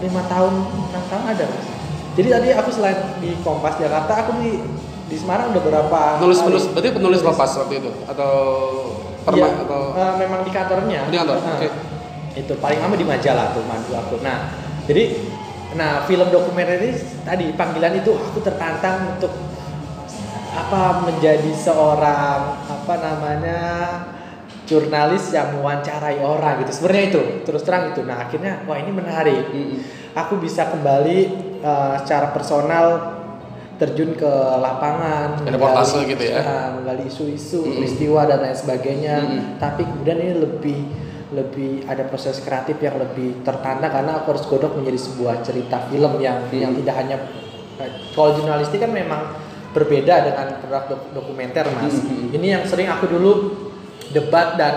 lima 0.00 0.22
tahun 0.26 0.52
enam 0.90 1.04
tahun 1.06 1.24
ada 1.30 1.44
mas 1.46 1.66
jadi 2.10 2.28
tadi 2.28 2.48
aku 2.52 2.70
selain 2.74 2.98
di 3.18 3.30
Kompas 3.40 3.78
Jakarta 3.78 4.12
aku 4.20 4.30
di 4.42 4.58
di 5.10 5.16
Semarang 5.18 5.50
udah 5.50 5.62
berapa 5.62 6.00
Penulis 6.22 6.38
kali. 6.38 6.46
penulis 6.46 6.64
berarti 6.70 6.90
penulis 6.94 7.20
lepas 7.20 7.50
waktu 7.58 7.74
itu? 7.82 7.90
Atau 8.06 8.32
Iya, 9.20 9.26
perma 9.26 9.46
atau 9.68 9.80
eh, 9.92 10.12
memang 10.16 10.40
di 10.40 10.50
kantornya. 10.50 11.00
Di 11.10 11.16
kantor, 11.18 11.36
Heeh. 11.36 11.56
oke. 11.60 11.68
itu 12.30 12.52
paling 12.56 12.78
lama 12.78 12.94
di 12.94 13.02
majalah 13.04 13.50
tuh 13.52 13.66
mandu 13.66 13.90
aku. 13.92 14.22
Nah 14.22 14.54
jadi 14.86 15.18
nah 15.74 16.02
film 16.06 16.30
dokumenter 16.30 16.78
ini 16.78 16.94
tadi 17.22 17.50
panggilan 17.52 17.98
itu 17.98 18.14
aku 18.14 18.38
tertantang 18.40 19.18
untuk 19.18 19.34
apa 20.50 21.04
menjadi 21.06 21.50
seorang 21.52 22.40
apa 22.66 22.94
namanya 22.98 23.60
jurnalis 24.64 25.34
yang 25.34 25.58
mewawancarai 25.58 26.22
orang 26.22 26.62
gitu. 26.64 26.80
Sebenarnya 26.80 27.04
itu 27.10 27.22
terus 27.44 27.62
terang 27.66 27.90
itu. 27.90 28.06
Nah 28.06 28.24
akhirnya 28.24 28.62
wah 28.64 28.78
ini 28.78 28.94
menarik. 28.94 29.50
Aku 30.16 30.38
bisa 30.38 30.70
kembali 30.70 31.18
eh, 31.60 31.94
secara 32.02 32.30
personal 32.30 33.19
terjun 33.80 34.12
ke 34.12 34.28
lapangan 34.58 35.40
reportase 35.42 36.04
gitu 36.04 36.20
ya? 36.22 36.38
eh, 36.38 36.68
menggali 36.70 37.08
isu-isu 37.08 37.64
Mm-mm. 37.64 37.76
peristiwa 37.80 38.20
dan 38.24 38.38
lain 38.40 38.52
sebagainya 38.54 39.14
Mm-mm. 39.18 39.42
tapi 39.56 39.82
kemudian 39.82 40.18
ini 40.18 40.34
lebih 40.36 40.80
lebih 41.30 41.86
ada 41.86 42.04
proses 42.04 42.38
kreatif 42.38 42.76
yang 42.78 42.98
lebih 42.98 43.40
tertanda 43.40 43.86
karena 43.86 44.18
aku 44.18 44.34
harus 44.34 44.44
godok 44.44 44.74
menjadi 44.74 44.98
sebuah 45.00 45.40
cerita 45.40 45.80
film 45.86 46.18
yang 46.18 46.42
Hmm. 46.44 46.60
yang 46.60 46.72
tidak 46.74 46.94
hanya 46.96 47.16
kalau 48.10 48.34
jurnalistik 48.34 48.76
kan 48.78 48.90
memang 48.90 49.32
berbeda 49.70 50.26
dengan 50.26 50.58
produk 50.58 50.84
dok- 50.88 51.08
dokumenter 51.14 51.64
mas 51.70 51.96
Hmm. 51.96 52.28
ini 52.30 52.46
yang 52.50 52.66
sering 52.66 52.86
aku 52.86 53.08
dulu 53.08 53.32
debat 54.10 54.54
dan 54.54 54.74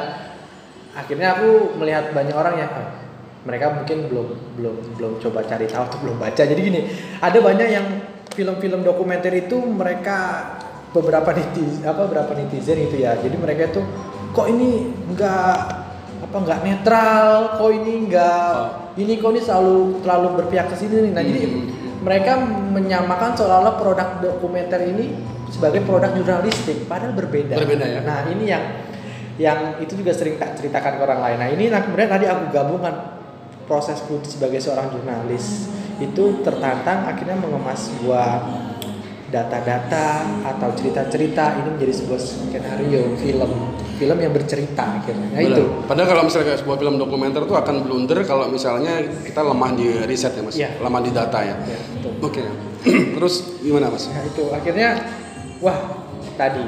akhirnya 0.94 1.34
aku 1.34 1.50
melihat 1.76 2.14
banyak 2.14 2.32
orang 2.32 2.56
yang 2.56 2.70
"Ah, 2.70 3.02
mereka 3.44 3.74
mungkin 3.74 4.08
belum 4.08 4.28
belum 4.56 4.76
belum 4.96 5.14
coba 5.20 5.42
cari 5.44 5.66
tahu 5.66 5.84
atau 5.84 5.98
belum 6.00 6.16
baca 6.16 6.38
jadi 6.40 6.56
gini 6.56 6.86
ada 7.18 7.34
banyak 7.36 7.68
yang 7.68 7.86
film-film 8.34 8.82
dokumenter 8.82 9.32
itu 9.32 9.58
mereka 9.62 10.50
beberapa 10.94 11.34
netizen 11.34 11.86
apa 11.86 12.06
beberapa 12.06 12.34
netizen 12.38 12.78
itu 12.78 13.02
ya 13.02 13.18
jadi 13.18 13.34
mereka 13.38 13.74
itu 13.74 13.82
kok 14.34 14.48
ini 14.50 14.90
enggak 15.10 15.58
apa 16.24 16.36
enggak 16.38 16.60
netral 16.66 17.30
kok 17.58 17.72
ini 17.74 17.94
enggak 18.10 18.54
ini 18.98 19.14
kok 19.18 19.30
ini 19.34 19.42
selalu 19.42 20.02
terlalu 20.06 20.28
berpihak 20.42 20.70
ke 20.70 20.76
sini 20.78 21.10
nih. 21.10 21.12
nah 21.14 21.24
jadi 21.26 21.42
Hmm. 21.50 21.66
mereka 22.04 22.36
menyamakan 22.46 23.32
seolah-olah 23.38 23.76
produk 23.80 24.08
dokumenter 24.22 24.82
ini 24.86 25.18
sebagai 25.50 25.86
produk 25.86 26.12
jurnalistik 26.14 26.90
padahal 26.90 27.14
berbeda 27.16 27.56
Berbeda 27.58 27.86
ya. 27.86 28.02
nah 28.04 28.26
ini 28.28 28.44
yang 28.50 28.64
yang 29.34 29.60
itu 29.82 29.98
juga 29.98 30.14
sering 30.14 30.38
tak 30.38 30.54
ceritakan 30.62 30.98
ke 30.98 31.02
orang 31.02 31.20
lain. 31.26 31.38
Nah 31.42 31.50
ini 31.50 31.66
nah 31.74 31.82
kemudian 31.82 32.06
tadi 32.06 32.30
aku 32.30 32.54
gabungkan 32.54 33.18
prosesku 33.66 34.22
sebagai 34.22 34.62
seorang 34.62 34.94
jurnalis 34.94 35.74
itu 36.02 36.42
tertantang 36.42 37.06
akhirnya 37.06 37.38
mengemas 37.38 37.92
sebuah 37.92 38.30
data-data 39.34 40.22
atau 40.46 40.70
cerita-cerita 40.78 41.58
ini 41.58 41.70
menjadi 41.74 41.94
sebuah 42.06 42.22
skenario 42.22 43.18
film 43.18 43.52
film 43.98 44.18
yang 44.22 44.30
bercerita 44.30 45.02
akhirnya. 45.02 45.34
Nah 45.34 45.42
itu. 45.42 45.64
Padahal 45.90 46.08
kalau 46.14 46.24
misalnya 46.30 46.54
kayak 46.54 46.62
sebuah 46.62 46.78
film 46.78 46.96
dokumenter 47.02 47.42
tuh 47.50 47.58
akan 47.58 47.76
blunder 47.82 48.20
kalau 48.30 48.46
misalnya 48.50 49.02
kita 49.26 49.42
lemah 49.42 49.72
di 49.74 49.88
riset 50.06 50.38
ya 50.38 50.42
mas, 50.46 50.54
Iya. 50.54 50.70
lemah 50.78 51.02
di 51.02 51.12
data 51.14 51.40
ya. 51.42 51.56
Ya. 51.66 51.80
Oke. 52.22 52.46
Terus 53.18 53.58
gimana 53.66 53.90
mas? 53.90 54.06
Nah 54.10 54.22
itu 54.22 54.44
akhirnya 54.54 55.02
wah 55.64 55.78
tadi 56.38 56.62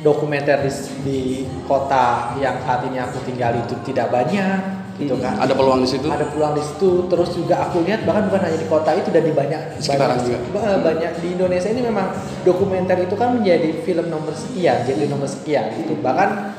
dokumenter 0.00 0.62
di, 0.62 0.72
di 1.04 1.20
kota 1.66 2.32
yang 2.38 2.62
saat 2.62 2.86
ini 2.86 3.02
aku 3.02 3.18
tinggal 3.26 3.52
itu 3.58 3.74
tidak 3.82 4.14
banyak 4.14 4.77
gitu 4.98 5.14
Hmm. 5.14 5.22
kan. 5.22 5.34
Ada 5.38 5.54
peluang 5.54 5.80
di 5.80 5.88
situ? 5.88 6.06
ada 6.06 6.26
peluang 6.26 6.52
di 6.52 6.62
situ 6.62 6.90
terus 7.06 7.30
juga 7.32 7.54
aku 7.62 7.80
lihat 7.80 8.02
bahkan 8.02 8.26
bukan 8.26 8.40
hanya 8.42 8.58
di 8.58 8.66
kota 8.66 8.90
itu 8.92 9.08
dan 9.08 9.22
di 9.22 9.30
banyak 9.30 9.60
Sekitaran 9.78 10.10
banyak, 10.12 10.26
juga. 10.26 10.38
ba- 10.52 10.82
banyak 10.84 11.12
di 11.16 11.28
Indonesia 11.32 11.68
ini 11.68 11.82
memang 11.82 12.06
dokumenter 12.42 12.98
itu 12.98 13.14
kan 13.14 13.32
menjadi 13.32 13.78
film 13.80 14.06
nomor 14.08 14.34
sekian 14.34 14.82
jadi 14.82 15.06
nomor 15.06 15.26
sekian 15.26 15.70
gitu 15.76 15.94
bahkan 15.98 16.50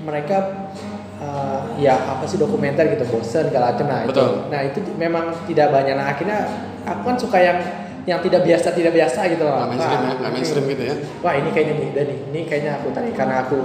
mereka 0.00 0.70
uh, 1.16 1.74
ya 1.76 1.98
apa 1.98 2.22
sih 2.24 2.36
dokumenter 2.36 2.86
gitu 2.88 3.04
bosen 3.08 3.48
segala 3.48 3.72
macam 3.72 3.86
nah 3.86 4.00
itu 4.04 4.22
nah 4.48 4.60
itu 4.62 4.78
memang 4.94 5.24
tidak 5.44 5.68
banyak 5.68 5.94
nah 5.94 6.06
akhirnya 6.08 6.38
aku 6.84 7.02
kan 7.04 7.16
suka 7.16 7.38
yang 7.38 7.58
yang 8.04 8.20
tidak 8.20 8.44
biasa 8.44 8.70
tidak 8.70 8.92
biasa 8.92 9.26
gitu 9.26 9.42
loh 9.42 9.56
Nggak 9.56 9.70
mainstream 9.72 9.96
Wah, 9.96 10.04
ya, 10.04 10.14
nggak 10.14 10.32
mainstream 10.32 10.64
gitu 10.68 10.82
ya. 10.84 10.94
wah 11.18 11.34
ini 11.34 11.48
kayaknya 11.50 11.74
nih 11.74 11.88
udah 11.90 12.04
nih 12.04 12.18
ini 12.28 12.40
kayaknya 12.44 12.72
aku 12.76 12.88
tadi 12.92 13.10
karena 13.10 13.34
aku 13.42 13.58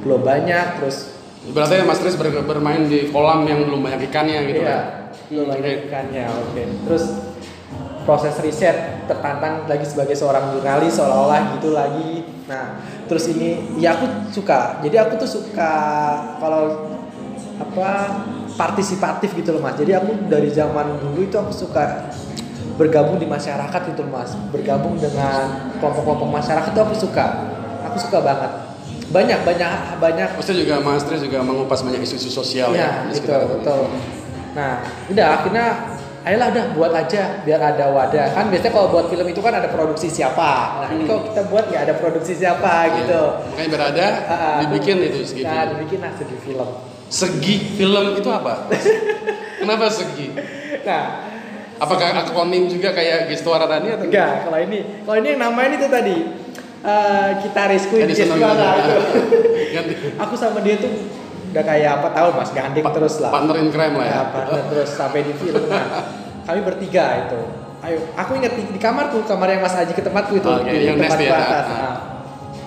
belum 0.00 0.20
banyak 0.22 0.66
terus 0.78 0.96
Berarti 1.50 1.82
Mas 1.82 1.98
Tris 1.98 2.14
ber- 2.14 2.46
bermain 2.46 2.86
di 2.86 3.10
kolam 3.10 3.42
yang 3.42 3.66
belum 3.66 3.82
banyak 3.82 4.06
ikannya 4.06 4.46
gitu 4.46 4.62
Iya, 4.62 4.70
kan? 4.70 4.82
belum 5.26 5.44
banyak 5.50 5.90
ikannya, 5.90 6.24
oke. 6.30 6.62
Terus 6.86 7.04
proses 8.02 8.34
riset 8.38 9.06
tertantang 9.06 9.66
lagi 9.66 9.82
sebagai 9.82 10.14
seorang 10.14 10.54
jurnalis 10.54 10.94
seolah-olah 10.94 11.58
gitu 11.58 11.74
lagi. 11.74 12.22
Nah, 12.46 12.78
terus 13.06 13.26
ini 13.26 13.74
ya 13.74 13.98
aku 13.98 14.06
suka. 14.30 14.78
Jadi 14.82 14.96
aku 14.98 15.18
tuh 15.18 15.30
suka 15.30 15.72
kalau 16.38 16.94
apa 17.58 17.90
partisipatif 18.54 19.34
gitu 19.34 19.50
loh 19.50 19.62
mas. 19.62 19.74
Jadi 19.74 19.94
aku 19.94 20.14
dari 20.26 20.46
zaman 20.46 20.98
dulu 20.98 21.26
itu 21.26 21.34
aku 21.34 21.50
suka 21.50 22.10
bergabung 22.74 23.18
di 23.18 23.26
masyarakat 23.26 23.80
gitu 23.90 24.06
loh 24.06 24.18
mas. 24.18 24.30
Bergabung 24.50 24.94
dengan 24.94 25.74
kelompok-kelompok 25.78 26.28
masyarakat 26.28 26.70
itu 26.70 26.82
aku 26.82 26.94
suka. 26.94 27.26
Aku 27.90 27.98
suka 27.98 28.22
banget. 28.22 28.50
Banyak 29.12 29.44
banyak 29.44 29.72
banyak 30.00 30.28
Maksudnya 30.34 30.58
juga 30.58 30.74
Mas 30.80 31.04
juga 31.04 31.38
mengupas 31.40 31.84
banyak 31.84 32.00
isu-isu 32.00 32.32
sosial 32.32 32.72
ya, 32.72 32.80
Iya, 32.80 32.88
di 32.88 32.96
betul, 33.04 33.16
sekitar 33.20 33.40
itu. 33.44 33.54
betul. 33.60 33.82
Nah, 34.52 34.72
udah 35.08 35.26
akhirnya 35.30 35.66
ayolah 36.22 36.48
udah 36.48 36.64
buat 36.72 36.92
aja 36.94 37.22
biar 37.42 37.60
ada 37.60 37.84
wadah. 37.88 38.26
Kan 38.32 38.48
biasanya 38.48 38.72
kalau 38.72 38.88
buat 38.88 39.06
film 39.06 39.26
itu 39.26 39.40
kan 39.40 39.52
ada 39.52 39.68
produksi 39.68 40.08
siapa. 40.08 40.80
Nah, 40.80 40.88
ini 40.90 41.04
Hmm. 41.04 41.08
kalau 41.08 41.22
kita 41.28 41.40
buat 41.46 41.64
nggak 41.68 41.82
ada 41.82 41.94
produksi 41.94 42.32
siapa 42.34 42.72
gitu. 42.96 43.20
Iya. 43.36 43.48
Makanya 43.52 43.68
biar 43.68 43.82
ada, 43.86 44.06
Ah, 44.22 44.32
ah, 44.32 44.56
dibikin 44.64 44.96
itu 44.98 45.20
segi 45.22 45.42
Nah, 45.42 45.52
film. 45.52 45.68
dibikin 45.76 45.98
lah 46.00 46.12
segi 46.16 46.36
film. 46.40 46.68
Segi 47.06 47.54
film 47.76 48.04
itu 48.16 48.28
apa? 48.28 48.52
Kenapa 49.60 49.86
segi? 49.88 50.32
Nah, 50.82 51.04
Apakah 51.72 52.14
akronim 52.14 52.70
juga 52.70 52.94
kayak 52.94 53.26
Gestuara 53.26 53.66
tadi 53.66 53.90
atau 53.90 54.06
enggak, 54.06 54.46
kalau 54.46 54.54
ini, 54.54 55.02
kalau 55.02 55.18
ini 55.18 55.34
yang 55.34 55.42
namanya 55.42 55.74
itu 55.74 55.88
tadi 55.90 56.16
gitarisku 57.38 57.94
Kan 57.94 58.04
ini 58.04 58.10
diseneng 58.10 58.38
Jessica, 58.38 58.70
gitu. 58.74 58.92
itu. 59.94 60.06
Aku 60.18 60.34
sama 60.34 60.58
dia 60.60 60.76
tuh 60.76 60.90
udah 61.52 61.62
kayak 61.62 61.90
apa 62.00 62.08
tahun 62.10 62.32
mas 62.34 62.50
gandeng 62.50 62.84
Pa- 62.84 62.94
terus 62.96 63.14
lah. 63.20 63.30
partner 63.30 63.56
in 63.60 63.68
crime 63.70 63.94
lah 63.94 64.06
ya. 64.06 64.20
partner 64.32 64.60
terus 64.66 64.90
sampai 64.90 65.20
di 65.22 65.32
film. 65.36 65.62
Nah, 65.68 65.84
kami 66.42 66.60
bertiga 66.64 67.28
itu. 67.28 67.40
Ayo, 67.82 67.98
aku 68.14 68.38
ingat 68.38 68.54
di, 68.54 68.62
di 68.68 68.78
kamarku, 68.78 69.26
kamar 69.26 69.50
yang 69.50 69.60
Mas 69.60 69.74
Aji 69.74 69.90
ke 69.90 70.06
tempatku 70.06 70.38
itu 70.38 70.46
Oke, 70.46 70.70
di 70.70 70.86
yang 70.86 70.94
tempat 70.94 71.18
ya. 71.18 71.34
Ah. 71.34 71.62
Nah, 71.66 71.94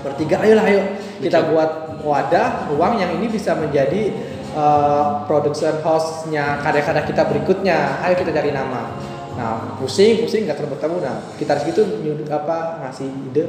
bertiga, 0.03 0.43
ayolah 0.43 0.65
ayo 0.67 0.81
kita 1.17 1.39
Bikin. 1.39 1.51
buat 1.55 1.71
wadah 2.03 2.67
ruang 2.67 2.99
yang 2.99 3.15
ini 3.15 3.31
bisa 3.31 3.55
menjadi 3.55 4.11
uh, 4.51 5.23
production 5.23 5.79
house-nya 5.79 6.59
karya-karya 6.59 7.03
kita 7.07 7.23
berikutnya. 7.25 8.03
Ayo 8.03 8.19
kita 8.19 8.35
cari 8.35 8.51
nama. 8.51 8.91
Nah, 9.35 9.79
pusing, 9.79 10.19
pusing 10.21 10.43
nggak 10.45 10.59
ketemu-ketemu. 10.59 10.95
Nah, 10.99 11.15
kita 11.39 11.53
gitu 11.63 11.81
nyudu- 11.99 12.27
apa 12.27 12.83
ngasih 12.83 13.07
ide 13.31 13.43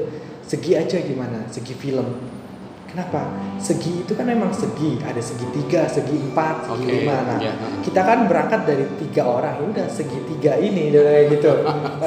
segi 0.46 0.72
aja 0.78 0.96
gimana, 1.02 1.44
segi 1.50 1.74
film. 1.74 2.06
Kenapa? 2.86 3.28
Segi 3.60 4.06
itu 4.06 4.16
kan 4.16 4.24
memang 4.24 4.54
segi, 4.54 4.96
ada 5.02 5.18
segi 5.20 5.44
tiga, 5.52 5.84
segi 5.84 6.16
empat, 6.16 6.70
segi 6.70 6.86
Oke, 6.86 6.96
lima. 7.02 7.18
Nah, 7.28 7.36
iya. 7.42 7.52
kita 7.84 8.00
kan 8.00 8.24
berangkat 8.24 8.62
dari 8.64 8.86
tiga 9.02 9.26
orang, 9.26 9.58
ya 9.58 9.64
udah 9.68 9.86
segitiga 9.90 10.56
ini, 10.56 10.94
udah 10.94 11.02
kayak 11.04 11.26
gitu. 11.34 11.52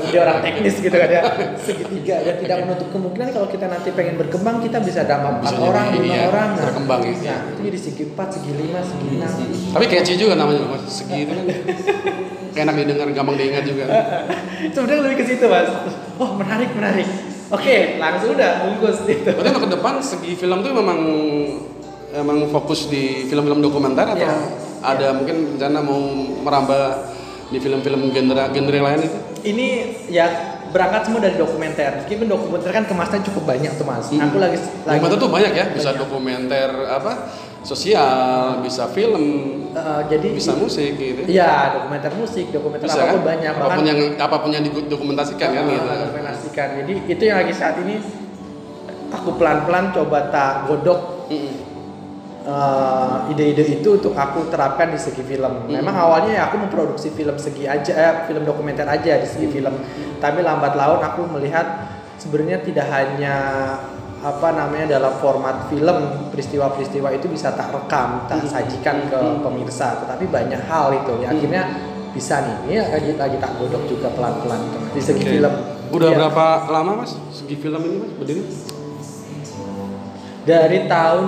Dia 0.09 0.19
orang 0.25 0.39
teknis 0.41 0.75
gitu 0.81 0.95
kan 0.95 1.09
ya, 1.11 1.21
segitiga 1.61 2.15
dan 2.25 2.35
tidak 2.41 2.57
menutup 2.65 2.87
kemungkinan 2.95 3.27
kalau 3.35 3.47
kita 3.51 3.65
nanti 3.69 3.91
pengen 3.93 4.15
berkembang 4.17 4.65
kita 4.65 4.81
bisa 4.81 5.05
ada 5.05 5.29
empat 5.29 5.53
orang, 5.61 5.85
ini 5.93 6.09
lima 6.09 6.15
ya, 6.15 6.23
orang, 6.31 6.49
nah, 6.55 6.63
berkembang 6.63 7.01
ya. 7.05 7.13
Nah, 7.37 7.39
itu 7.53 7.61
jadi 7.69 7.79
segi 7.85 8.03
empat, 8.09 8.27
segi 8.39 8.51
lima, 8.55 8.79
segi 8.81 9.07
enam. 9.13 9.31
Tapi 9.75 9.85
catchy 9.85 10.13
juga 10.17 10.33
namanya 10.39 10.63
Mas. 10.73 10.89
Segi 10.89 11.27
itu 11.27 11.33
kan 11.37 11.45
enak 12.65 12.73
didengar, 12.81 13.07
gampang 13.13 13.35
diingat 13.37 13.63
juga. 13.67 13.85
Sebenarnya 14.73 15.01
lebih 15.05 15.17
ke 15.21 15.25
situ 15.27 15.45
mas. 15.45 15.69
Oh 16.17 16.33
menarik 16.35 16.73
menarik. 16.73 17.07
Oke, 17.49 17.97
langsung 17.97 18.37
udah 18.37 18.51
bungkus 18.61 19.01
gitu. 19.03 19.25
Berarti 19.25 19.49
untuk 19.49 19.63
ke 19.65 19.71
depan 19.73 19.93
segi 19.99 20.31
film 20.33 20.61
tuh 20.61 20.69
memang 20.69 20.99
emang 22.11 22.45
fokus 22.47 22.85
di 22.85 23.25
film-film 23.25 23.57
dokumenter 23.59 24.05
atau 24.07 24.21
Iya. 24.21 24.37
ada 24.81 25.07
mungkin 25.13 25.57
rencana 25.57 25.81
mau 25.81 25.97
merambah 26.39 26.83
di 27.49 27.57
film-film 27.57 28.13
genre 28.13 28.43
genre 28.47 28.79
lain 28.79 28.99
itu? 29.01 29.17
Ini 29.41 29.67
ya 30.07 30.25
berangkat 30.69 31.09
semua 31.09 31.19
dari 31.19 31.35
dokumenter. 31.35 31.89
Meskipun 31.97 32.29
dokumenter 32.29 32.69
kan 32.69 32.85
kemasan 32.85 33.25
cukup 33.25 33.49
banyak 33.49 33.73
tuh 33.73 33.85
mas. 33.85 34.05
Hmm. 34.13 34.29
Aku 34.29 34.37
lagi 34.37 34.57
lagi 34.85 35.01
Dokumenter 35.01 35.17
tuh 35.17 35.29
banyak 35.29 35.51
ya, 35.51 35.65
bisa 35.73 35.89
Banyak. 35.89 36.01
dokumenter 36.05 36.69
apa? 36.85 37.11
Sosial, 37.61 38.63
bisa 38.63 38.87
film, 38.87 39.55
Eh, 39.69 40.01
jadi 40.09 40.33
bisa 40.33 40.57
musik 40.57 40.97
gitu. 40.97 41.29
Iya, 41.29 41.77
dokumenter 41.77 42.09
musik, 42.17 42.49
dokumenter 42.49 42.89
Bisa 42.89 43.05
apa 43.05 43.13
pun 43.13 43.21
kan? 43.21 43.29
banyak. 43.37 43.51
Apa 43.53 43.67
pun 43.69 43.83
yang 43.85 43.99
apa 44.17 44.35
pun 44.41 44.49
yang 44.49 44.63
didokumentasikan 44.65 45.49
kan 45.53 45.61
Ah, 45.61 45.69
gitu. 45.69 45.85
dokumentasikan. 46.09 46.67
Jadi 46.81 46.93
itu 47.05 47.23
yang 47.23 47.37
lagi 47.45 47.53
saat 47.53 47.75
ini 47.77 48.01
aku 49.13 49.37
pelan-pelan 49.37 49.93
coba 49.93 50.33
tak 50.33 50.65
godok 50.65 51.29
Mm-mm. 51.29 51.53
eh, 52.49 53.15
ide-ide 53.29 53.61
itu 53.77 53.89
untuk 53.93 54.17
aku 54.17 54.49
terapkan 54.49 54.89
di 54.89 54.97
segi 54.97 55.21
film. 55.21 55.69
Memang 55.69 55.93
awalnya 55.93 56.31
ya 56.33 56.41
aku 56.49 56.65
memproduksi 56.65 57.13
film 57.13 57.37
segi 57.37 57.69
aja, 57.69 57.93
eh, 57.93 58.13
film 58.25 58.41
dokumenter 58.41 58.89
aja 58.89 59.21
di 59.21 59.27
segi 59.29 59.53
film. 59.53 59.77
Tapi 60.17 60.41
lambat 60.41 60.73
laun 60.73 60.97
aku 60.97 61.29
melihat 61.29 61.93
sebenarnya 62.17 62.65
tidak 62.65 62.89
hanya 62.89 63.35
apa 64.19 64.51
namanya 64.51 64.99
dalam 64.99 65.15
format 65.17 65.71
film 65.71 66.27
peristiwa-peristiwa 66.27 67.07
itu 67.15 67.31
bisa 67.31 67.55
tak 67.55 67.71
rekam, 67.71 68.27
tak 68.27 68.43
sajikan 68.43 69.07
ke 69.07 69.19
pemirsa, 69.39 69.95
tetapi 70.03 70.27
banyak 70.27 70.59
hal 70.67 70.91
itu 70.91 71.23
ya 71.23 71.31
akhirnya 71.31 71.63
bisa 72.11 72.43
nih. 72.43 72.55
Ini 72.67 72.75
lagi 72.91 73.11
lagi 73.15 73.37
tak 73.39 73.55
godok 73.55 73.87
juga 73.87 74.11
pelan-pelan 74.11 74.59
di 74.91 74.99
segi 74.99 75.23
Oke. 75.23 75.31
film. 75.39 75.53
Udah 75.89 76.09
Iya. 76.11 76.17
berapa 76.19 76.45
lama 76.69 76.91
Mas 76.99 77.15
segi 77.31 77.55
film 77.55 77.79
ini 77.81 77.95
Mas 77.97 78.11
berdiri? 78.13 78.43
Dari 80.43 80.79
tahun 80.85 81.23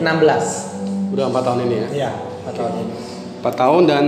2016. 0.00 0.74
Udah 1.14 1.24
empat 1.30 1.42
tahun 1.44 1.58
ini 1.62 1.74
ya. 1.76 1.88
Iya, 1.92 2.10
4 2.42 2.54
tahun 2.54 2.72
ini. 2.80 2.94
Empat 3.38 3.54
tahun 3.54 3.82
dan 3.86 4.04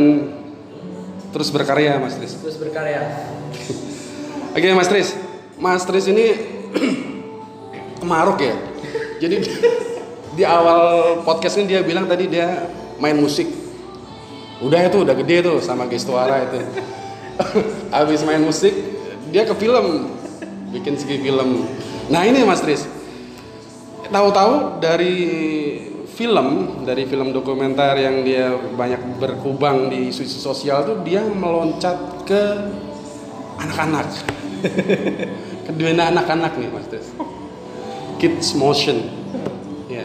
terus 1.31 1.49
berkarya 1.51 2.01
Mas 2.01 2.17
Tris. 2.17 2.35
Terus 2.35 2.57
berkarya. 2.57 3.01
Oke 4.57 4.69
Mas 4.73 4.89
Tris, 4.89 5.13
Mas 5.57 5.89
Tris 5.89 6.05
ini 6.09 6.37
kemaruk 8.01 8.41
ya. 8.45 8.55
Jadi 9.17 9.37
di 10.37 10.45
awal 10.45 11.21
podcast 11.25 11.57
ini 11.57 11.73
dia 11.73 11.81
bilang 11.81 12.05
tadi 12.05 12.29
dia 12.29 12.69
main 13.01 13.17
musik. 13.17 13.49
Udah 14.61 14.85
itu 14.85 15.01
udah 15.05 15.17
gede 15.17 15.45
tuh 15.45 15.59
sama 15.65 15.89
Gestuara 15.89 16.45
itu. 16.45 16.61
Habis 17.97 18.21
main 18.25 18.45
musik 18.45 18.73
dia 19.33 19.49
ke 19.49 19.57
film 19.57 20.13
bikin 20.77 21.01
segi 21.01 21.25
film. 21.25 21.65
Nah 22.13 22.23
ini 22.29 22.45
Mas 22.45 22.61
Tris, 22.61 22.85
tahu-tahu 24.13 24.81
dari 24.81 25.17
film 26.17 26.81
dari 26.85 27.05
film 27.05 27.33
dokumenter 27.33 27.97
yang 28.01 28.25
dia 28.25 28.57
banyak 28.57 29.21
berkubang 29.21 29.93
di 29.93 30.09
sosial 30.13 30.85
tuh 30.85 30.97
dia 31.05 31.21
meloncat 31.21 32.25
ke 32.25 32.43
anak-anak 33.61 34.09
ke 35.67 35.71
dunia 35.73 36.11
anak-anak 36.11 36.57
nih 36.59 36.69
mas 36.71 36.87
Tris 36.91 37.09
kids 38.17 38.57
motion. 38.57 38.97
Ya. 39.87 40.03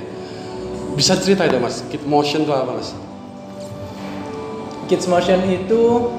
Bisa 0.93 1.15
cerita 1.15 1.47
itu 1.47 1.57
mas? 1.57 1.81
Kids 1.87 2.03
motion 2.03 2.43
itu 2.43 2.51
apa 2.51 2.75
mas? 2.75 2.91
Kids 4.91 5.07
Motion 5.07 5.39
itu 5.47 6.11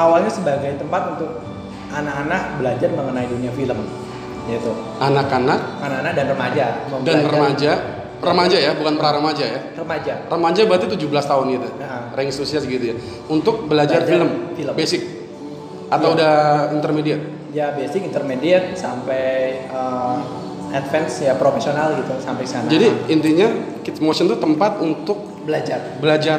awalnya 0.00 0.32
sebagai 0.32 0.72
tempat 0.80 1.12
untuk 1.12 1.44
anak-anak 1.92 2.56
belajar 2.56 2.88
mengenai 2.96 3.28
dunia 3.28 3.52
film, 3.52 3.76
yaitu 4.48 4.72
anak-anak? 4.96 5.60
Anak-anak 5.84 6.12
dan 6.16 6.26
remaja. 6.32 6.66
dan 7.04 7.18
remaja? 7.28 7.72
Remaja 8.20 8.56
ya 8.56 8.72
bukan 8.72 8.96
pra 8.96 9.16
remaja 9.16 9.44
ya? 9.44 9.60
Remaja. 9.76 10.14
remaja 10.32 10.60
berarti 10.64 10.92
17 10.92 11.24
tahun 11.28 11.44
gitu 11.56 11.68
Nah. 11.76 12.12
range 12.16 12.36
usia 12.40 12.60
segitu 12.64 12.84
ya? 12.92 12.96
Untuk 13.28 13.68
belajar, 13.68 14.00
Belajar 14.00 14.12
film, 14.16 14.30
film. 14.56 14.74
basic? 14.76 15.04
Atau 15.92 16.12
Iya. 16.12 16.16
udah 16.16 16.34
intermediate 16.72 17.24
Ya 17.50 17.74
basic, 17.74 18.06
intermediate 18.06 18.78
sampai 18.78 19.24
uh, 19.68 20.22
advance 20.70 21.18
ya 21.18 21.34
profesional 21.34 21.98
gitu 21.98 22.14
sampai 22.22 22.46
sana. 22.46 22.70
jadi 22.70 22.86
intinya 23.10 23.48
kids 23.82 23.98
motion 23.98 24.30
itu 24.30 24.38
tempat 24.38 24.78
untuk 24.78 25.18
belajar. 25.42 25.98
belajar 25.98 26.38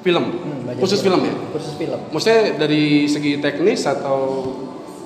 film 0.00 0.24
Hmm, 0.32 0.64
belajar 0.64 0.80
khusus 0.80 1.04
film 1.04 1.20
ya 1.20 1.34
Khusus 1.52 1.74
film. 1.76 2.00
maksudnya 2.08 2.56
dari 2.56 3.04
segi 3.04 3.44
teknis 3.44 3.84
atau 3.84 4.40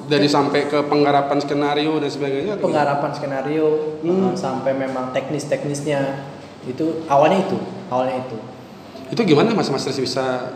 dari 0.07 0.31
sampai 0.31 0.71
ke 0.71 0.79
penggarapan 0.87 1.39
skenario 1.39 1.99
dan 1.99 2.11
sebagainya 2.11 2.55
Penggarapan 2.63 3.11
skenario 3.11 3.99
Hmm. 3.99 4.31
uh, 4.31 4.35
sampai 4.39 4.79
memang 4.79 5.11
teknis-teknisnya 5.11 6.23
itu 6.63 7.03
awalnya 7.11 7.43
itu, 7.43 7.59
awalnya 7.91 8.23
itu. 8.23 8.39
itu 9.11 9.21
gimana 9.27 9.51
mas 9.51 9.67
mas 9.67 9.83
bisa 9.91 10.55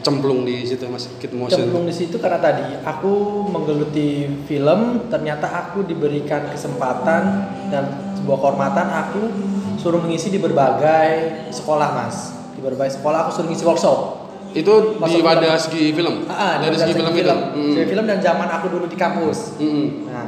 cemplung 0.00 0.46
di 0.46 0.64
situ 0.64 0.88
mas 0.88 1.04
kid 1.20 1.34
motion 1.36 1.68
Cemplung 1.68 1.84
di 1.84 1.92
situ 1.92 2.16
karena 2.16 2.40
tadi 2.40 2.64
aku 2.80 3.44
menggeluti 3.50 4.24
film, 4.48 5.10
ternyata 5.12 5.50
aku 5.50 5.84
diberikan 5.84 6.48
kesempatan 6.48 7.22
dan 7.68 7.84
sebuah 8.16 8.38
kehormatan 8.38 8.86
aku 8.88 9.22
suruh 9.76 9.98
mengisi 9.98 10.30
di 10.30 10.38
berbagai 10.38 11.50
sekolah 11.50 11.88
mas. 11.92 12.32
Di 12.54 12.62
berbagai 12.62 12.96
sekolah 13.02 13.26
aku 13.26 13.30
suruh 13.34 13.48
ngisi 13.50 13.66
workshop. 13.66 14.00
itu 14.52 14.68
di 14.68 15.00
Masuk 15.00 15.24
wadah 15.24 15.56
film. 15.56 15.64
segi 15.64 15.84
film 15.96 16.14
Ah, 16.28 16.36
ah, 16.36 16.52
dari 16.60 16.76
di 16.76 16.84
segi 16.84 16.92
segi 16.92 17.00
film, 17.00 17.12
itu 17.16 17.32
Hmm. 17.56 17.72
Segi 17.72 17.86
film 17.88 18.04
dan 18.04 18.18
zaman 18.20 18.48
aku 18.52 18.66
dulu 18.68 18.84
di 18.84 19.00
kampus. 19.00 19.56
Hmm. 19.56 20.04
Nah, 20.12 20.26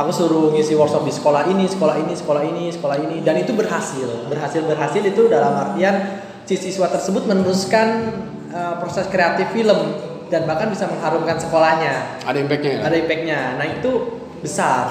aku 0.00 0.08
suruh 0.08 0.56
ngisi 0.56 0.72
workshop 0.72 1.04
di 1.04 1.12
sekolah 1.12 1.44
ini, 1.52 1.68
sekolah 1.68 2.00
ini, 2.00 2.16
sekolah 2.16 2.42
ini, 2.48 2.64
sekolah 2.72 2.96
ini, 2.96 3.16
dan 3.20 3.36
itu 3.36 3.52
berhasil. 3.52 4.08
Berhasil 4.32 4.64
berhasil 4.64 5.04
itu 5.04 5.28
dalam 5.28 5.52
artian 5.52 6.24
si 6.48 6.56
siswa 6.56 6.88
tersebut 6.88 7.28
meneruskan 7.28 8.08
uh, 8.50 8.74
proses 8.76 9.06
kreatif 9.06 9.48
film 9.50 9.80
dan 10.28 10.44
bahkan 10.44 10.68
bisa 10.68 10.84
mengharumkan 10.84 11.36
sekolahnya. 11.36 12.20
ada 12.20 12.36
impactnya 12.36 12.70
ya 12.70 12.80
Ada 12.84 12.96
impactnya. 12.98 13.38
Nah 13.56 13.66
itu 13.66 13.90
besar. 14.38 14.84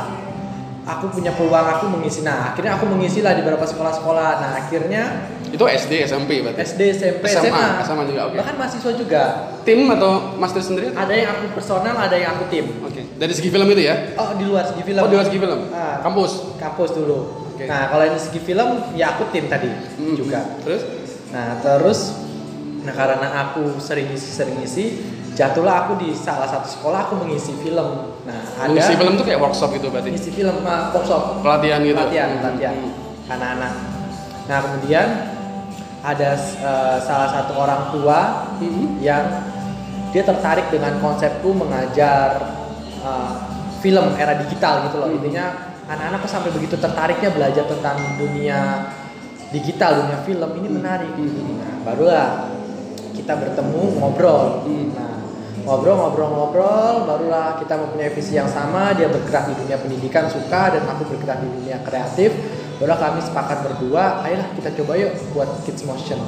Aku 0.88 1.12
punya 1.12 1.30
peluang 1.32 1.68
aku 1.68 1.86
mengisi. 1.90 2.24
Nah 2.24 2.50
akhirnya 2.50 2.74
aku 2.74 2.88
mengisi 2.88 3.20
lah 3.20 3.36
di 3.36 3.44
beberapa 3.44 3.64
sekolah-sekolah. 3.64 4.30
Nah 4.40 4.52
akhirnya 4.58 5.04
itu 5.48 5.64
SD 5.64 6.04
SMP 6.04 6.44
berarti 6.44 6.60
SD, 6.62 6.82
SMP, 6.92 7.24
SMA, 7.24 7.48
SMA, 7.48 7.66
SMA 7.82 8.04
juga, 8.04 8.22
oke. 8.28 8.36
bahkan 8.36 8.56
mahasiswa 8.58 8.92
juga. 8.94 9.24
tim 9.64 9.88
atau 9.88 10.36
mas 10.36 10.52
Tris 10.52 10.68
sendiri 10.68 10.92
Ada 10.92 11.14
yang 11.14 11.30
aku 11.34 11.56
personal, 11.56 11.96
ada 11.96 12.16
yang 12.16 12.36
aku 12.36 12.52
tim. 12.52 12.68
oke 12.82 13.00
dari 13.16 13.32
segi 13.32 13.48
film 13.48 13.64
itu 13.70 13.80
ya 13.82 14.12
Oh 14.16 14.36
di 14.36 14.44
luar 14.44 14.68
segi 14.68 14.84
film. 14.84 15.00
oh 15.00 15.08
di 15.08 15.16
luar 15.16 15.24
segi 15.24 15.40
film 15.40 15.60
Ah. 15.72 16.04
kampus 16.04 16.32
kampus 16.60 16.92
dulu. 16.92 17.20
Oke. 17.56 17.64
Nah, 17.64 17.88
kalau 17.88 18.04
ini 18.04 18.20
segi 18.20 18.40
film 18.40 18.68
ya 18.94 19.16
aku 19.16 19.32
tim 19.32 19.48
tadi 19.48 19.72
Hmm. 19.72 20.16
juga. 20.16 20.40
terus 20.62 20.84
Nah, 21.28 21.60
terus 21.60 22.00
nah 22.88 22.96
karena 22.96 23.28
aku 23.44 23.76
sering 23.84 24.08
isi 24.16 24.32
sering 24.32 24.64
isi, 24.64 25.04
jatuhlah 25.36 25.84
aku 25.84 26.00
di 26.00 26.16
salah 26.16 26.48
satu 26.48 26.64
sekolah 26.72 27.12
aku 27.12 27.20
mengisi 27.20 27.52
film. 27.60 28.16
Nah, 28.24 28.40
ada 28.56 28.72
mengisi 28.72 28.96
film 28.96 29.20
tuh 29.20 29.26
kayak 29.28 29.44
workshop 29.44 29.76
gitu 29.76 29.92
berarti 29.92 30.08
mengisi 30.08 30.32
film 30.32 30.64
uh, 30.64 30.96
workshop 30.96 31.44
pelatihan 31.44 31.84
gitu 31.84 32.00
pelatihan 32.00 32.28
Hmm. 32.32 32.40
pelatihan 32.40 32.76
Hmm. 32.80 33.32
anak-anak. 33.36 33.74
Nah, 34.48 34.58
kemudian 34.64 35.08
ada 36.00 36.30
uh, 36.64 36.98
salah 37.04 37.30
satu 37.36 37.52
orang 37.60 37.92
tua 37.92 38.20
Hmm. 38.64 39.04
yang 39.04 39.24
dia 40.16 40.24
tertarik 40.24 40.72
dengan 40.72 40.96
konsepku 41.04 41.52
mengajar 41.52 42.40
uh, 43.04 43.32
film 43.84 44.16
era 44.16 44.40
digital 44.40 44.88
gitu 44.88 45.04
loh 45.04 45.12
Hmm. 45.12 45.20
intinya 45.20 45.46
anak-anak 45.92 46.24
kok 46.24 46.32
sampai 46.32 46.52
begitu 46.56 46.80
tertariknya 46.80 47.36
belajar 47.36 47.64
tentang 47.68 48.00
dunia 48.16 48.88
digital 49.48 50.04
dunia 50.04 50.20
film 50.24 50.50
ini 50.56 50.68
menarik 50.72 51.12
Hmm. 51.12 51.60
nah 51.60 51.74
barulah 51.84 52.28
kita 53.28 53.44
bertemu 53.44 54.00
ngobrol. 54.00 54.64
Nah 54.96 55.20
ngobrol 55.68 56.00
ngobrol 56.00 56.30
ngobrol 56.32 56.96
barulah 57.04 57.60
kita 57.60 57.76
mempunyai 57.76 58.08
visi 58.16 58.40
yang 58.40 58.48
sama. 58.48 58.96
Dia 58.96 59.12
bergerak 59.12 59.52
di 59.52 59.54
dunia 59.60 59.76
pendidikan 59.76 60.32
suka 60.32 60.72
dan 60.72 60.88
aku 60.88 61.12
bergerak 61.12 61.44
di 61.44 61.52
dunia 61.52 61.84
kreatif. 61.84 62.32
Barulah 62.80 62.96
kami 62.96 63.20
sepakat 63.20 63.68
berdua 63.68 64.24
ayolah 64.24 64.48
kita 64.56 64.72
coba 64.80 64.96
yuk 64.96 65.12
buat 65.36 65.50
kids 65.68 65.84
motion. 65.84 66.24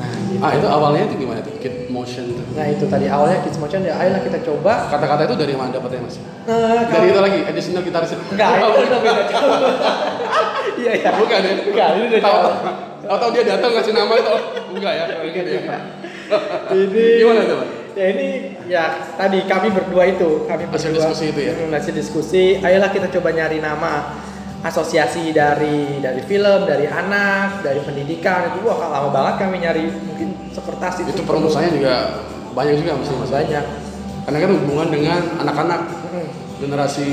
Nah 0.00 0.08
gitu. 0.32 0.40
ah 0.40 0.52
itu 0.56 0.64
awalnya 0.64 1.04
itu 1.04 1.20
gimana 1.20 1.44
tuh 1.44 1.52
kid 1.60 1.92
motion 1.92 2.32
tuh? 2.32 2.44
Nah 2.56 2.64
itu 2.64 2.84
tadi. 2.88 3.12
Awalnya 3.12 3.44
Kids 3.44 3.60
Motion 3.60 3.80
ya 3.84 4.00
ayolah 4.00 4.20
kita 4.24 4.38
coba. 4.40 4.88
kata-kata 4.88 5.28
itu 5.28 5.36
dari 5.36 5.52
mana 5.52 5.72
dapetnya 5.76 6.00
mas? 6.00 6.16
Nah, 6.48 6.84
dari 6.84 7.12
itu 7.12 7.20
lagi 7.20 7.38
additional 7.44 7.84
gitaris 7.84 8.12
Enggak, 8.12 8.48
itu 8.56 8.88
udah 8.88 9.00
beda. 9.04 9.24
Iya 10.76 10.92
iya. 10.92 11.10
bukan 11.16 11.40
ya? 11.40 11.52
Enggak, 11.56 11.88
ini 11.96 12.04
udah 12.12 12.20
tahu 12.20 13.16
tahu 13.16 13.30
dia 13.32 13.44
datang 13.48 13.70
ngasih 13.72 13.92
nama 13.96 14.14
itu. 14.18 14.34
Enggak 14.76 14.92
ya? 14.92 15.04
Enggak 15.08 15.32
Gitu 15.32 15.50
ya. 15.64 15.78
Ini 16.72 17.02
gimana 17.22 17.40
tuh 17.46 17.56
Mas? 17.62 17.70
Ya 17.96 18.06
ini 18.12 18.28
ya 18.68 18.84
tadi 19.16 19.38
kami 19.48 19.72
berdua 19.72 20.04
itu 20.04 20.44
kami 20.44 20.68
Hasil 20.68 20.92
berdua 20.92 21.08
diskusi 21.08 21.24
itu 21.32 21.40
ya? 21.40 21.52
Hmm, 21.56 21.72
hasil 21.72 21.92
diskusi. 21.96 22.44
Ayolah 22.60 22.92
kita 22.92 23.08
coba 23.08 23.32
nyari 23.32 23.58
nama 23.58 24.12
asosiasi 24.60 25.32
dari 25.32 26.02
dari 26.04 26.20
film, 26.26 26.66
dari 26.68 26.84
anak, 26.90 27.64
dari 27.64 27.80
pendidikan 27.80 28.52
itu 28.52 28.66
wah 28.68 28.76
lama 28.90 29.08
banget 29.14 29.34
kami 29.46 29.56
nyari 29.64 29.84
mungkin 29.88 30.28
sekertas 30.52 31.06
itu. 31.06 31.14
itu 31.14 31.22
perumusannya 31.24 31.70
juga 31.72 31.94
banyak 32.52 32.74
juga 32.84 32.92
mesti 33.00 33.14
mas 33.16 33.32
banyak. 33.32 33.64
karena 34.26 34.38
kan 34.42 34.50
hubungan 34.58 34.88
dengan 34.90 35.20
anak-anak 35.38 35.80
Hmm. 36.06 36.26
generasi 36.58 37.08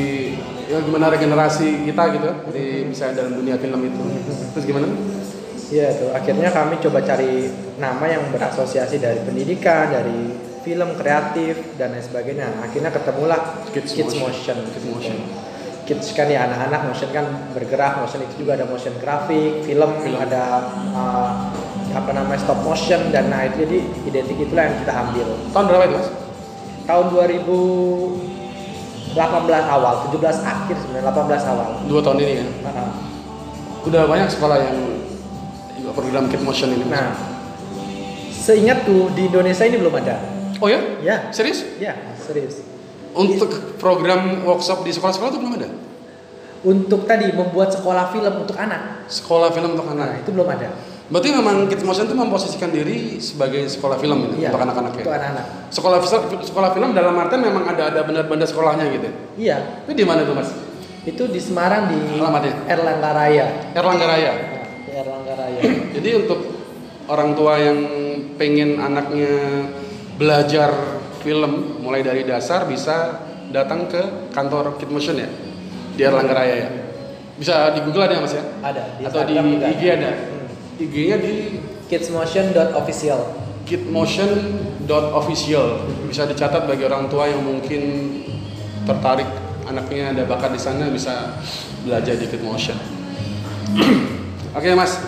ya 0.65 0.79
gimana 0.81 1.11
regenerasi 1.11 1.85
kita 1.85 2.03
gitu 2.15 2.29
di 2.49 2.87
misalnya 2.87 3.21
dalam 3.21 3.37
dunia 3.37 3.59
film 3.59 3.79
itu 3.83 4.03
terus 4.55 4.65
gimana 4.65 4.87
Iya 5.73 5.89
tuh, 5.97 6.13
akhirnya 6.13 6.53
kami 6.53 6.77
coba 6.85 7.01
cari 7.01 7.49
nama 7.81 8.05
yang 8.05 8.29
berasosiasi 8.29 9.01
dari 9.01 9.17
pendidikan, 9.25 9.89
dari 9.89 10.29
film 10.61 10.93
kreatif 10.93 11.73
dan 11.81 11.97
lain 11.97 12.05
sebagainya. 12.05 12.61
Akhirnya 12.61 12.93
ketemulah 12.93 13.65
Kids 13.73 13.97
Kids, 13.97 14.13
Motion. 14.21 14.53
Motion. 14.53 14.57
Kids 14.69 14.85
Motion. 14.85 15.17
Kids 15.83 16.15
kan 16.15 16.31
ya 16.31 16.47
anak-anak 16.47 16.87
motion 16.87 17.11
kan 17.11 17.25
bergerak, 17.57 17.99
motion 17.99 18.23
itu 18.23 18.45
juga 18.45 18.55
ada 18.55 18.63
motion 18.69 18.93
grafik, 19.01 19.65
film, 19.67 19.91
Film. 19.99 20.15
ada 20.15 20.71
uh, 20.95 21.51
apa 21.91 22.11
namanya 22.15 22.39
stop 22.39 22.63
motion 22.63 23.11
dan 23.11 23.27
nah 23.27 23.43
itu 23.43 23.67
jadi 23.67 23.83
identik 24.07 24.47
itulah 24.47 24.63
yang 24.69 24.77
kita 24.79 24.93
ambil. 24.95 25.27
tahun 25.51 25.65
berapa 25.67 25.83
itu 25.89 25.95
mas 25.99 26.07
Tahun 26.83 27.15
2018 27.15 29.15
awal, 29.47 29.93
17 30.11 30.19
akhir 30.43 30.75
sebenarnya 30.83 31.11
18 31.11 31.51
awal. 31.51 31.67
dua 31.87 31.99
tahun 31.99 32.17
ini 32.23 32.33
ya 32.39 32.45
Nah, 32.63 32.91
udah 33.83 34.07
banyak 34.07 34.31
sekolah 34.31 34.57
yang 34.63 34.92
program 35.93 36.27
kid 36.27 36.41
motion 36.41 36.69
ini 36.69 36.85
nah, 36.85 37.13
seingatku 38.33 39.13
di 39.13 39.27
Indonesia 39.27 39.63
ini 39.63 39.77
belum 39.77 39.93
ada. 39.95 40.15
oh 40.57 40.67
ya 40.67 40.79
Ya, 40.99 41.29
serius 41.29 41.63
ya 41.77 41.93
serius. 42.17 42.61
untuk 43.11 43.49
program 43.77 44.41
workshop 44.41 44.81
di 44.81 44.91
sekolah-sekolah 44.91 45.29
itu 45.29 45.39
belum 45.39 45.55
ada 45.55 45.69
Untuk 46.63 47.03
tadi 47.03 47.27
membuat 47.29 47.69
sekolah 47.69 48.07
film 48.09 48.39
untuk 48.39 48.55
anak, 48.55 49.03
sekolah 49.05 49.51
film 49.51 49.75
untuk 49.75 49.83
nah 49.85 50.07
anak 50.07 50.23
itu 50.23 50.31
belum 50.31 50.47
ada. 50.47 50.71
berarti 51.03 51.29
memang 51.29 51.67
kid 51.67 51.83
motion 51.83 52.07
itu 52.07 52.15
memposisikan 52.15 52.71
diri 52.71 53.19
sebagai 53.19 53.67
sekolah 53.67 53.99
film 53.99 54.31
ini 54.31 54.39
Iya, 54.39 54.49
untuk 54.49 54.63
anak-anak 54.63 54.91
ya 54.93 55.03
Untuk 55.03 55.13
anak-anak. 55.13 55.45
sekolah 55.69 55.97
sekolah 56.41 56.69
film 56.71 56.89
dalam 56.91 57.13
artian 57.13 57.43
memang 57.43 57.67
ada 57.67 57.91
ada 57.91 58.01
benar-benar 58.01 58.47
sekolahnya 58.47 58.87
gitu 58.89 59.11
Iya, 59.35 59.83
itu 59.83 59.91
di 59.93 60.03
mana 60.03 60.23
tuh 60.23 60.33
mas 60.33 60.49
itu 61.03 61.27
di 61.27 61.35
Semarang 61.35 61.91
di 61.91 61.99
Alamatnya? 62.15 62.63
Erlangga 62.65 63.11
Raya. 63.11 63.45
Erlangga 63.75 64.05
Raya 64.07 64.31
Nah, 64.31 64.63
di 64.79 64.91
Erlangga 64.95 65.33
Raya. 65.35 65.52
Jadi 65.93 66.09
untuk 66.19 66.39
orang 67.07 67.35
tua 67.35 67.59
yang 67.59 67.79
pengen 68.35 68.79
anaknya 68.79 69.67
belajar 70.19 70.73
film 71.23 71.79
mulai 71.79 72.03
dari 72.03 72.23
dasar 72.27 72.67
bisa 72.67 73.19
datang 73.49 73.87
ke 73.87 74.31
kantor 74.35 74.77
Kid 74.81 74.91
Motion 74.91 75.17
ya 75.19 75.29
di 75.95 76.03
Erlangga 76.03 76.33
Raya 76.33 76.55
ya. 76.55 76.69
Bisa 77.33 77.73
di 77.73 77.81
Google 77.81 78.05
ada 78.05 78.21
mas 78.21 78.37
ya? 78.37 78.45
Ada 78.61 78.83
di 78.97 79.05
Atau 79.09 79.25
di 79.25 79.33
juga 79.33 79.67
IG 79.73 79.83
ada? 79.89 80.11
Hmm. 80.13 80.83
IG-nya 80.83 81.17
di 81.21 81.59
Kidsmotion.official. 81.89 83.19
kidmotion.official 83.63 85.67
bisa 86.11 86.27
dicatat 86.27 86.67
bagi 86.67 86.83
orang 86.83 87.07
tua 87.07 87.31
yang 87.31 87.47
mungkin 87.47 88.11
tertarik 88.83 89.23
anaknya 89.63 90.11
ada 90.11 90.27
bakat 90.27 90.51
di 90.51 90.59
sana 90.59 90.91
bisa 90.91 91.39
belajar 91.87 92.19
di 92.19 92.27
Kidmotion. 92.27 92.75
Oke 94.57 94.75
mas, 94.75 94.99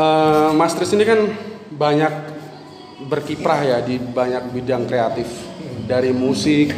Eh, 0.00 0.50
Mas 0.56 0.72
Tris 0.72 0.96
ini 0.96 1.04
kan 1.04 1.28
banyak 1.68 2.12
berkiprah 3.04 3.60
ya 3.60 3.78
di 3.84 4.00
banyak 4.00 4.48
bidang 4.48 4.88
kreatif 4.88 5.28
dari 5.84 6.14
musik, 6.14 6.72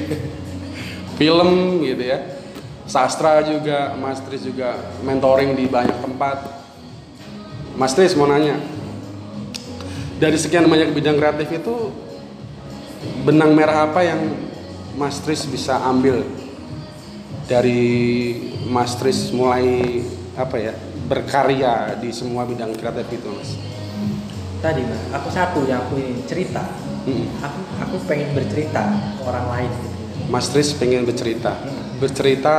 film 1.20 1.82
gitu 1.86 2.02
ya, 2.02 2.18
sastra 2.82 3.46
juga, 3.46 3.94
Mas 3.94 4.18
Tris 4.26 4.42
juga 4.42 4.74
mentoring 5.06 5.54
di 5.54 5.70
banyak 5.70 6.02
tempat. 6.02 6.66
Mas 7.78 7.94
Tris 7.94 8.18
mau 8.18 8.26
nanya, 8.26 8.58
dari 10.18 10.34
sekian 10.34 10.66
banyak 10.66 10.90
bidang 10.90 11.14
kreatif 11.14 11.46
itu 11.52 11.94
benang 13.22 13.54
merah 13.54 13.86
apa 13.86 14.02
yang 14.02 14.34
Mas 14.98 15.22
Tris 15.22 15.46
bisa 15.46 15.78
ambil 15.86 16.26
dari 17.46 18.34
Mas 18.66 18.98
Tris 18.98 19.30
mulai 19.30 20.02
apa 20.34 20.58
ya 20.58 20.74
berkarya 21.12 22.00
di 22.00 22.08
semua 22.08 22.48
bidang 22.48 22.72
kreatif 22.72 23.04
itu 23.12 23.28
Mas? 23.28 23.50
Tadi 24.62 24.80
mas, 24.80 25.02
aku 25.12 25.28
satu 25.28 25.60
yang 25.66 25.84
aku 25.84 26.00
ini 26.00 26.24
cerita. 26.24 26.64
Mm. 27.04 27.26
Aku 27.42 27.58
aku 27.82 27.96
pengen 28.06 28.32
bercerita 28.32 28.80
ke 29.12 29.22
orang 29.22 29.46
lain. 29.50 29.70
gitu. 29.74 29.88
Mas 30.30 30.48
Tris 30.48 30.72
pengen 30.72 31.02
bercerita, 31.02 31.52
bercerita 31.98 32.54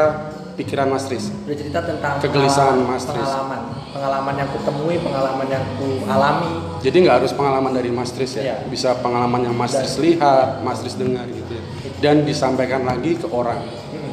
pikiran 0.54 0.86
Mas 0.86 1.08
Tris. 1.08 1.32
Bercerita 1.48 1.80
tentang 1.82 2.20
Kegelisahan 2.22 2.78
pengalaman- 2.78 2.92
Mas 2.92 3.04
Tris. 3.08 3.24
Pengalaman, 3.24 3.62
pengalaman 3.90 4.34
yang 4.36 4.50
ku 4.52 4.60
temui, 4.62 4.96
pengalaman 5.00 5.48
yang 5.48 5.64
ku 5.80 5.88
alami. 6.06 6.54
Jadi 6.84 6.98
nggak 7.02 7.16
harus 7.18 7.32
pengalaman 7.32 7.72
dari 7.72 7.90
Mas 7.90 8.12
Tris 8.12 8.36
ya, 8.36 8.44
Iya. 8.44 8.56
bisa 8.68 8.94
pengalaman 9.00 9.48
yang 9.48 9.56
Mas 9.56 9.72
Tris 9.72 9.96
lihat, 9.98 10.60
Mas 10.62 10.84
Tris 10.84 10.94
dengar 10.94 11.24
gitu 11.26 11.50
ya, 11.50 11.64
dan 12.04 12.22
disampaikan 12.22 12.84
lagi 12.84 13.16
ke 13.16 13.26
orang. 13.26 13.64
Hmm. 13.64 14.12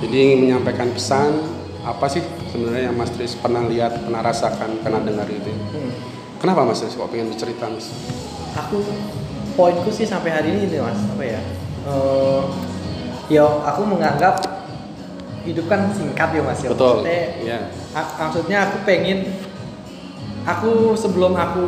Jadi 0.00 0.16
ingin 0.16 0.38
menyampaikan 0.46 0.88
pesan 0.88 1.42
apa 1.82 2.06
sih 2.06 2.22
sebenarnya 2.56 2.88
yang 2.88 2.96
Mas 2.96 3.12
Tris 3.12 3.36
pernah 3.36 3.62
lihat, 3.62 4.00
pernah 4.00 4.24
rasakan, 4.24 4.80
pernah 4.80 5.04
dengar 5.04 5.28
gitu. 5.28 5.44
ya. 5.44 5.58
Hmm. 5.76 5.92
Kenapa 6.40 6.64
Mas 6.64 6.80
Tris 6.80 6.96
kok 6.96 7.04
pengen 7.06 7.28
bercerita 7.28 7.68
Mas? 7.68 7.92
Aku 8.56 8.80
poinku 9.52 9.92
sih 9.92 10.08
sampai 10.08 10.32
hari 10.32 10.48
ini 10.50 10.64
nih 10.66 10.80
mas, 10.80 10.96
apa 11.06 11.20
ya? 11.22 11.40
Eh, 11.84 12.42
ya 13.30 13.44
aku 13.44 13.84
menganggap 13.84 14.40
hidup 15.44 15.68
kan 15.68 15.92
singkat 15.92 16.32
ya 16.32 16.42
mas 16.42 16.58
ya. 16.58 16.72
Betul. 16.72 17.04
Maksudnya, 17.04 17.20
Ya. 17.38 17.58
a- 17.92 18.12
maksudnya 18.18 18.58
aku 18.64 18.76
pengen 18.82 19.18
aku 20.42 20.96
sebelum 20.96 21.32
aku 21.32 21.66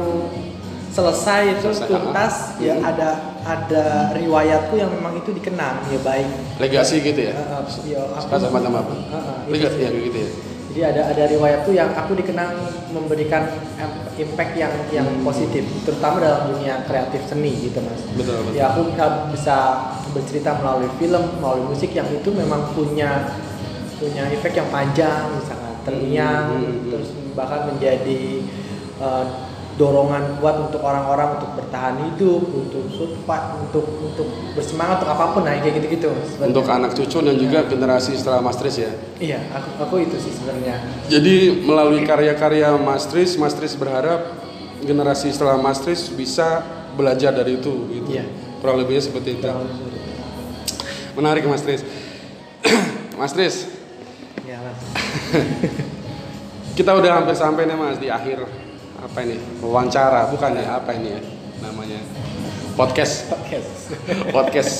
selesai 0.88 1.60
itu 1.60 1.68
Selesai, 1.70 1.86
tuntas 1.86 2.34
ya 2.58 2.74
Hmm. 2.74 2.88
ada 2.88 3.08
ada 3.44 3.84
riwayatku 4.12 4.74
yang 4.74 4.88
memang 4.90 5.16
itu 5.16 5.30
dikenang 5.30 5.80
ya 5.88 6.00
baik 6.02 6.26
Legasi 6.58 7.00
gitu 7.00 7.20
ya. 7.22 7.32
Eh, 7.32 7.38
eh, 7.38 7.64
ya, 7.94 8.00
aku- 8.12 8.28
sama 8.34 8.80
apa? 8.80 8.92
Eh, 8.92 9.00
itu 9.46 9.52
Legasi 9.52 9.78
ya 9.78 9.90
gitu 9.92 10.18
ya. 10.18 10.30
Jadi 10.78 10.94
ada 10.94 11.10
ada 11.10 11.26
riwayatku 11.26 11.74
yang 11.74 11.90
aku 11.90 12.14
dikenang 12.14 12.54
memberikan 12.94 13.50
em- 13.74 13.98
impact 14.14 14.54
yang 14.54 14.70
yang 14.94 15.10
positif 15.20 15.66
terutama 15.82 16.22
dalam 16.22 16.54
dunia 16.54 16.86
kreatif 16.86 17.26
seni 17.26 17.50
gitu 17.66 17.82
mas 17.82 17.98
Betul 18.14 18.46
betul. 18.46 18.54
ya 18.54 18.70
aku 18.70 18.86
bisa- 19.34 19.98
bercerita 20.08 20.54
melalui 20.56 20.86
film 20.96 21.20
melalui 21.36 21.66
musik 21.66 21.90
yang 21.90 22.06
itu 22.08 22.30
memang 22.30 22.70
punya 22.72 23.34
punya 23.98 24.30
efek 24.30 24.54
yang 24.54 24.70
panjang 24.70 25.26
misalnya 25.34 25.74
terngiang 25.82 26.46
Hmm, 26.48 26.62
hmm, 26.62 26.70
hmm. 26.70 26.88
terus 26.88 27.08
bahkan 27.34 27.66
menjadi 27.66 28.22
eh, 28.98 29.24
dorongan 29.78 30.42
kuat 30.42 30.58
untuk 30.58 30.82
orang-orang 30.82 31.38
untuk 31.38 31.54
bertahan 31.54 31.94
hidup 32.02 32.42
untuk 32.50 32.90
survive 32.90 33.46
untuk 33.62 33.86
untuk 34.02 34.26
bersemangat 34.58 35.06
untuk 35.06 35.10
apa 35.14 35.24
pun 35.30 35.46
nah 35.46 35.54
kayak 35.54 35.78
gitu-gitu. 35.78 36.10
Untuk 36.42 36.66
anak 36.66 36.98
cucu 36.98 37.18
dan 37.22 37.38
juga 37.38 37.62
generasi 37.62 38.18
setelah 38.18 38.42
Mas 38.42 38.58
Tris 38.58 38.74
ya. 38.82 38.90
iya 39.22 39.38
aku 39.54 39.70
aku 39.78 39.94
itu 40.02 40.18
sih 40.18 40.34
sebenarnya 40.34 40.82
Jadi 41.06 41.62
melalui 41.62 42.02
karya-karya 42.02 42.74
Mas 42.74 43.06
Tris, 43.06 43.38
Mas 43.38 43.54
Tris 43.54 43.78
berharap 43.78 44.34
generasi 44.82 45.30
setelah 45.30 45.54
Mas 45.54 45.78
Tris 45.78 46.10
bisa 46.10 46.66
belajar 46.98 47.30
dari 47.30 47.62
itu 47.62 47.86
gitu. 47.94 48.18
Iya. 48.18 48.26
Kurang 48.58 48.82
lebihnya 48.82 49.06
seperti 49.06 49.38
itu. 49.38 49.46
Menarik 51.14 51.46
Mas 51.46 51.62
Tris. 51.62 51.86
Mas 53.18 53.34
Tris, 53.34 53.66
ya 54.46 54.62
mas 54.62 54.78
kita 56.78 56.94
udah 56.94 57.18
hampir 57.18 57.34
sampai 57.34 57.66
nih 57.66 57.74
Mas 57.74 57.98
di 57.98 58.06
akhir 58.06 58.46
apa 58.98 59.18
ini? 59.22 59.38
Wawancara, 59.62 60.26
bukan 60.30 60.58
ya? 60.58 60.82
Apa 60.82 60.90
ini 60.98 61.14
ya 61.14 61.20
namanya? 61.62 62.02
Podcast. 62.74 63.30
podcast 63.30 63.70
podcast 64.30 64.72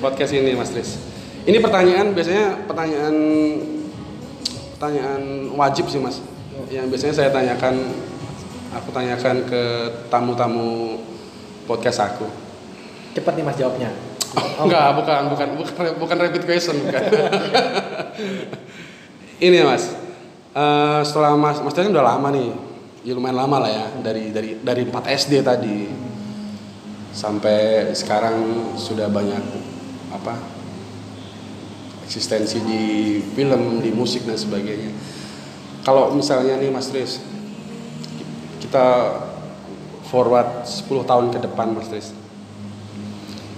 podcast 0.00 0.32
ini 0.32 0.52
Mas 0.56 0.72
Tris. 0.72 1.00
Ini 1.48 1.56
pertanyaan 1.60 2.12
biasanya 2.12 2.68
pertanyaan 2.68 3.14
pertanyaan 4.76 5.22
wajib 5.56 5.88
sih 5.88 6.00
Mas. 6.00 6.20
Yang 6.68 6.86
biasanya 6.92 7.14
saya 7.16 7.30
tanyakan 7.32 7.74
aku 8.76 8.88
tanyakan 8.92 9.36
ke 9.48 9.62
tamu-tamu 10.12 11.00
podcast 11.64 12.12
aku. 12.12 12.28
cepet 13.10 13.42
nih 13.42 13.42
mas 13.42 13.58
jawabnya 13.58 13.90
Oh, 14.38 14.62
enggak, 14.70 14.94
bukan, 14.94 15.20
bukan, 15.34 15.48
bukan, 15.58 15.74
bukan 15.98 16.16
rapid 16.22 16.46
question, 16.46 16.78
bukan. 16.78 17.02
ini 19.50 19.66
Mas, 19.66 19.90
eh, 20.54 21.00
setelah 21.02 21.34
Mas, 21.34 21.58
Mas 21.58 21.74
Tris 21.74 21.90
kan 21.90 21.94
udah 21.98 22.06
lama 22.14 22.30
nih, 22.30 22.54
ya 23.06 23.12
lumayan 23.16 23.38
lama 23.40 23.64
lah 23.64 23.70
ya, 23.70 23.86
dari 24.00 24.32
dari 24.32 24.60
dari 24.60 24.82
4 24.84 24.92
SD 25.16 25.32
tadi 25.40 25.88
sampai 27.10 27.90
sekarang 27.96 28.70
sudah 28.78 29.10
banyak 29.10 29.44
apa 30.14 30.34
eksistensi 32.06 32.58
di 32.62 32.82
film, 33.34 33.78
di 33.82 33.90
musik 33.94 34.26
dan 34.26 34.38
sebagainya. 34.38 34.90
Kalau 35.86 36.12
misalnya 36.12 36.58
nih 36.60 36.68
Mas 36.68 36.90
Tris, 36.90 37.22
kita 38.60 39.16
forward 40.10 40.66
10 40.66 41.06
tahun 41.06 41.26
ke 41.32 41.38
depan 41.46 41.72
Mas 41.72 41.88
Tris 41.88 42.20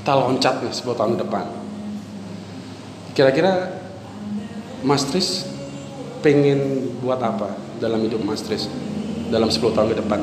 kita 0.03 0.18
loncat 0.18 0.66
nih 0.66 0.74
10 0.74 0.99
tahun 0.99 1.14
ke 1.14 1.20
depan. 1.22 1.47
Kira-kira 3.14 3.70
Mas 4.82 5.07
Tris 5.07 5.47
pengen 6.26 6.90
buat 6.99 7.22
apa 7.22 7.55
dalam 7.78 8.03
hidup 8.03 8.18
Mas 8.26 8.43
Tris 8.43 8.66
dalam 9.33 9.49
10 9.49 9.72
tahun 9.72 9.89
ke 9.97 9.97
depan? 10.05 10.20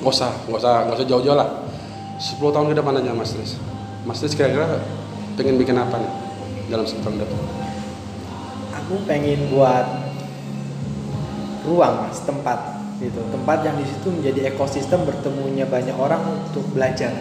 Gak 0.00 0.10
usah, 0.10 0.32
gak 0.48 0.58
usah, 0.64 0.74
gak 0.88 0.96
usah 0.96 1.06
jauh-jauh 1.06 1.36
lah. 1.36 1.68
10 2.16 2.40
tahun 2.40 2.66
ke 2.72 2.74
depan 2.80 2.96
aja 2.96 3.12
Mas 3.12 3.36
Tris. 3.36 3.60
Mas 4.08 4.16
Tris 4.16 4.32
kira-kira 4.32 4.80
pengen 5.36 5.60
bikin 5.60 5.76
apa 5.76 6.00
nih 6.00 6.12
dalam 6.72 6.88
10 6.88 7.04
tahun 7.04 7.14
ke 7.20 7.22
depan? 7.28 7.60
aku 8.90 9.06
pengen 9.06 9.54
buat 9.54 9.86
ruang 11.62 12.10
mas 12.10 12.18
tempat 12.26 12.58
gitu 12.98 13.22
tempat 13.30 13.62
yang 13.62 13.78
di 13.78 13.86
situ 13.86 14.10
menjadi 14.10 14.50
ekosistem 14.50 15.06
bertemunya 15.06 15.62
banyak 15.62 15.94
orang 15.94 16.18
untuk 16.26 16.66
belajar 16.74 17.14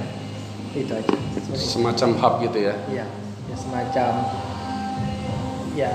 itu 0.74 0.90
aja 0.90 1.14
sebenarnya. 1.38 1.70
Semacam 1.70 2.10
hub 2.18 2.34
gitu 2.50 2.58
ya, 2.66 2.74
iya 2.90 3.06
ya 3.46 3.56
semacam 3.58 4.12
ya 5.78 5.92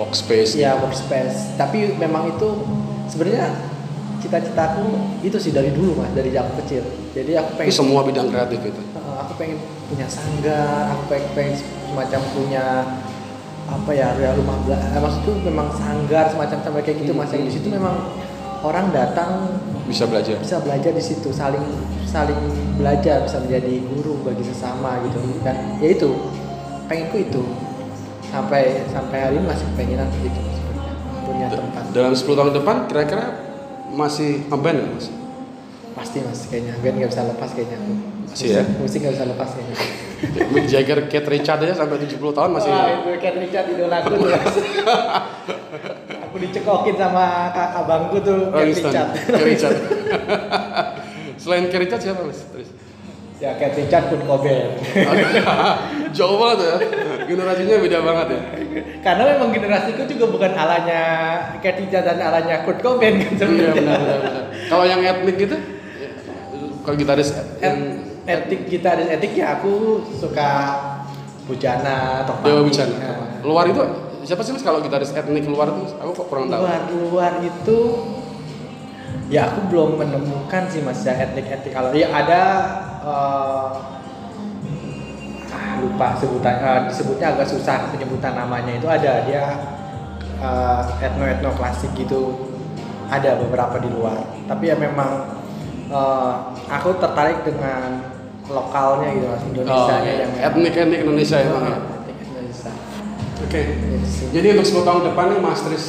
workspace. 0.00 0.56
ya 0.56 0.80
workspace 0.80 1.60
tapi 1.60 1.92
memang 2.00 2.32
itu 2.32 2.48
sebenarnya 3.12 3.52
cita-citaku 4.18 4.86
itu 5.22 5.38
sih 5.38 5.54
dari 5.54 5.70
dulu 5.70 6.02
mas 6.02 6.10
dari 6.14 6.34
aku 6.34 6.58
kecil 6.64 6.82
jadi 7.18 7.32
aku 7.42 7.50
Itu 7.50 7.58
pengen 7.58 7.74
semua 7.74 8.00
bidang 8.06 8.28
kreatif 8.30 8.60
itu. 8.62 8.82
Aku 9.18 9.32
pengen 9.34 9.58
punya 9.90 10.06
sanggar, 10.06 10.94
aku 10.94 11.02
pengen, 11.10 11.28
pengen 11.34 11.54
semacam 11.58 12.20
punya 12.30 12.64
apa 13.68 13.90
ya, 13.90 14.14
rumah 14.38 14.56
belajar. 14.62 14.96
maksudku 15.02 15.42
memang 15.42 15.68
sanggar 15.74 16.30
semacam 16.30 16.58
sampai 16.62 16.82
kayak 16.86 17.02
gitu 17.02 17.12
mas. 17.18 17.34
Yang 17.34 17.44
di 17.50 17.52
situ 17.58 17.68
memang 17.74 17.98
orang 18.62 18.94
datang 18.94 19.58
Bisa 19.90 20.06
belajar. 20.06 20.38
bisa 20.38 20.62
belajar 20.62 20.92
di 20.94 21.02
situ, 21.02 21.32
saling 21.34 21.64
saling 22.06 22.38
belajar, 22.78 23.24
bisa 23.26 23.42
menjadi 23.42 23.82
guru 23.90 24.22
bagi 24.22 24.44
sesama 24.46 25.02
gitu. 25.08 25.18
Dan 25.42 25.80
ya 25.82 25.88
itu, 25.90 26.10
pengenku 26.86 27.18
itu 27.18 27.42
sampai 28.30 28.86
sampai 28.92 29.18
hari 29.18 29.34
ini 29.40 29.46
masih 29.48 29.66
pengenan 29.74 30.06
gitu 30.22 30.40
punya 31.26 31.48
tempat. 31.50 31.82
Dalam 31.92 32.12
10 32.14 32.24
tahun 32.36 32.52
depan 32.56 32.76
kira-kira 32.86 33.47
masih 33.92 34.44
ngeband 34.48 34.78
nggak 34.80 34.92
Mas? 34.94 35.08
Pasti 35.98 36.22
mas, 36.22 36.46
kayaknya 36.46 36.78
band 36.78 36.94
nggak 36.94 37.10
bisa 37.10 37.26
lepas 37.26 37.50
kayaknya 37.50 37.74
aku. 37.74 37.92
Masih 38.30 38.46
ya? 38.54 38.62
Musik- 38.78 39.02
nggak 39.02 39.14
bisa 39.18 39.26
lepas 39.26 39.48
kayaknya. 39.50 39.76
Mick 40.54 40.66
Jagger, 40.66 40.98
Kate 41.10 41.26
Richard 41.26 41.58
aja 41.62 41.74
sampai 41.74 41.98
70 41.98 42.30
tahun 42.30 42.50
masih 42.54 42.70
Wah, 42.70 42.86
itu 42.90 43.10
Cat 43.18 43.34
Richard 43.34 43.66
idolaku 43.66 44.14
tuh. 44.14 44.30
aku 46.28 46.36
dicekokin 46.38 46.94
sama 46.94 47.50
kakak 47.50 47.82
bangku 47.86 48.16
tuh 48.22 48.38
Stone. 48.50 48.66
Richard. 48.70 49.08
Kate 49.26 49.42
Richard. 49.42 49.76
Selain 51.42 51.66
Kate 51.66 51.82
Richard 51.82 52.02
siapa 52.02 52.22
Mas? 52.22 52.46
Terus. 52.46 52.68
ya 53.38 53.54
Cat 53.54 53.74
Richard 53.74 54.04
pun 54.10 54.20
Cobain. 54.22 54.70
Jauh 56.16 56.36
banget 56.38 56.58
ya. 56.62 56.74
Generasinya 57.26 57.76
beda 57.78 57.98
banget 58.02 58.26
ya. 58.34 58.40
Karena 59.06 59.22
memang 59.28 59.48
generasiku 59.50 60.02
juga 60.04 60.26
bukan 60.26 60.52
alanya 60.52 61.00
Khadijah 61.58 62.02
dan 62.02 62.18
alanya 62.18 62.62
Kurt 62.62 62.78
Cobain 62.78 63.16
kan 63.16 63.28
Iya 63.28 63.38
sebenarnya. 63.38 63.72
benar 63.74 63.98
benar. 63.98 64.18
benar. 64.20 64.44
Kalau 64.66 64.84
yang 64.84 65.00
etnik 65.00 65.36
gitu, 65.38 65.56
kalau 66.82 66.96
gitaris 66.96 67.28
yang 67.58 67.78
Et, 68.28 68.44
etik 68.44 68.60
gitaris 68.68 69.08
etik 69.08 69.32
ya 69.34 69.56
aku 69.56 69.72
suka 70.12 70.48
Bujana 71.44 72.22
atau 72.22 72.36
Dewa. 72.42 72.60
Bucana. 72.60 72.92
Nah, 72.92 73.40
Luar 73.40 73.64
itu 73.66 73.80
siapa 74.20 74.44
sih 74.44 74.52
mas 74.52 74.60
kalau 74.60 74.78
gitaris 74.78 75.10
etnik 75.10 75.48
luar 75.48 75.72
tuh? 75.72 75.88
Aku 75.96 76.12
kok 76.12 76.26
kurang 76.28 76.46
tahu. 76.46 76.60
luar 76.60 76.80
luar 76.92 77.32
itu 77.40 77.78
ya 79.28 79.48
aku 79.48 79.68
belum 79.68 79.96
menemukan 79.96 80.68
sih 80.68 80.80
mas 80.80 81.00
ya 81.00 81.16
etnik 81.16 81.44
etnik 81.46 81.72
kalau 81.72 81.88
ya 81.92 82.08
ada 82.08 82.42
eh, 83.00 83.66
ah, 85.52 85.80
lupa 85.80 86.16
sebutan 86.18 86.54
eh, 86.58 86.80
disebutnya 86.90 87.36
agak 87.36 87.46
susah 87.48 87.90
penyebutan 87.92 88.34
namanya. 88.36 88.72
Itu 88.76 88.88
ada 88.88 89.24
dia 89.26 89.44
etno 91.02 91.24
etno 91.26 91.50
klasik 91.56 91.92
gitu. 91.94 92.48
Ada 93.08 93.40
beberapa 93.40 93.80
di 93.80 93.88
luar. 93.88 94.20
Tapi 94.44 94.68
ya 94.68 94.76
memang 94.76 95.40
eh, 95.88 96.34
aku 96.68 96.96
tertarik 97.00 97.44
dengan 97.44 98.04
lokalnya 98.48 99.12
gitu 99.12 99.26
mas 99.28 99.44
Indonesia 99.44 99.94
Oh, 100.00 100.08
yang 100.08 100.32
etnik 100.40 100.72
etnik 100.72 100.98
Indonesia 101.04 101.36
emang 101.36 101.64
ya. 101.68 101.78
Indonesia. 102.08 102.72
Oke. 103.44 103.62
Jadi 104.32 104.46
untuk 104.56 104.66
10 104.66 104.88
tahun 104.88 105.02
depan 105.12 105.26
nih 105.36 105.40
Mas 105.40 105.60
Tris 105.62 105.84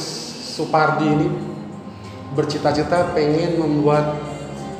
Supardi 0.56 1.08
ini 1.08 1.28
bercita-cita 2.36 3.10
pengen 3.16 3.58
membuat 3.58 4.20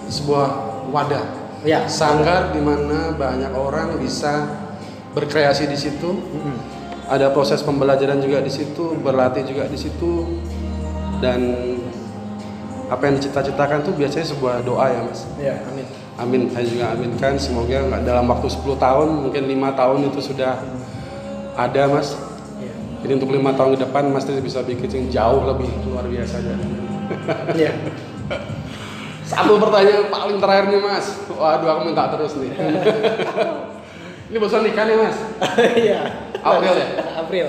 sebuah 0.06 0.48
wadah 0.92 1.24
ya. 1.66 1.88
sanggar 1.90 2.54
di 2.54 2.60
mana 2.62 3.16
banyak 3.16 3.52
orang 3.56 3.98
bisa 3.98 4.46
berkreasi 5.14 5.66
di 5.66 5.78
situ. 5.78 6.10
Mm-mm. 6.10 6.56
Ada 7.10 7.34
proses 7.34 7.58
pembelajaran 7.66 8.22
juga 8.22 8.38
di 8.38 8.52
situ, 8.54 8.94
berlatih 9.02 9.42
juga 9.42 9.66
di 9.66 9.74
situ 9.74 10.38
dan 11.18 11.40
apa 12.90 13.02
yang 13.06 13.18
dicita-citakan 13.18 13.86
tuh 13.86 13.94
biasanya 13.94 14.26
sebuah 14.34 14.66
doa 14.66 14.86
ya 14.90 15.00
Mas. 15.06 15.22
ya 15.38 15.54
amin 15.70 15.86
Amin, 16.20 16.52
saya 16.52 16.68
juga 16.68 16.92
aminkan 16.92 17.40
semoga 17.40 17.80
nggak 17.80 18.04
dalam 18.04 18.28
waktu 18.28 18.52
10 18.52 18.76
tahun, 18.76 19.08
mungkin 19.24 19.48
lima 19.48 19.72
tahun 19.72 20.12
itu 20.12 20.20
sudah 20.20 20.60
ada 21.56 21.82
Mas. 21.88 22.12
Iya. 22.60 22.76
Jadi 23.00 23.12
untuk 23.16 23.32
lima 23.32 23.56
tahun 23.56 23.80
ke 23.80 23.88
depan 23.88 24.12
Mas 24.12 24.28
bisa 24.28 24.60
bikin 24.60 24.84
yang 24.92 25.06
jauh 25.08 25.48
lebih 25.48 25.72
luar 25.88 26.04
biasa 26.04 26.44
ini. 26.44 26.66
Iya. 27.56 27.72
Satu 29.32 29.56
pertanyaan 29.56 30.12
paling 30.12 30.36
terakhir 30.44 30.64
nih 30.68 30.80
Mas. 30.84 31.06
Waduh 31.32 31.68
aku 31.72 31.80
minta 31.88 32.04
terus 32.12 32.36
nih. 32.36 32.52
ini 34.30 34.36
bosan 34.38 34.62
nikah 34.62 34.84
nih 34.86 34.96
Mas. 34.96 35.18
Iya. 35.82 36.00
April 36.40 36.72
ya? 36.72 36.86
April. 37.18 37.46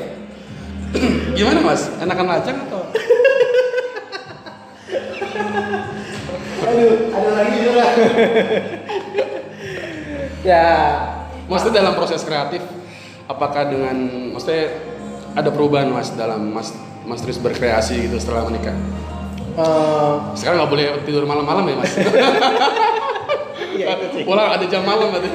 Gimana 1.37 1.59
Mas? 1.61 1.87
Enakan 1.97 2.27
lajang 2.27 2.57
atau? 2.67 2.81
Aduh, 6.61 6.91
ada 7.09 7.29
lagi 7.35 7.57
juga. 7.59 7.85
ya, 10.41 10.65
Maksudnya 11.45 11.83
dalam 11.83 11.93
proses 11.95 12.23
kreatif, 12.23 12.63
apakah 13.27 13.67
dengan, 13.67 13.95
maksudnya 14.31 14.71
ada 15.35 15.51
perubahan 15.51 15.91
Mas 15.91 16.15
dalam 16.15 16.47
Mas 16.47 16.71
Mas 17.03 17.19
Tris 17.19 17.35
berkreasi 17.35 18.07
gitu 18.07 18.15
setelah 18.21 18.47
menikah? 18.47 18.71
eh, 19.57 20.13
Sekarang 20.37 20.63
nggak 20.63 20.71
boleh 20.71 20.85
tidur 21.03 21.27
malam-malam 21.27 21.67
ya 21.67 21.75
Mas? 21.75 21.91
iya 23.75 23.85
itu 23.99 24.05
sih. 24.15 24.23
Pulang 24.23 24.47
ada 24.47 24.63
jam 24.63 24.83
malam 24.87 25.11
berarti. 25.11 25.27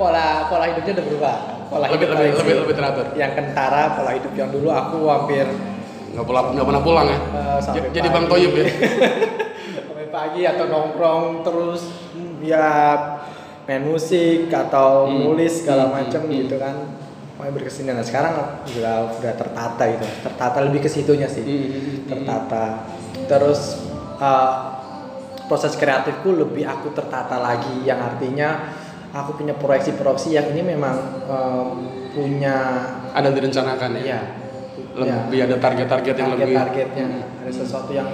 Pola 0.00 0.48
pola 0.48 0.64
hidupnya 0.66 0.92
udah 0.96 1.04
berubah. 1.04 1.36
Pola 1.68 1.84
Lebih- 1.84 1.92
hidup 1.92 2.08
lebih- 2.10 2.32
lebih- 2.32 2.40
sih. 2.48 2.60
lebih 2.64 2.74
teratur. 2.74 3.06
Yang 3.14 3.32
kentara 3.36 3.82
pola 3.92 4.10
hidup 4.10 4.32
yang 4.32 4.48
dulu 4.48 4.68
aku 4.70 4.98
hampir 5.06 5.46
Nggak 6.10 6.26
pulang, 6.26 6.46
nggak 6.50 6.66
pernah 6.66 6.82
pulang 6.82 7.06
ya? 7.06 7.18
J- 7.70 7.90
Jadi 7.92 8.08
Bang. 8.10 8.26
Toyib 8.26 8.50
ya? 8.50 8.66
sampai 9.86 10.06
pagi 10.10 10.42
atau 10.42 10.64
nongkrong 10.66 11.44
terus 11.44 11.86
ya 12.40 12.66
main 13.62 13.84
musik 13.84 14.48
atau 14.48 15.06
Hmm. 15.06 15.22
nulis 15.22 15.62
segala 15.62 15.86
Hmm. 15.86 15.94
macam 15.94 16.22
Hmm. 16.24 16.32
gitu 16.34 16.56
kan 16.56 16.76
Pokoknya 17.30 17.54
berkesenian 17.54 17.94
nah 17.94 18.02
sekarang 18.02 18.32
udah 18.68 19.16
udah 19.16 19.32
tertata 19.34 19.82
gitu 19.86 20.04
tertata 20.20 20.58
lebih 20.60 20.80
ke 20.80 20.90
situnya 20.90 21.24
sih 21.24 21.40
Hmm. 21.40 22.04
tertata 22.06 22.84
terus 23.24 23.80
uh, 24.16 24.76
proses 25.46 25.72
kreatifku 25.72 26.32
lebih 26.32 26.64
aku 26.64 26.90
tertata 26.90 27.38
lagi 27.38 27.80
yang 27.80 27.96
artinya 27.98 28.76
aku 29.10 29.30
punya 29.36 29.54
proyeksi-proyeksi 29.58 30.28
yang 30.34 30.46
ini 30.54 30.62
memang 30.62 30.96
um, 31.26 31.68
punya 32.14 32.56
Ada 33.10 33.30
direncanakan 33.34 33.90
ya? 33.98 34.02
ya 34.06 34.20
Lebih 34.94 35.38
ada 35.50 35.56
target-target 35.58 36.14
yang 36.14 36.30
lebih. 36.34 36.54
target-targetnya 36.54 37.06
ada 37.42 37.52
sesuatu 37.52 37.90
yang 37.94 38.06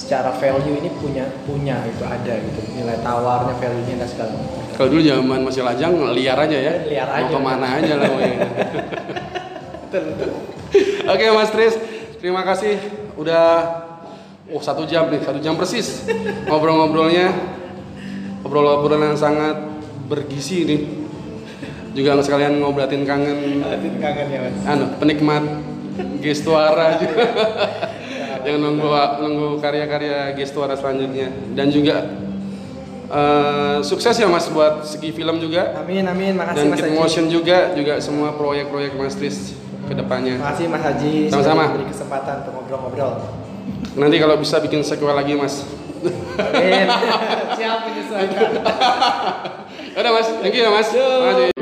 secara 0.00 0.32
value 0.32 0.80
ini 0.80 0.88
punya 0.96 1.28
punya 1.44 1.76
itu 1.84 2.00
ada 2.08 2.32
gitu 2.40 2.60
nilai 2.72 2.96
tawarnya 3.04 3.52
value-nya 3.60 4.00
dan 4.00 4.08
segala 4.08 4.32
macam 4.32 4.60
Kalau 4.80 4.88
dulu 4.88 5.02
zaman 5.04 5.40
masih 5.44 5.60
lajang 5.60 5.92
liar 6.16 6.38
aja 6.40 6.56
ya. 6.56 6.74
Liar 6.88 7.08
aja. 7.12 7.28
Mau 7.28 7.36
ke 7.36 7.40
mana 7.44 7.66
aja 7.76 7.92
lah. 8.00 8.08
betul 9.84 10.02
betul 10.16 10.30
Oke 11.04 11.24
Mas 11.34 11.50
Tris, 11.52 11.74
terima 12.22 12.46
kasih 12.46 12.78
udah 13.18 13.44
oh 14.48 14.62
satu 14.62 14.86
jam 14.88 15.10
nih, 15.10 15.20
satu 15.20 15.42
jam 15.42 15.58
persis 15.58 16.06
ngobrol-ngobrolnya, 16.46 17.28
ngobrol-ngobrol 18.40 19.02
yang 19.02 19.18
sangat 19.18 19.69
bergizi 20.10 20.66
nih. 20.66 20.80
Juga 21.94 22.18
sekalian 22.18 22.58
ngobratin 22.58 23.06
kangen. 23.06 23.62
Atin 23.62 23.94
kangen 24.02 24.26
ya 24.26 24.40
mas. 24.42 24.54
Anu 24.66 24.84
penikmat 24.98 25.44
gestuara 26.18 26.98
juga 26.98 27.24
yang 28.46 28.58
nunggu 28.62 28.88
nunggu 29.22 29.48
karya-karya 29.62 30.34
gestuara 30.34 30.74
selanjutnya. 30.74 31.30
Dan 31.54 31.70
juga 31.70 32.10
eh, 33.10 33.78
sukses 33.86 34.18
ya 34.18 34.26
mas 34.26 34.50
buat 34.50 34.82
segi 34.82 35.14
film 35.14 35.38
juga. 35.38 35.78
Amin 35.78 36.06
amin. 36.06 36.34
Makasih 36.34 36.58
dan 36.58 36.66
mas 36.74 36.82
Haji. 36.82 36.94
Motion 36.98 37.26
juga 37.30 37.74
juga 37.78 38.02
semua 38.02 38.34
proyek-proyek 38.34 38.98
mas 38.98 39.14
Tris 39.14 39.54
ke 39.86 39.94
depannya 39.94 40.38
makasih 40.38 40.66
mas 40.70 40.82
Haji. 40.82 41.14
Sama-sama. 41.30 41.62
diberi 41.74 41.86
kesempatan 41.90 42.34
untuk 42.46 42.52
ngobrol-ngobrol. 42.58 43.14
Nanti 43.98 44.16
kalau 44.22 44.38
bisa 44.38 44.62
bikin 44.62 44.86
sequel 44.86 45.14
lagi 45.14 45.34
mas. 45.34 45.66
Amin. 46.38 46.86
Siap 47.58 47.78
menyesuaikan 47.90 48.50
Udah 50.00 50.12
mas, 50.16 50.28
thank 50.40 50.56
you 50.56 50.64
ya 50.64 50.72
mas. 50.72 50.88
Makasih. 50.96 51.59